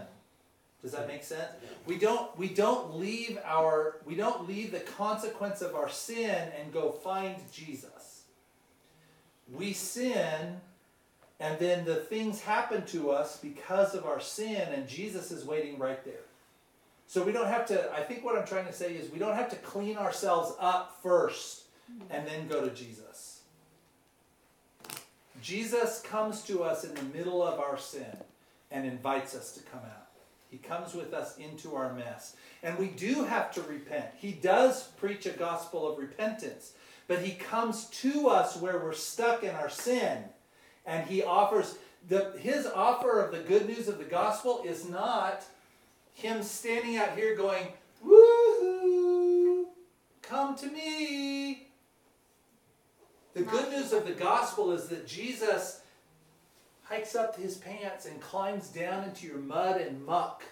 Does 0.83 0.93
that 0.93 1.07
make 1.07 1.23
sense? 1.23 1.49
We 1.87 1.97
don't 1.97 2.37
we 2.37 2.49
don't 2.49 2.99
leave 2.99 3.39
our 3.45 3.99
we 4.05 4.17
don't 4.17 4.49
leave 4.49 4.73
the 4.73 4.81
consequence 4.81 5.63
of 5.63 5.77
our 5.77 5.89
sin 5.89 6.49
and 6.61 6.73
go 6.73 6.91
find 6.91 7.37
Jesus. 7.53 8.25
We 9.53 9.73
sin 9.73 10.61
and 11.39 11.59
then 11.59 11.85
the 11.85 11.97
things 11.97 12.41
happen 12.41 12.85
to 12.87 13.11
us 13.11 13.39
because 13.39 13.95
of 13.95 14.05
our 14.05 14.21
sin 14.21 14.69
and 14.75 14.89
Jesus 14.89 15.31
is 15.31 15.45
waiting 15.45 15.79
right 15.79 16.05
there. 16.05 16.25
So 17.07 17.23
we 17.23 17.31
don't 17.31 17.47
have 17.47 17.67
to 17.67 17.93
I 17.93 18.01
think 18.01 18.25
what 18.25 18.37
I'm 18.37 18.47
trying 18.47 18.67
to 18.67 18.73
say 18.73 18.95
is 18.95 19.11
we 19.13 19.21
don't 19.21 19.37
have 19.37 19.51
to 19.51 19.57
clean 19.57 19.97
ourselves 19.97 20.53
up 20.59 20.99
first 21.01 21.63
and 22.11 22.27
then 22.27 22.49
go 22.49 22.67
to 22.67 22.75
Jesus. 22.75 23.43
Jesus 25.41 26.01
comes 26.01 26.43
to 26.43 26.65
us 26.65 26.85
in 26.85 26.95
the 26.95 27.03
middle 27.17 27.43
of 27.43 27.61
our 27.61 27.79
sin 27.79 28.17
and 28.71 28.87
invites 28.87 29.35
us 29.35 29.53
to 29.53 29.61
come 29.63 29.81
out. 29.81 30.02
He 30.53 30.59
comes 30.59 30.93
with 30.93 31.15
us 31.15 31.39
into 31.39 31.75
our 31.75 31.95
mess. 31.95 32.37
And 32.63 32.79
we 32.79 32.89
do 32.89 33.25
have 33.25 33.51
to 33.53 33.63
repent. 33.63 34.05
He 34.19 34.33
does 34.33 34.89
preach 34.99 35.25
a 35.25 35.31
gospel 35.31 35.91
of 35.91 35.99
repentance, 35.99 36.75
but 37.09 37.21
he 37.21 37.33
comes 37.33 37.87
to 37.87 38.29
us 38.29 38.59
where 38.59 38.79
we're 38.79 38.93
stuck 38.93 39.43
in 39.45 39.55
our 39.55 39.71
sin. 39.71 40.25
And 40.85 41.09
he 41.09 41.23
offers 41.23 41.79
the 42.07 42.33
his 42.39 42.67
offer 42.67 43.19
of 43.19 43.33
the 43.33 43.39
good 43.39 43.67
news 43.67 43.89
of 43.89 43.97
the 43.97 44.05
gospel 44.05 44.63
is 44.67 44.87
not 44.87 45.43
him 46.13 46.43
standing 46.43 46.99
out 46.99 47.17
here 47.17 47.35
going, 47.35 47.69
Woohoo! 48.07 49.65
Come 50.21 50.55
to 50.57 50.67
me. 50.67 51.69
The 53.33 53.43
good 53.43 53.71
news 53.71 53.95
of 53.95 54.05
the 54.05 54.13
gospel 54.13 54.73
is 54.73 54.89
that 54.89 55.07
Jesus 55.07 55.82
hikes 56.93 57.15
up 57.15 57.37
his 57.37 57.57
pants 57.57 58.05
and 58.05 58.21
climbs 58.21 58.69
down 58.69 59.05
into 59.05 59.27
your 59.27 59.39
mud 59.39 59.81
and 59.81 60.05
muck 60.05 60.45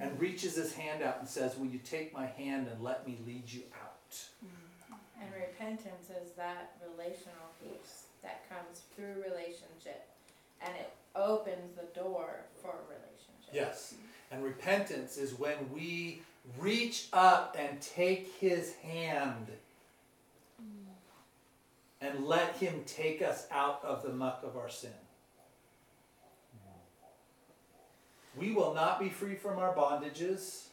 and 0.00 0.10
mm-hmm. 0.10 0.20
reaches 0.20 0.54
his 0.54 0.74
hand 0.74 1.02
out 1.02 1.16
and 1.18 1.26
says, 1.26 1.56
Will 1.56 1.66
you 1.66 1.78
take 1.78 2.12
my 2.12 2.26
hand 2.26 2.68
and 2.70 2.84
let 2.84 3.06
me 3.06 3.18
lead 3.26 3.44
you 3.50 3.62
out? 3.82 4.14
Mm-hmm. 4.44 4.94
And 5.22 5.32
repentance 5.34 6.10
is 6.10 6.32
that 6.36 6.72
relational 6.92 7.48
piece 7.62 8.02
that 8.22 8.46
comes 8.50 8.82
through 8.94 9.22
relationship 9.22 10.06
and 10.60 10.74
it 10.76 10.92
opens 11.16 11.74
the 11.76 11.98
door 11.98 12.40
for 12.60 12.74
relationship. 12.88 13.54
Yes. 13.54 13.94
And 14.30 14.44
repentance 14.44 15.16
is 15.16 15.38
when 15.38 15.56
we 15.74 16.20
reach 16.58 17.06
up 17.14 17.56
and 17.58 17.80
take 17.80 18.34
his 18.38 18.74
hand 18.76 19.46
mm. 20.62 20.66
and 22.02 22.26
let 22.26 22.56
him 22.56 22.82
take 22.86 23.22
us 23.22 23.46
out 23.50 23.82
of 23.82 24.02
the 24.02 24.12
muck 24.12 24.42
of 24.44 24.54
our 24.56 24.68
sin. 24.68 24.90
We 28.38 28.52
will 28.52 28.74
not 28.74 29.00
be 29.00 29.08
free 29.08 29.34
from 29.34 29.58
our 29.58 29.74
bondages. 29.74 30.66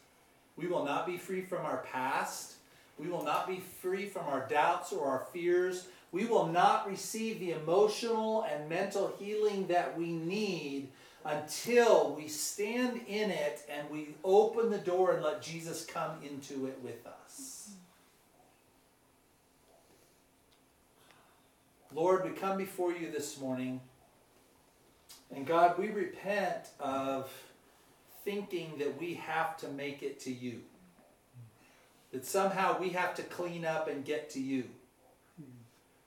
We 0.56 0.68
will 0.68 0.84
not 0.84 1.06
be 1.06 1.16
free 1.16 1.42
from 1.42 1.64
our 1.66 1.84
past. 1.90 2.54
We 2.98 3.08
will 3.08 3.24
not 3.24 3.46
be 3.46 3.60
free 3.60 4.06
from 4.06 4.26
our 4.26 4.46
doubts 4.48 4.92
or 4.92 5.06
our 5.06 5.26
fears. 5.32 5.88
We 6.12 6.24
will 6.24 6.46
not 6.46 6.88
receive 6.88 7.40
the 7.40 7.52
emotional 7.52 8.46
and 8.50 8.68
mental 8.68 9.14
healing 9.18 9.66
that 9.66 9.98
we 9.98 10.12
need 10.12 10.88
until 11.24 12.14
we 12.14 12.28
stand 12.28 13.00
in 13.08 13.30
it 13.30 13.60
and 13.68 13.90
we 13.90 14.14
open 14.22 14.70
the 14.70 14.78
door 14.78 15.12
and 15.12 15.22
let 15.22 15.42
Jesus 15.42 15.84
come 15.84 16.12
into 16.22 16.66
it 16.66 16.78
with 16.82 17.04
us. 17.06 17.70
Lord, 21.92 22.24
we 22.24 22.30
come 22.30 22.56
before 22.56 22.92
you 22.92 23.10
this 23.10 23.40
morning. 23.40 23.80
And 25.34 25.46
God, 25.46 25.78
we 25.78 25.88
repent 25.88 26.68
of 26.78 27.30
thinking 28.26 28.72
that 28.78 29.00
we 29.00 29.14
have 29.14 29.56
to 29.58 29.68
make 29.68 30.02
it 30.02 30.20
to 30.20 30.32
you. 30.32 30.60
That 32.12 32.26
somehow 32.26 32.78
we 32.78 32.90
have 32.90 33.14
to 33.14 33.22
clean 33.22 33.64
up 33.64 33.88
and 33.88 34.04
get 34.04 34.28
to 34.30 34.40
you. 34.40 34.64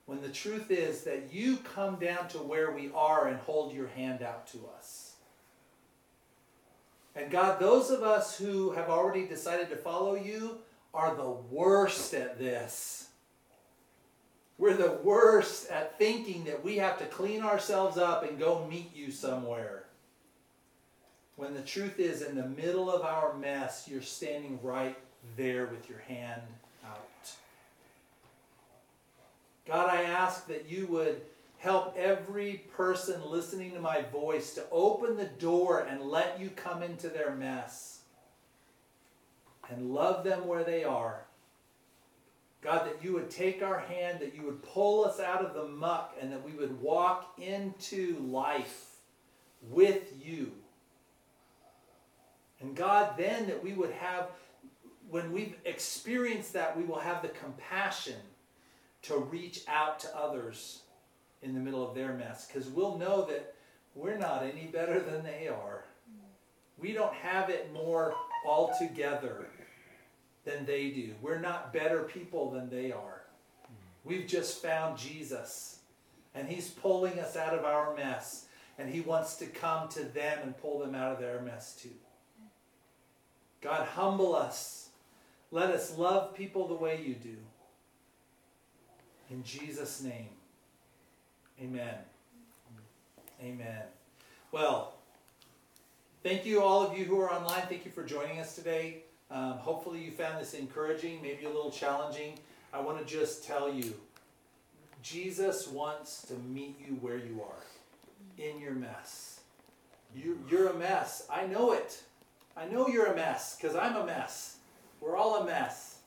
When 0.05 0.21
the 0.21 0.29
truth 0.29 0.69
is 0.69 1.03
that 1.05 1.33
you 1.33 1.57
come 1.57 1.95
down 1.95 2.27
to 2.29 2.39
where 2.39 2.71
we 2.71 2.91
are 2.93 3.27
and 3.27 3.39
hold 3.39 3.73
your 3.73 3.87
hand 3.87 4.21
out 4.21 4.47
to 4.47 4.59
us. 4.77 5.15
And 7.15 7.31
God, 7.31 7.59
those 7.59 7.89
of 7.89 8.03
us 8.03 8.37
who 8.37 8.71
have 8.71 8.89
already 8.89 9.25
decided 9.25 9.69
to 9.69 9.75
follow 9.75 10.15
you 10.15 10.57
are 10.93 11.15
the 11.15 11.29
worst 11.29 12.13
at 12.13 12.37
this. 12.37 13.07
We're 14.57 14.75
the 14.75 14.99
worst 15.03 15.69
at 15.69 15.97
thinking 15.97 16.43
that 16.45 16.65
we 16.65 16.77
have 16.77 16.97
to 16.99 17.05
clean 17.05 17.43
ourselves 17.43 17.97
up 17.97 18.29
and 18.29 18.37
go 18.37 18.67
meet 18.69 18.93
you 18.93 19.11
somewhere. 19.11 19.85
When 21.39 21.53
the 21.53 21.61
truth 21.61 22.01
is, 22.01 22.21
in 22.21 22.35
the 22.35 22.49
middle 22.49 22.91
of 22.91 23.01
our 23.01 23.33
mess, 23.33 23.87
you're 23.89 24.01
standing 24.01 24.59
right 24.61 24.97
there 25.37 25.67
with 25.67 25.87
your 25.87 25.99
hand 25.99 26.41
out. 26.85 27.31
God, 29.65 29.89
I 29.89 30.01
ask 30.01 30.47
that 30.47 30.69
you 30.69 30.85
would 30.87 31.21
help 31.57 31.95
every 31.97 32.65
person 32.75 33.21
listening 33.25 33.71
to 33.71 33.79
my 33.79 34.01
voice 34.11 34.53
to 34.55 34.65
open 34.69 35.15
the 35.15 35.27
door 35.39 35.87
and 35.89 36.01
let 36.01 36.41
you 36.41 36.49
come 36.49 36.83
into 36.83 37.07
their 37.07 37.33
mess 37.33 38.01
and 39.69 39.93
love 39.93 40.25
them 40.25 40.45
where 40.45 40.65
they 40.65 40.83
are. 40.83 41.21
God, 42.61 42.85
that 42.85 43.01
you 43.01 43.13
would 43.13 43.29
take 43.29 43.63
our 43.63 43.79
hand, 43.79 44.19
that 44.19 44.35
you 44.35 44.41
would 44.41 44.61
pull 44.61 45.05
us 45.05 45.21
out 45.21 45.45
of 45.45 45.53
the 45.53 45.69
muck, 45.69 46.17
and 46.19 46.33
that 46.33 46.43
we 46.43 46.51
would 46.51 46.81
walk 46.81 47.39
into 47.39 48.19
life 48.27 48.87
with 49.69 50.03
you. 50.21 50.51
And 52.61 52.75
God, 52.75 53.13
then 53.17 53.47
that 53.47 53.63
we 53.63 53.73
would 53.73 53.91
have, 53.91 54.29
when 55.09 55.31
we've 55.31 55.55
experienced 55.65 56.53
that, 56.53 56.77
we 56.77 56.83
will 56.83 56.99
have 56.99 57.21
the 57.21 57.29
compassion 57.29 58.15
to 59.03 59.17
reach 59.17 59.61
out 59.67 59.99
to 60.01 60.17
others 60.17 60.81
in 61.41 61.53
the 61.53 61.59
middle 61.59 61.87
of 61.87 61.95
their 61.95 62.13
mess 62.13 62.47
because 62.47 62.67
we'll 62.69 62.97
know 62.97 63.25
that 63.25 63.55
we're 63.95 64.17
not 64.17 64.43
any 64.43 64.65
better 64.65 64.99
than 64.99 65.23
they 65.23 65.47
are. 65.47 65.85
We 66.77 66.93
don't 66.93 67.13
have 67.13 67.49
it 67.49 67.71
more 67.73 68.13
all 68.45 68.73
together 68.79 69.47
than 70.45 70.65
they 70.65 70.89
do. 70.89 71.13
We're 71.21 71.39
not 71.39 71.73
better 71.73 72.03
people 72.03 72.51
than 72.51 72.69
they 72.69 72.91
are. 72.91 73.23
We've 74.03 74.27
just 74.27 74.61
found 74.61 74.97
Jesus 74.97 75.79
and 76.35 76.47
he's 76.47 76.69
pulling 76.69 77.19
us 77.19 77.35
out 77.35 77.53
of 77.53 77.65
our 77.65 77.95
mess 77.95 78.45
and 78.77 78.89
he 78.89 79.01
wants 79.01 79.35
to 79.37 79.45
come 79.45 79.89
to 79.89 80.03
them 80.03 80.39
and 80.41 80.57
pull 80.57 80.79
them 80.79 80.95
out 80.95 81.13
of 81.13 81.19
their 81.19 81.41
mess 81.41 81.75
too. 81.75 81.89
God, 83.61 83.87
humble 83.87 84.35
us. 84.35 84.89
Let 85.51 85.71
us 85.71 85.97
love 85.97 86.35
people 86.35 86.67
the 86.67 86.75
way 86.75 87.01
you 87.03 87.15
do. 87.15 87.35
In 89.29 89.43
Jesus' 89.43 90.01
name, 90.01 90.29
amen. 91.61 91.95
Amen. 93.41 93.83
Well, 94.51 94.95
thank 96.23 96.45
you, 96.45 96.61
all 96.61 96.85
of 96.85 96.97
you 96.97 97.05
who 97.05 97.19
are 97.19 97.31
online. 97.31 97.61
Thank 97.69 97.85
you 97.85 97.91
for 97.91 98.03
joining 98.03 98.39
us 98.39 98.55
today. 98.55 99.03
Um, 99.31 99.53
hopefully, 99.53 100.03
you 100.03 100.11
found 100.11 100.41
this 100.41 100.53
encouraging, 100.53 101.21
maybe 101.21 101.45
a 101.45 101.49
little 101.49 101.71
challenging. 101.71 102.33
I 102.73 102.79
want 102.79 102.99
to 102.99 103.05
just 103.05 103.45
tell 103.45 103.71
you 103.71 103.93
Jesus 105.01 105.67
wants 105.67 106.23
to 106.23 106.33
meet 106.33 106.79
you 106.79 106.95
where 106.95 107.17
you 107.17 107.41
are 107.41 108.43
in 108.43 108.59
your 108.59 108.73
mess. 108.73 109.41
You, 110.15 110.39
you're 110.49 110.69
a 110.69 110.73
mess. 110.73 111.27
I 111.31 111.45
know 111.45 111.71
it. 111.71 112.03
I 112.55 112.65
know 112.65 112.87
you're 112.87 113.07
a 113.07 113.15
mess 113.15 113.55
because 113.55 113.75
I'm 113.75 113.95
a 113.95 114.05
mess. 114.05 114.57
We're 115.01 115.15
all 115.15 115.37
a 115.37 115.45
mess. 115.45 115.99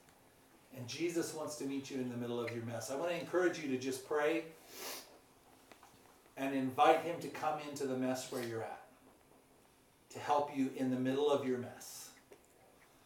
And 0.76 0.86
Jesus 0.88 1.34
wants 1.34 1.56
to 1.56 1.64
meet 1.64 1.90
you 1.90 1.98
in 1.98 2.08
the 2.08 2.16
middle 2.16 2.40
of 2.40 2.50
your 2.54 2.64
mess. 2.64 2.90
I 2.90 2.96
want 2.96 3.10
to 3.10 3.18
encourage 3.18 3.58
you 3.58 3.68
to 3.68 3.78
just 3.78 4.06
pray 4.08 4.44
and 6.36 6.54
invite 6.54 7.02
Him 7.02 7.20
to 7.20 7.28
come 7.28 7.58
into 7.68 7.86
the 7.86 7.96
mess 7.96 8.30
where 8.32 8.42
you're 8.42 8.62
at 8.62 8.82
to 10.12 10.18
help 10.18 10.56
you 10.56 10.70
in 10.76 10.90
the 10.90 10.98
middle 10.98 11.30
of 11.30 11.46
your 11.46 11.58
mess. 11.58 12.10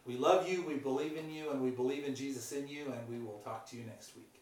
We 0.04 0.16
love 0.16 0.48
you, 0.48 0.62
we 0.62 0.74
believe 0.74 1.16
in 1.16 1.30
you, 1.30 1.50
and 1.50 1.60
we 1.60 1.70
believe 1.70 2.04
in 2.04 2.14
Jesus 2.14 2.52
in 2.52 2.68
you, 2.68 2.92
and 2.92 3.08
we 3.08 3.24
will 3.24 3.40
talk 3.44 3.68
to 3.70 3.76
you 3.76 3.84
next 3.84 4.12
week. 4.16 4.36